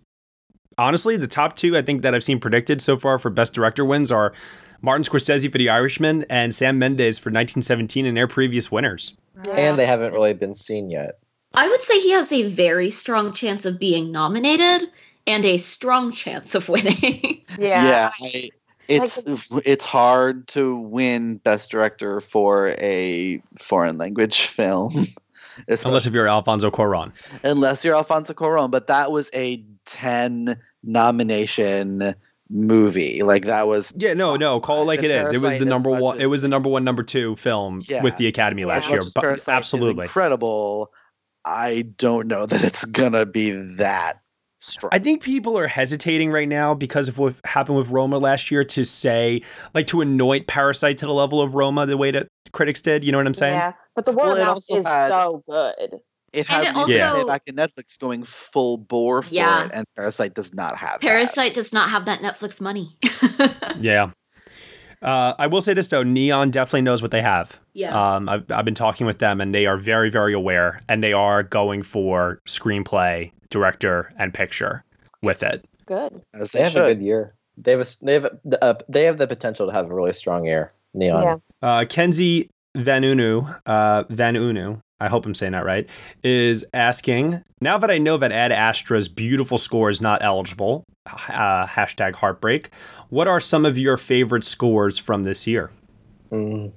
[0.78, 3.86] honestly, the top two I think that I've seen predicted so far for best director
[3.86, 4.34] wins are
[4.82, 9.16] Martin Scorsese for The Irishman and Sam Mendes for 1917 and their previous winners.
[9.52, 11.20] And they haven't really been seen yet.
[11.54, 14.90] I would say he has a very strong chance of being nominated
[15.26, 17.42] and a strong chance of winning.
[17.58, 18.50] yeah, I,
[18.88, 19.22] it's
[19.66, 25.08] it's hard to win best director for a foreign language film.
[25.84, 27.12] Unless if you're Alfonso Cuarón.
[27.44, 32.14] unless you're Alfonso Cuarón, but that was a 10 nomination
[32.50, 33.24] movie.
[33.24, 35.32] Like that was Yeah, no, no, call it like it is.
[35.34, 36.22] It was the number much one.
[36.22, 38.04] It was the number one, number two film Yeah.
[38.04, 39.02] with the Academy as last year.
[39.16, 40.92] But absolutely, incredible.
[41.44, 44.20] I don't know that it's gonna be that
[44.60, 44.90] strong.
[44.94, 48.64] I think people are hesitating right now because of what happened with Roma last year
[48.64, 49.42] to say,
[49.74, 53.04] like, to anoint Parasite to the level of Roma the way that critics did.
[53.04, 53.56] You know what I'm saying?
[53.56, 56.00] Yeah, but the word Well, of it mouth also is had- so good.
[56.34, 59.66] It And had it music also- back in Netflix going full bore for Yeah.
[59.66, 61.02] it, and Parasite does not have that.
[61.02, 62.98] Parasite does not have that Netflix money.
[63.80, 64.12] Yeah.
[65.02, 67.60] Uh, I will say this though, Neon definitely knows what they have.
[67.74, 67.94] Yeah.
[68.16, 71.14] Um, I've, I've been talking with them, and they are very, very aware, and they
[71.14, 74.84] are going for screenplay, director, and picture
[75.22, 75.66] with it.
[75.86, 76.22] Good.
[76.34, 76.86] As They they have should.
[76.86, 77.34] a good year.
[77.58, 80.14] They have a, they have a, uh, they have the potential to have a really
[80.14, 80.74] strong year.
[80.94, 81.24] Neon.
[81.24, 81.36] Yeah.
[81.62, 85.88] Uh, Kenzie Vanunu, uh, Vanunu, I hope I'm saying that right,
[86.24, 91.66] is asking now that I know that Ad Astra's beautiful score is not eligible, uh,
[91.68, 92.70] hashtag heartbreak,
[93.10, 95.72] what are some of your favorite scores from this year?
[96.32, 96.72] Mm.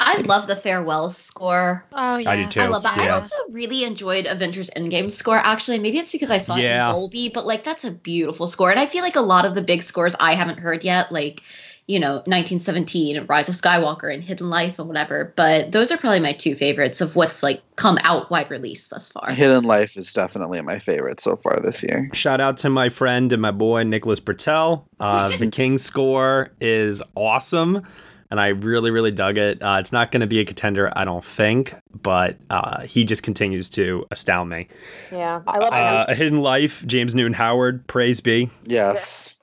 [0.00, 1.84] I love the farewell score.
[1.92, 2.30] Oh yeah.
[2.30, 2.60] I do too.
[2.60, 2.98] I love that.
[2.98, 5.38] I also really enjoyed Avengers Endgame score.
[5.38, 6.86] Actually, maybe it's because I saw Yeah.
[6.86, 8.70] it in Dolby, but like that's a beautiful score.
[8.70, 11.42] And I feel like a lot of the big scores I haven't heard yet, like
[11.88, 15.32] you know, 1917 and Rise of Skywalker and Hidden Life and whatever.
[15.36, 19.08] But those are probably my two favorites of what's like come out wide release thus
[19.08, 19.30] far.
[19.30, 22.10] Hidden Life is definitely my favorite so far this year.
[22.12, 24.84] Shout out to my friend and my boy Nicholas Britell.
[24.98, 27.86] Uh, the King score is awesome,
[28.30, 29.62] and I really, really dug it.
[29.62, 33.22] Uh, it's not going to be a contender, I don't think, but uh, he just
[33.22, 34.68] continues to astound me.
[35.12, 36.12] Yeah, I love Uh, it.
[36.12, 38.50] a Hidden Life, James Newton Howard, praise be.
[38.64, 39.34] Yes.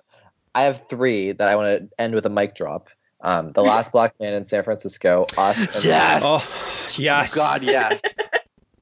[0.55, 2.89] I have three that I want to end with a mic drop.
[3.21, 6.21] Um, the Last Black Man in San Francisco, Us, and Yes.
[6.25, 7.33] Oh, yes.
[7.35, 8.01] God, yes.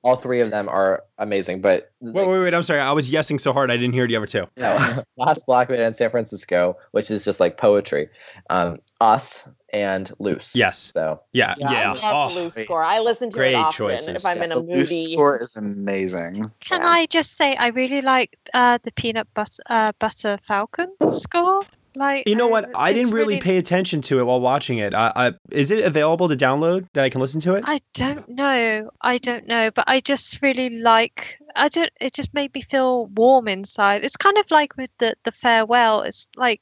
[0.04, 1.62] All three of them are amazing.
[1.62, 2.54] But Wait, wait, wait.
[2.54, 2.80] I'm sorry.
[2.80, 4.48] I was yesing so hard I didn't hear the other two.
[4.58, 8.10] no, Last Black Man in San Francisco, which is just like poetry.
[8.50, 10.56] Um, Us and Luce.
[10.56, 10.92] Yes.
[10.94, 11.92] So Yeah, I yeah.
[11.94, 12.84] love Oh, the Luce score.
[12.84, 14.08] I listen to Great it often choices.
[14.16, 15.14] if I'm Yeah, in a the Luce movie.
[15.14, 16.52] score is amazing.
[16.62, 21.62] Can I just say I really like uh, the peanut butter uh, butter falcon score?
[21.96, 22.66] Like You know what?
[22.66, 24.94] uh, I didn't really pay attention to it while watching it.
[24.94, 27.64] I, I, is it available to download that I can listen to it?
[27.68, 28.90] I don't know.
[29.02, 31.38] I don't know, but I just really like.
[31.56, 31.92] I don't.
[32.00, 34.04] It just made me feel warm inside.
[34.04, 36.02] It's kind of like with the the farewell.
[36.04, 36.62] It's like,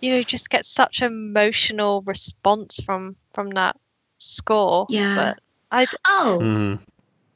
[0.00, 3.76] you know, just get such emotional response from from that
[4.18, 4.86] score.
[4.88, 5.14] Yeah.
[5.14, 5.40] But
[5.70, 5.84] I.
[5.84, 6.80] d- Oh, Mhm.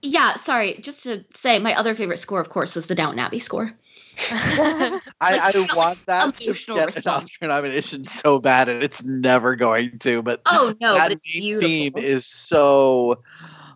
[0.04, 0.78] Yeah, sorry.
[0.80, 3.70] Just to say, my other favorite score, of course, was the Downton Abbey score.
[4.30, 7.12] I, I want that to emotional get an.
[7.12, 10.22] Oscar nomination so bad, and it's never going to.
[10.22, 13.22] But Oh, no, that but it's theme is so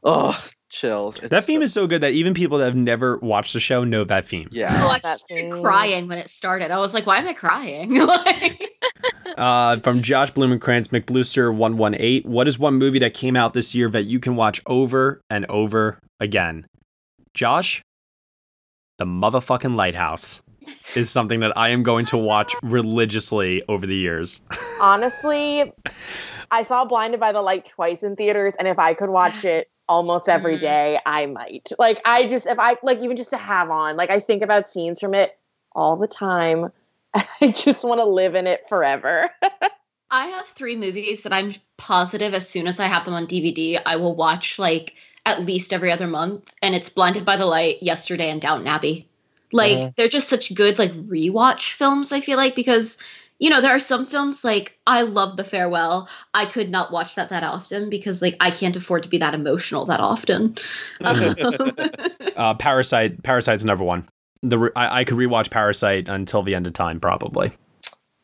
[0.04, 1.16] oh chills.
[1.18, 3.84] It's That theme is so good that even people that have never watched the show
[3.84, 4.48] know that theme.
[4.82, 6.70] Oh, I just started crying when it started.
[6.70, 7.94] I was like, why am I crying?
[8.06, 8.70] like,
[9.36, 12.24] Uh, from Josh Blumenkrantz, McBlooster118.
[12.26, 15.44] What is one movie that came out this year that you can watch over and
[15.46, 16.66] over again?
[17.34, 17.82] Josh,
[18.98, 20.40] The Motherfucking Lighthouse
[20.94, 24.40] is something that I am going to watch religiously over the years.
[24.80, 25.70] Honestly,
[26.50, 29.68] I saw Blinded by the Light twice in theaters, and if I could watch it
[29.86, 30.62] almost every mm-hmm.
[30.62, 31.72] day, I might.
[31.78, 34.66] Like, I just, if I, like, even just to have on, like, I think about
[34.66, 35.38] scenes from it
[35.72, 36.72] all the time.
[37.14, 39.28] I just want to live in it forever.
[40.10, 43.78] I have three movies that I'm positive as soon as I have them on DVD,
[43.84, 44.94] I will watch like
[45.26, 46.44] at least every other month.
[46.62, 49.06] And it's Blinded by the Light, Yesterday, and Downton Abbey.
[49.52, 49.96] Like, Mhm.
[49.96, 52.96] they're just such good, like, rewatch films, I feel like, because,
[53.38, 56.08] you know, there are some films like I love The Farewell.
[56.32, 59.34] I could not watch that that often because, like, I can't afford to be that
[59.34, 60.56] emotional that often.
[62.36, 64.08] Uh, Parasite, Parasite's number one.
[64.42, 67.52] The re- I, I could rewatch Parasite until the end of time, probably.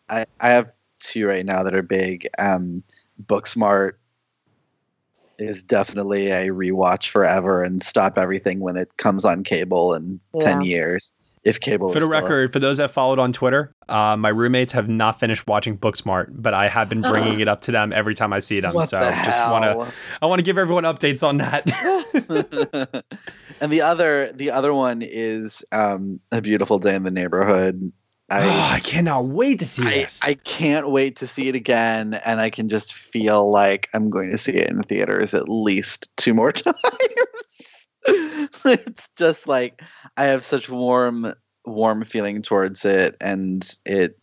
[0.09, 0.70] I, I have
[1.01, 2.29] two right now that are big.
[2.39, 2.83] Um,
[3.27, 3.93] Booksmart
[5.43, 10.62] is definitely a rewatch forever and stop everything when it comes on cable in 10
[10.62, 11.12] years.
[11.44, 14.73] If cable For the still- record, for those that followed on Twitter, uh, my roommates
[14.74, 18.14] have not finished watching Booksmart, but I have been bringing it up to them every
[18.14, 18.74] time I see them.
[18.74, 19.93] What so the just want to,
[20.23, 21.66] I want to give everyone updates on that.
[23.60, 27.93] and the other the other one is um, a beautiful day in the neighborhood.
[28.33, 30.21] I oh, I cannot wait to see I, this.
[30.23, 34.31] I can't wait to see it again, and I can just feel like I'm going
[34.31, 36.75] to see it in theaters at least two more times.
[38.07, 39.83] it's just like
[40.17, 41.35] I have such warm
[41.67, 44.19] warm feeling towards it, and it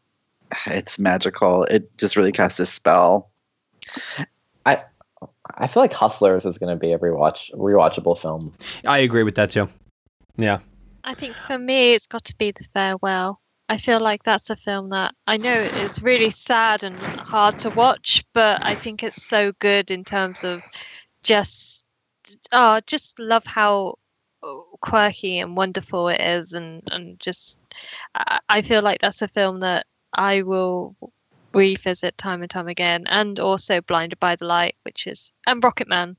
[0.66, 1.66] it's magical.
[1.66, 3.30] It just really casts a spell.
[4.66, 4.82] I
[5.56, 8.54] I feel like Hustlers is going to be a rewatch rewatchable film.
[8.88, 9.70] I agree with that too.
[10.36, 10.60] Yeah.
[11.04, 13.40] I think for me, it's got to be The Farewell.
[13.70, 17.70] I feel like that's a film that I know it's really sad and hard to
[17.70, 20.62] watch, but I think it's so good in terms of
[21.22, 21.86] just,
[22.52, 24.00] oh, just love how
[24.82, 27.60] quirky and wonderful it is, and and just,
[28.16, 30.96] I, I feel like that's a film that I will
[31.54, 35.88] revisit time and time again, and also Blinded by the Light, which is and Rocket
[35.88, 36.18] Man.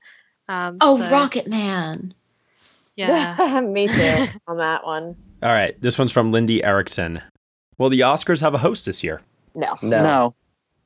[0.49, 2.15] Um, oh, so, Rocket Man.
[2.95, 3.61] Yeah.
[3.65, 5.17] Me too on that one.
[5.43, 5.81] All right.
[5.81, 7.23] This one's from Lindy Erickson.
[7.81, 9.23] Will the Oscars have a host this year?
[9.55, 9.75] No.
[9.81, 10.35] No.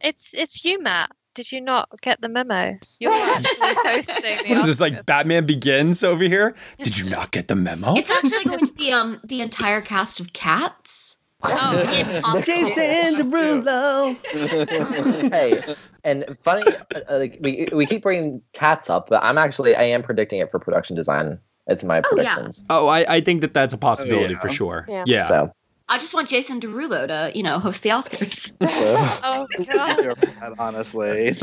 [0.01, 1.11] It's it's you, Matt.
[1.35, 2.79] Did you not get the memo?
[3.01, 6.55] You're actually hosting the What is this like Batman Begins over here?
[6.81, 7.97] Did you not get the memo?
[7.97, 11.17] It's actually going to be um the entire cast of Cats.
[11.43, 14.17] Oh, Jason Derulo.
[15.33, 16.63] hey, and funny,
[16.95, 20.49] uh, like we we keep bringing cats up, but I'm actually I am predicting it
[20.49, 21.41] for production design.
[21.67, 22.03] It's my yeah.
[22.03, 22.65] predictions.
[22.71, 24.41] Oh, I, I think that that's a possibility yeah.
[24.41, 24.87] for sure.
[24.89, 25.03] Yeah.
[25.07, 25.27] Yeah.
[25.27, 25.53] So
[25.87, 28.55] I just want Jason Derulo to, you know, host the Oscars.
[28.63, 30.55] oh god.
[30.59, 31.37] Honestly,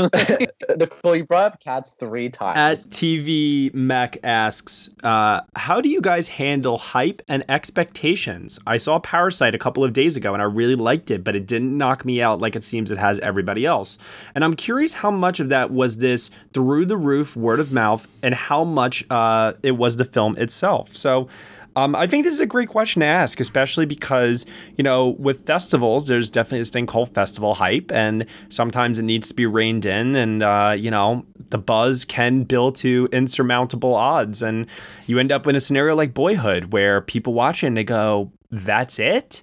[0.77, 2.57] Nicole, you brought up cats three times.
[2.57, 8.57] At TV Mech asks, uh, how do you guys handle hype and expectations?
[8.65, 11.45] I saw Parasite a couple of days ago and I really liked it, but it
[11.45, 13.99] didn't knock me out like it seems it has everybody else.
[14.33, 18.07] And I'm curious how much of that was this through the roof word of mouth
[18.23, 20.97] and how much uh, it was the film itself.
[20.97, 21.29] So
[21.75, 24.45] um, I think this is a great question to ask, especially because,
[24.77, 29.29] you know, with festivals, there's definitely this thing called festival hype, and sometimes it needs
[29.29, 34.41] to be reined in, and, uh, you know, the buzz can build to insurmountable odds.
[34.41, 34.67] And
[35.07, 38.31] you end up in a scenario like Boyhood, where people watch it and they go,
[38.49, 39.41] that's it?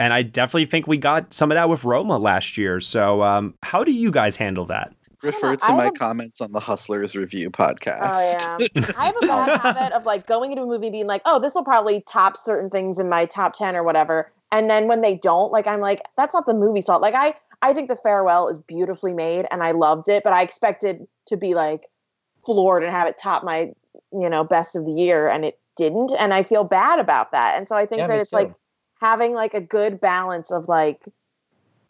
[0.00, 2.80] and I definitely think we got some of that with Roma last year.
[2.80, 4.92] So, um, how do you guys handle that?
[5.22, 8.12] Refer to I my have- comments on the Hustlers review oh, podcast.
[8.14, 8.92] Oh yeah.
[8.96, 11.54] I have a bad habit of like going into a movie being like, oh, this
[11.54, 14.32] will probably top certain things in my top ten or whatever.
[14.52, 17.02] And then when they don't, like I'm like, that's not the movie salt.
[17.02, 20.42] Like I I think the farewell is beautifully made and I loved it, but I
[20.42, 21.88] expected to be like
[22.44, 23.72] floored and have it top my,
[24.12, 26.12] you know, best of the year and it didn't.
[26.18, 27.56] And I feel bad about that.
[27.58, 28.52] And so I think Yeah, that me it's like
[29.00, 31.02] having like a good balance of like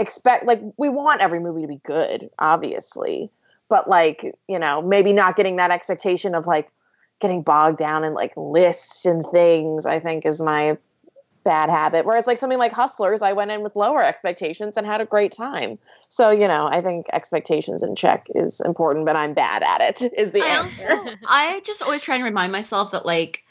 [0.01, 3.31] expect like we want every movie to be good, obviously.
[3.69, 6.71] But like, you know, maybe not getting that expectation of like
[7.21, 10.77] getting bogged down in like lists and things, I think is my
[11.45, 12.05] bad habit.
[12.05, 15.33] Whereas like something like Hustlers, I went in with lower expectations and had a great
[15.33, 15.79] time.
[16.09, 20.13] So you know, I think expectations in check is important, but I'm bad at it.
[20.19, 20.91] Is the I answer?
[20.91, 23.45] also I just always try and remind myself that like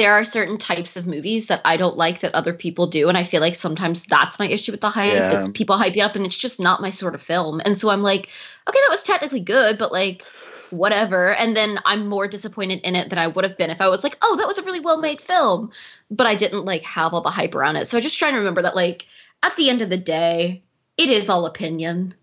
[0.00, 3.18] there are certain types of movies that I don't like that other people do, and
[3.18, 5.12] I feel like sometimes that's my issue with the hype.
[5.12, 5.42] Yeah.
[5.42, 7.60] Is people hype you up, and it's just not my sort of film.
[7.64, 8.28] And so I'm like,
[8.68, 10.24] okay, that was technically good, but like
[10.70, 11.34] whatever.
[11.34, 14.02] And then I'm more disappointed in it than I would have been if I was
[14.02, 15.70] like, oh, that was a really well made film,
[16.10, 17.88] but I didn't like have all the hype around it.
[17.88, 19.06] So I just try and remember that like
[19.42, 20.62] at the end of the day,
[20.96, 22.14] it is all opinion.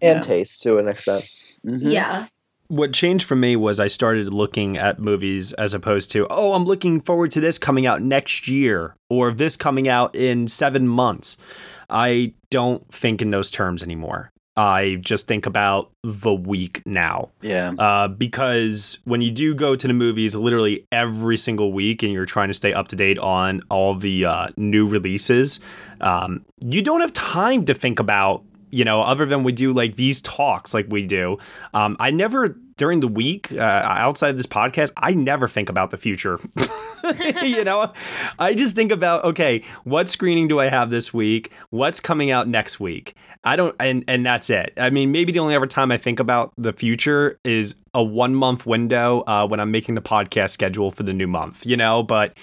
[0.00, 1.24] and taste to an extent.
[1.64, 1.88] Mm-hmm.
[1.88, 2.26] Yeah.
[2.72, 6.64] What changed for me was I started looking at movies as opposed to, oh, I'm
[6.64, 11.36] looking forward to this coming out next year or this coming out in seven months.
[11.90, 14.32] I don't think in those terms anymore.
[14.56, 17.32] I just think about the week now.
[17.42, 17.72] Yeah.
[17.78, 22.24] Uh, because when you do go to the movies literally every single week and you're
[22.24, 25.60] trying to stay up to date on all the uh, new releases,
[26.00, 29.96] um, you don't have time to think about, you know, other than we do like
[29.96, 31.38] these talks like we do.
[31.74, 35.90] Um, I never, during the week, uh, outside of this podcast, I never think about
[35.90, 36.40] the future.
[37.42, 37.92] you know,
[38.38, 41.52] I just think about, okay, what screening do I have this week?
[41.68, 43.14] What's coming out next week?
[43.44, 44.72] I don't, and and that's it.
[44.76, 48.34] I mean, maybe the only ever time I think about the future is a one
[48.34, 51.66] month window uh, when I'm making the podcast schedule for the new month.
[51.66, 52.36] You know, but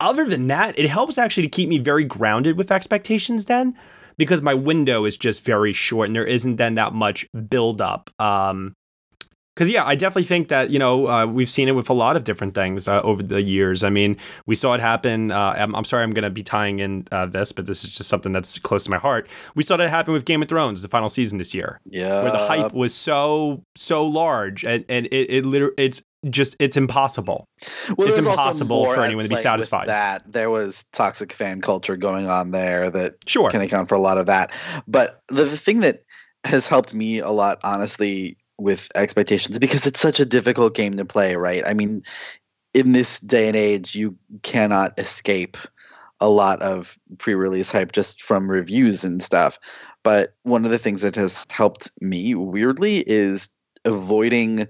[0.00, 3.46] other than that, it helps actually to keep me very grounded with expectations.
[3.46, 3.76] Then,
[4.16, 8.10] because my window is just very short and there isn't then that much build up.
[8.18, 8.74] Um,
[9.54, 12.16] because yeah, I definitely think that you know uh, we've seen it with a lot
[12.16, 13.84] of different things uh, over the years.
[13.84, 14.16] I mean,
[14.46, 15.30] we saw it happen.
[15.30, 17.96] Uh, I'm, I'm sorry, I'm going to be tying in uh, this, but this is
[17.96, 19.28] just something that's close to my heart.
[19.54, 22.22] We saw that happen with Game of Thrones, the final season this year, Yeah.
[22.24, 26.76] where the hype was so so large, and and it it literally it's just it's
[26.76, 27.48] impossible.
[27.96, 29.88] Well, it's there was also impossible for anyone to be satisfied.
[29.88, 34.00] That there was toxic fan culture going on there that sure can account for a
[34.00, 34.50] lot of that.
[34.86, 36.04] But the, the thing that
[36.44, 41.04] has helped me a lot, honestly, with expectations, because it's such a difficult game to
[41.04, 41.62] play, right?
[41.66, 42.02] I mean,
[42.72, 45.56] in this day and age, you cannot escape
[46.20, 49.58] a lot of pre-release hype just from reviews and stuff.
[50.02, 53.48] But one of the things that has helped me weirdly is
[53.84, 54.68] avoiding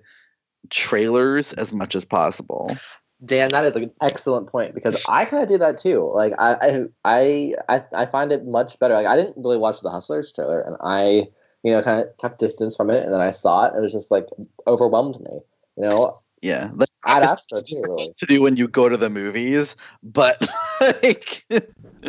[0.71, 2.77] trailers as much as possible.
[3.25, 6.11] Dan, that is an excellent point because I kind of do that too.
[6.13, 8.95] Like I, I, I, I find it much better.
[8.95, 11.29] Like I didn't really watch the Hustlers trailer, and I,
[11.63, 13.83] you know, kind of kept distance from it, and then I saw it, and it
[13.83, 14.27] was just like
[14.67, 15.41] overwhelmed me.
[15.77, 17.83] You know, Yeah, like, I'd ask her too.
[17.83, 18.13] Really.
[18.19, 20.47] to do when you go to the movies, but
[20.81, 21.45] like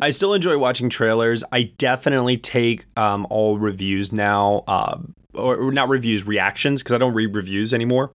[0.02, 1.44] I still enjoy watching trailers.
[1.52, 4.98] I definitely take um, all reviews now, uh,
[5.34, 8.12] or, or not reviews, reactions, because I don't read reviews anymore,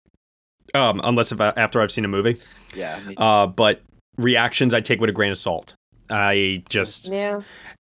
[0.74, 2.36] um, unless if I, after I've seen a movie.
[2.74, 2.98] Yeah.
[3.16, 3.82] Uh, but
[4.16, 5.74] reactions I take with a grain of salt.
[6.10, 7.42] I just Yeah.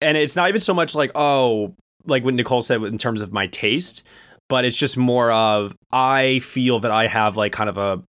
[0.03, 1.75] and it's not even so much like oh
[2.07, 4.03] like what nicole said in terms of my taste
[4.49, 8.03] but it's just more of i feel that i have like kind of a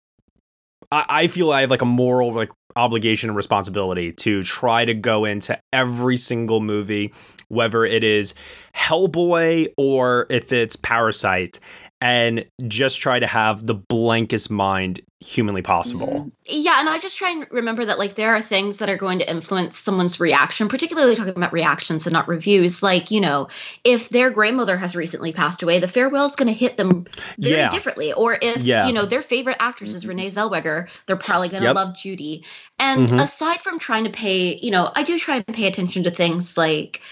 [0.90, 4.94] i, I feel i have like a moral like obligation and responsibility to try to
[4.94, 7.12] go into every single movie
[7.48, 8.34] whether it is
[8.76, 11.60] hellboy or if it's parasite
[12.00, 17.30] and just try to have the blankest mind humanly possible Yeah, and I just try
[17.30, 21.14] and remember that like there are things that are going to influence someone's reaction, particularly
[21.14, 22.82] talking about reactions and not reviews.
[22.82, 23.48] Like, you know,
[23.84, 27.06] if their grandmother has recently passed away, the farewell is going to hit them
[27.38, 27.70] very Yeah.
[27.70, 28.14] differently.
[28.14, 28.86] Or if, Yeah.
[28.86, 31.76] you know, their favorite actress is Renee Zellweger, they're probably going to Yep.
[31.76, 32.42] love Judy.
[32.78, 33.20] And Mhm.
[33.22, 36.56] aside from trying to pay, you know, I do try and pay attention to things
[36.56, 37.02] like,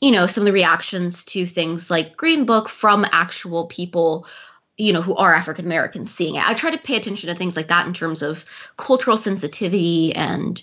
[0.00, 4.26] you know, some of the reactions to things like Green Book from actual people
[4.76, 6.44] you know who are african americans seeing it.
[6.44, 8.44] I try to pay attention to things like that in terms of
[8.76, 10.60] cultural sensitivity and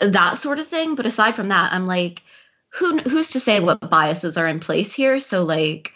[0.00, 0.96] that sort of thing.
[0.96, 2.22] But aside from that i'm like
[2.70, 5.18] who who's to say what biases are in place here?
[5.18, 5.92] So like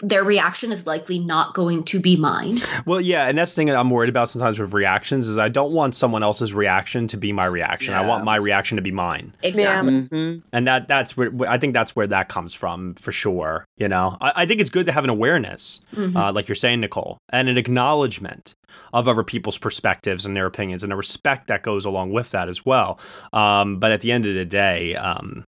[0.00, 3.68] their reaction is likely not going to be mine Well, yeah, and that's the thing
[3.68, 7.16] that I'm worried about sometimes with reactions is I don't want someone else's reaction to
[7.16, 7.94] be my reaction.
[7.94, 9.34] I want my reaction to be mine.
[9.42, 13.64] exactly And that that's where I think that's where that comes from for sure.
[13.78, 16.14] You know, I, I think it's good to have an awareness, Mhm.
[16.16, 18.54] uh, like you're saying, Nicole, and an acknowledgement
[18.92, 22.48] of other people's perspectives and their opinions, and a respect that goes along with that
[22.48, 22.98] as well.
[23.32, 25.44] Um, but at the end of the day, um,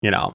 [0.00, 0.32] you know,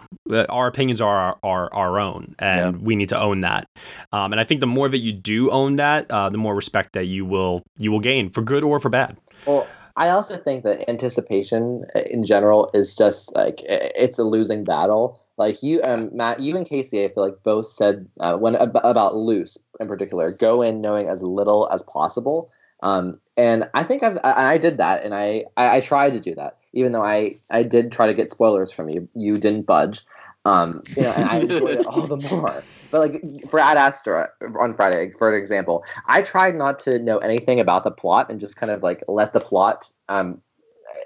[0.49, 3.67] our opinions are are our own, and we need to own that.
[4.11, 6.93] Um, and I think the more that you do own that, uh, the more respect
[6.93, 9.17] that you will you will gain for good or for bad.
[9.45, 14.63] Well, I also think that anticipation uh, in general is just like it's a losing
[14.63, 15.19] battle.
[15.37, 18.79] Like you, um, Matt, you and Casey, I feel like both said uh, when ab-
[18.83, 22.51] about Luce in particular, go in knowing as little as possible.
[22.83, 26.19] Um, and I think I've I, I did that, and I, I I tried to
[26.19, 29.09] do that, even though I I did try to get spoilers from you.
[29.15, 30.05] You didn't budge.
[30.45, 32.67] Um, you know, and I enjoyed it all the more.
[32.91, 34.29] But like for Ad Astra
[34.59, 38.39] on Friday, for an example, I tried not to know anything about the plot and
[38.39, 40.41] just kind of like let the plot um,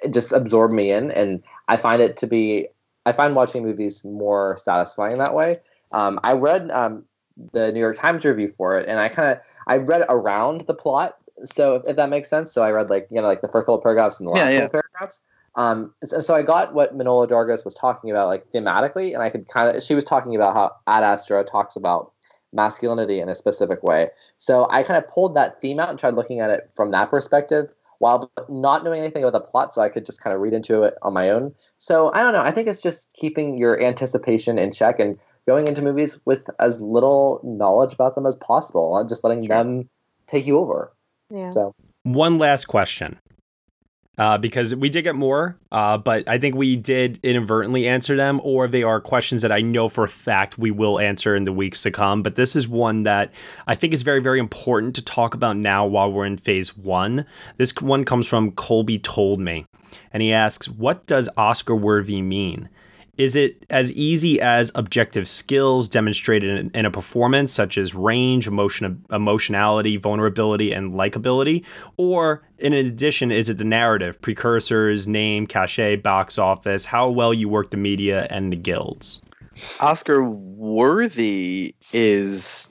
[0.09, 1.11] just absorb me in.
[1.11, 2.67] And I find it to be,
[3.05, 5.57] I find watching movies more satisfying that way.
[5.93, 7.05] Um, I read um,
[7.53, 10.73] the New York Times review for it, and I kind of I read around the
[10.73, 11.15] plot.
[11.45, 13.65] So if, if that makes sense, so I read like you know like the first
[13.65, 14.59] couple paragraphs and the last Yeah, yeah.
[14.65, 15.21] couple paragraphs.
[15.55, 19.29] Um, so, so I got what Manohla Dargis was talking about, like thematically, and I
[19.29, 19.83] could kind of.
[19.83, 22.11] She was talking about how Ad Astra talks about
[22.53, 24.09] masculinity in a specific way.
[24.37, 27.09] So I kind of pulled that theme out and tried looking at it from that
[27.09, 27.69] perspective,
[27.99, 30.83] while not knowing anything about the plot, so I could just kind of read into
[30.83, 31.53] it on my own.
[31.77, 32.41] So I don't know.
[32.41, 36.81] I think it's just keeping your anticipation in check and going into movies with as
[36.81, 39.89] little knowledge about them as possible, and just letting them
[40.27, 40.93] take you over.
[41.29, 41.51] Yeah.
[41.51, 41.73] So
[42.03, 43.19] One last question.
[44.19, 48.41] Uh, because we did get more, uh, but I think we did inadvertently answer them,
[48.43, 51.53] or they are questions that I know for a fact we will answer in the
[51.53, 52.23] weeks to come.
[52.23, 53.31] But this is one that
[53.67, 57.27] I think is very, very important to talk about now while we're in phase one.
[57.57, 59.67] This one comes from Colby Told Me,
[60.11, 62.69] and he asks, What does Oscar worthy mean?
[63.17, 68.47] Is it as easy as objective skills demonstrated in, in a performance, such as range,
[68.47, 71.65] emotion, emotionality, vulnerability, and likability?
[71.97, 77.49] Or, in addition, is it the narrative, precursors, name, cachet, box office, how well you
[77.49, 79.21] work the media and the guilds?
[79.79, 82.69] Oscar worthy is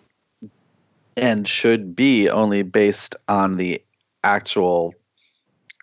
[1.17, 3.83] and should be only based on the
[4.23, 4.95] actual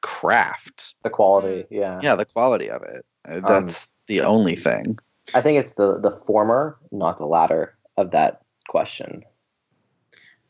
[0.02, 3.06] craft, the quality, yeah, yeah, the quality of it.
[3.26, 5.00] Um, That's the only thing.
[5.34, 9.24] I think it's the the former, not the latter, of that question.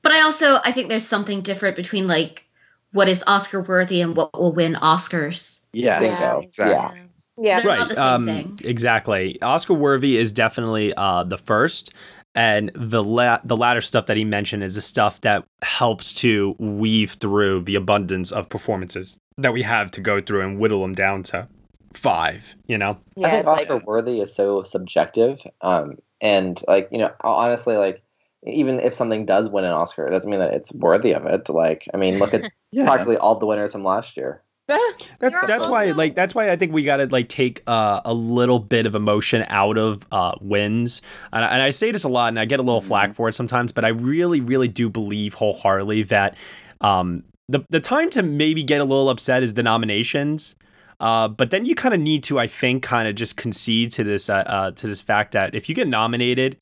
[0.01, 2.43] But I also I think there's something different between like
[2.91, 5.61] what is Oscar worthy and what will win Oscars.
[5.71, 6.41] Yes, Bingo.
[6.41, 7.01] exactly.
[7.41, 7.61] Yeah.
[7.61, 8.59] They're not the same um, thing.
[8.63, 9.41] Exactly.
[9.41, 11.93] Oscar worthy is definitely uh, the first,
[12.35, 16.55] and the la- the latter stuff that he mentioned is the stuff that helps to
[16.59, 20.93] weave through the abundance of performances that we have to go through and whittle them
[20.93, 21.47] down to
[21.93, 22.55] five.
[22.67, 22.97] You know.
[23.23, 25.39] I think Oscar worthy is so subjective.
[25.61, 28.01] Um, and like, you know, honestly, like
[28.45, 31.47] even if something does win an Oscar, it doesn't mean that it's worthy of it.
[31.49, 32.85] Like, I mean, look at Yeah.
[32.85, 34.41] practically all the winners from last year.
[35.19, 38.13] That, that's why, like, that's why I think we got to like take uh, a
[38.13, 41.01] little bit of emotion out of uh, wins.
[41.31, 43.29] And, I- and I say this a lot, and I get a little flack for
[43.29, 43.71] it sometimes.
[43.71, 46.35] But I really, really do believe wholeheartedly that
[46.81, 50.55] um, the the time to maybe get a little upset is the nominations.
[51.03, 54.05] Uh, but then you kind of need to, I think, kind of just concede to
[54.05, 56.57] this uh, uh, to this fact that if you get nominated,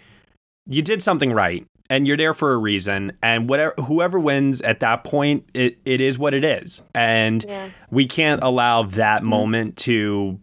[0.66, 4.80] you did something right and you're there for a reason and whatever whoever wins at
[4.80, 6.82] that point it, it is what it is.
[6.96, 7.46] And
[7.92, 10.40] we can't allow that moment to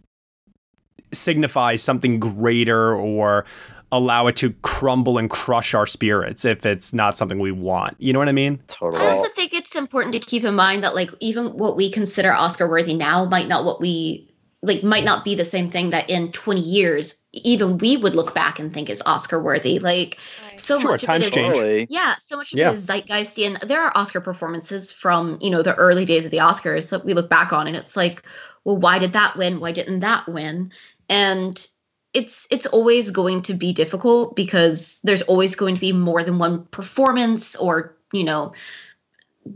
[1.11, 3.43] signify something greater or
[3.91, 7.95] allow it to crumble and crush our spirits if it's not something we want.
[7.99, 8.61] You know what i mean?
[8.67, 9.03] Totally.
[9.03, 12.33] I also think it's important to keep in mind that like even what we consider
[12.33, 14.31] Oscar worthy now might not what we
[14.61, 18.35] like might not be the same thing that in 20 years even we would look
[18.35, 19.79] back and think is Oscar worthy.
[19.79, 20.19] Like
[20.57, 21.55] so Sure, much times of it is, change.
[21.55, 21.87] Totally.
[21.87, 22.71] Yeah, so much of Yeah.
[22.71, 26.31] it is zeitgeisty and there are Oscar performances from, you know, the early days of
[26.31, 28.23] the Oscars that we look back on and it's like,
[28.65, 29.59] well, why did that win?
[29.59, 30.71] Why didn't that win?
[31.09, 31.67] And
[32.13, 36.39] it's it's always going to be difficult because there's always going to be more than
[36.39, 38.53] one performance or, you know,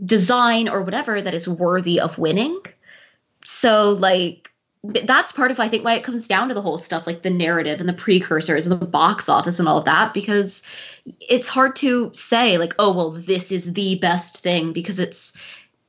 [0.04, 2.60] design or whatever that is worthy of winning.
[3.44, 4.50] So like
[5.04, 7.30] that's part of I think why it comes down to the whole stuff like the
[7.30, 10.62] narrative and the precursors and the box office and all of that because
[11.20, 15.32] it's hard to say like oh well this is the best thing because it's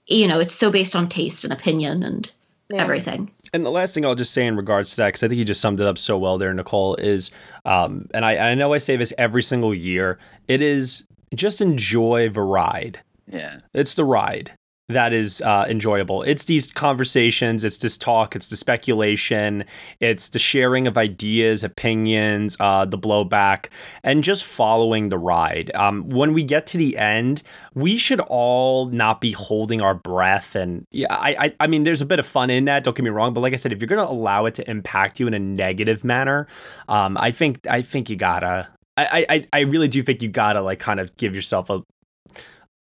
[0.08, 2.32] you know it's so based on taste and opinion and
[2.74, 3.30] everything.
[3.54, 5.46] And the last thing I'll just say in regards to that, because I think you
[5.46, 7.32] just summed it up so well there, Nicole, is,
[7.64, 10.18] um, and I, I know I say this every single year,
[10.48, 13.00] it is just enjoy the ride.
[13.28, 13.60] Yeah.
[13.74, 14.58] It's the ride
[14.88, 16.22] that is uh, enjoyable.
[16.22, 19.66] It's these conversations, it's this talk, it's the speculation,
[20.00, 23.70] it's the sharing of ideas, opinions, uh, the blowback,
[24.04, 25.74] and just following the ride.
[25.74, 27.42] Um, when we get to the end,
[27.74, 30.56] we should all not be holding our breath.
[30.56, 32.84] And yeah, I, I, I mean, there's a bit of fun in that.
[32.84, 35.20] Don't get me wrong, but like I said, if you're to allow it to impact
[35.20, 36.48] you in a negative manner,
[36.88, 38.68] um, I think, I think you gotta.
[38.98, 41.84] I, I, I really do think you gotta like kind of give yourself a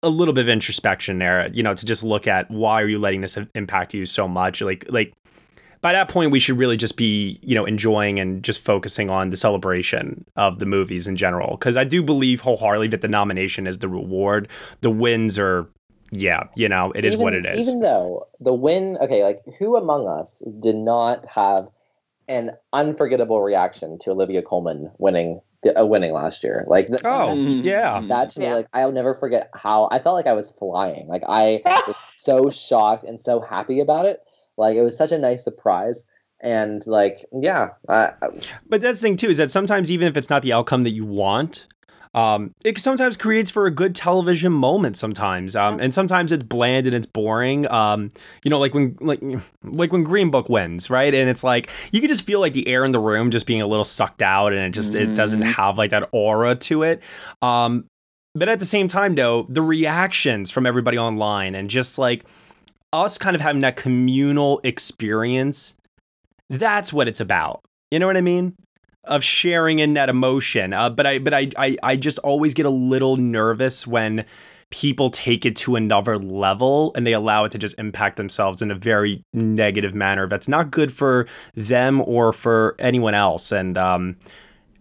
[0.02, 2.98] a little bit of introspection there, you know, to just look at why are you
[2.98, 4.60] letting this impact you so much?
[4.60, 5.14] Like, like
[5.80, 9.30] by that point, we should really just be, you know, enjoying and just focusing on
[9.30, 11.56] the celebration of the movies in general.
[11.56, 14.48] Because I do believe wholeheartedly that the nomination is the reward.
[14.80, 15.68] The wins are
[16.14, 17.68] yeah, you know, it is even, what it is.
[17.68, 21.70] Even though the win, okay, like who among us did not have
[22.28, 25.40] an unforgettable reaction to Olivia Colman winning
[25.78, 26.64] uh, winning last year?
[26.66, 28.00] Like, th- Oh, yeah.
[28.08, 31.06] that to me, like I'll never forget how I felt like I was flying.
[31.08, 34.20] Like I was so shocked and so happy about it.
[34.56, 36.04] Like it was such a nice surprise.
[36.40, 38.12] And like, yeah, I,
[38.68, 40.90] But that's the thing too is that sometimes even if it's not the outcome that
[40.90, 41.66] you want,
[42.14, 44.96] um, it sometimes creates for a good television moment.
[44.96, 47.70] Sometimes, um, and sometimes it's bland and it's boring.
[47.70, 48.10] Um,
[48.44, 49.20] you know, like when like
[49.62, 51.14] like when Green Book wins, right?
[51.14, 53.62] And it's like you can just feel like the air in the room just being
[53.62, 57.02] a little sucked out, and it just it doesn't have like that aura to it.
[57.40, 57.86] Um,
[58.34, 62.24] but at the same time, though, the reactions from everybody online and just like
[62.92, 65.76] us kind of having that communal experience
[66.52, 67.64] that's what it's about.
[67.90, 68.54] You know what I mean?
[69.04, 70.72] Of sharing in that emotion.
[70.72, 74.24] Uh, but I but I, I I just always get a little nervous when
[74.70, 78.70] people take it to another level and they allow it to just impact themselves in
[78.70, 80.26] a very negative manner.
[80.28, 83.50] That's not good for them or for anyone else.
[83.52, 84.16] And um,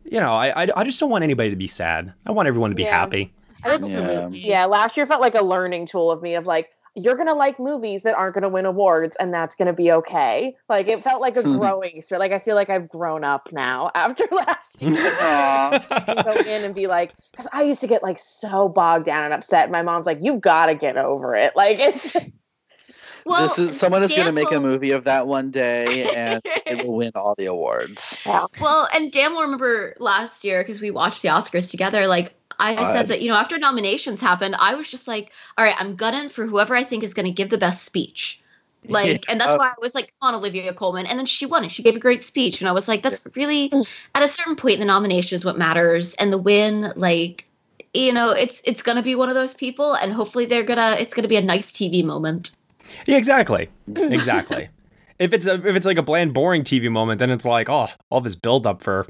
[0.06, 2.14] you know, I I, I just don't want anybody to be sad.
[2.26, 3.00] I want everyone to be Yeah.
[3.00, 3.34] happy.
[3.64, 4.66] I think, yeah.
[4.66, 8.04] last year felt like a learning tool of me of like, you're gonna like movies
[8.04, 10.56] that aren't gonna win awards, and that's gonna be okay.
[10.68, 12.20] Like it felt like a growing experience.
[12.20, 14.92] Like I feel like I've grown up now after last year.
[14.94, 19.24] to go in and be like, because I used to get like so bogged down
[19.24, 19.72] and upset.
[19.72, 21.54] My mom's like, you gotta get over it.
[21.56, 22.16] Like it's
[23.26, 26.42] Well, this is someone is going to make a movie of that one day, and
[26.66, 28.20] it will win all the awards.
[28.26, 28.48] Yeah.
[28.60, 32.08] Well, and Dan will remember last year because we watched the Oscars together.
[32.08, 35.66] Like I uh, said that you know after nominations happened, I was just like, all
[35.66, 38.38] right, I'm gunning for whoever I think is going to give the best speech.
[38.90, 39.58] Like, and that's Yeah.
[39.58, 41.06] why I was like, come on, Olivia Colman.
[41.06, 41.72] And then she won it.
[41.72, 42.62] She gave a great speech.
[42.62, 43.88] And I was like, that's really, mm.
[44.16, 46.16] at a certain point, the nomination is what matters.
[46.16, 47.46] And the win, like,
[47.94, 51.14] you know, it's it's gonna be one of those people, and hopefully they're gonna it's
[51.14, 52.52] gonna be a nice TV moment.
[53.06, 53.70] Yeah, exactly.
[53.96, 54.70] Exactly.
[55.20, 57.88] if it's a, if it's like a bland, boring TV moment, then it's like, oh,
[58.10, 59.06] all this build up for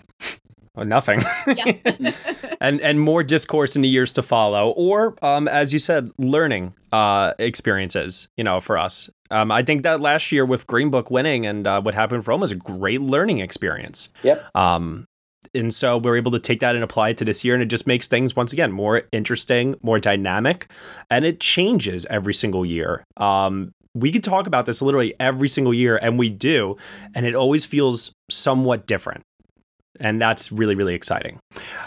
[0.78, 1.22] nothing.
[1.48, 1.74] Yeah.
[2.62, 6.74] and and more discourse in the years to follow, or um, as you said, learning
[6.92, 8.30] uh, experiences.
[8.38, 11.68] You know, for us, um, I think that last year with Green Book winning and
[11.68, 14.10] uh, what happened for Rome was a great learning experience.
[14.24, 14.46] Yep.
[14.56, 15.06] Um,
[15.54, 17.68] and so we're able to take that and apply it to this year, and it
[17.68, 20.72] just makes things once again more interesting, more dynamic,
[21.10, 23.04] and it changes every single year.
[23.18, 26.78] Um, we could talk about this literally every single year, and we do,
[27.14, 29.24] and it always feels somewhat different.
[30.02, 31.40] And that's really, really exciting.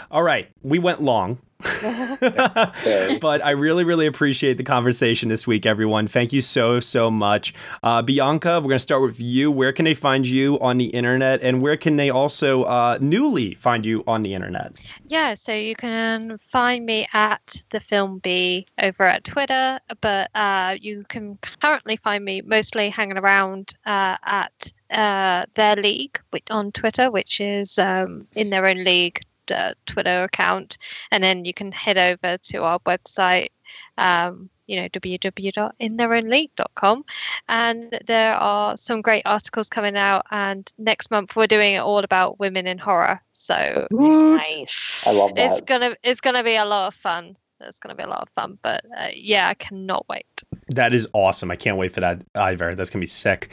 [0.09, 1.39] All right, we went long.
[1.81, 6.07] but I really, really appreciate the conversation this week, everyone.
[6.07, 7.53] Thank you so, so much.
[7.81, 9.49] Uh, Bianca, we're going to start with you.
[9.49, 11.41] Where can they find you on the internet?
[11.41, 14.75] And where can they also uh, newly find you on the internet?
[15.05, 20.75] Yeah, so you can find me at the Film Bee over at Twitter, but uh,
[20.81, 26.19] you can currently find me mostly hanging around uh, at uh, their league
[26.49, 30.77] on Twitter, which is um, in their own league uh, Twitter account,
[31.11, 33.49] and then you can head over to our website.
[33.97, 37.05] Um, you know www.intheirownleague.com
[37.49, 41.99] and there are some great articles coming out and next month we're doing it all
[41.99, 46.87] about women in horror so nice I love it's gonna it's gonna be a lot
[46.87, 50.25] of fun it's gonna be a lot of fun but uh, yeah i cannot wait
[50.69, 51.51] That is awesome.
[51.51, 52.75] I can't wait for that either.
[52.75, 53.49] That's going to be sick.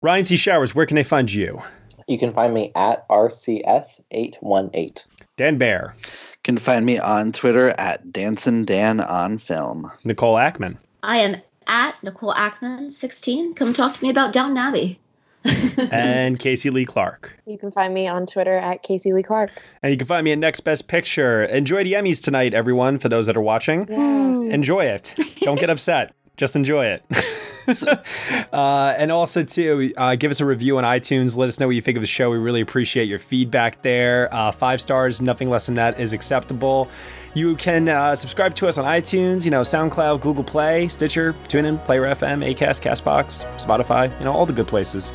[0.00, 0.36] Ryan C.
[0.36, 1.62] Showers, where can they find you?
[2.06, 5.04] You can find me at RCS818.
[5.38, 5.94] Dan Bayer.
[6.02, 9.90] You can find me on Twitter at Dancing Dan on Film.
[10.04, 10.76] Nicole Ackman.
[11.02, 11.36] I am
[11.68, 13.54] at Nicole Ackman, 16.
[13.54, 14.98] Come talk to me about Downton Abbey.
[15.92, 17.38] and Casey Lee Clark.
[17.46, 19.52] You can find me on Twitter at Casey Lee Clark.
[19.80, 21.44] And you can find me at Next Best Picture.
[21.44, 23.88] Enjoy the Emmys tonight, everyone, for those that are watching.
[23.88, 25.14] Enjoy it.
[25.42, 26.12] Don't get upset.
[26.36, 27.04] Just enjoy it.
[28.52, 31.36] uh, and also, too, uh, give us a review on iTunes.
[31.36, 32.30] Let us know what you think of the show.
[32.30, 34.32] We really appreciate your feedback there.
[34.32, 36.88] Uh, five stars, nothing less than that is acceptable.
[37.34, 41.84] You can uh, subscribe to us on iTunes, you know, SoundCloud, Google Play, Stitcher, TuneIn,
[41.84, 45.12] Player FM, Acast, Castbox, Spotify, you know, all the good places.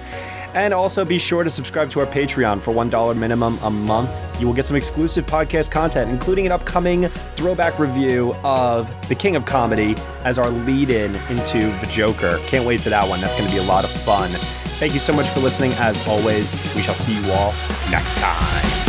[0.54, 4.12] And also be sure to subscribe to our Patreon for $1 minimum a month.
[4.40, 9.36] You will get some exclusive podcast content, including an upcoming throwback review of The King
[9.36, 12.38] of Comedy as our lead in into The Joker.
[12.46, 13.22] Can't wait for that one.
[13.22, 14.30] That's going to be a lot of fun.
[14.80, 15.72] Thank you so much for listening.
[15.80, 17.54] As always, we shall see you all
[17.92, 18.83] next time.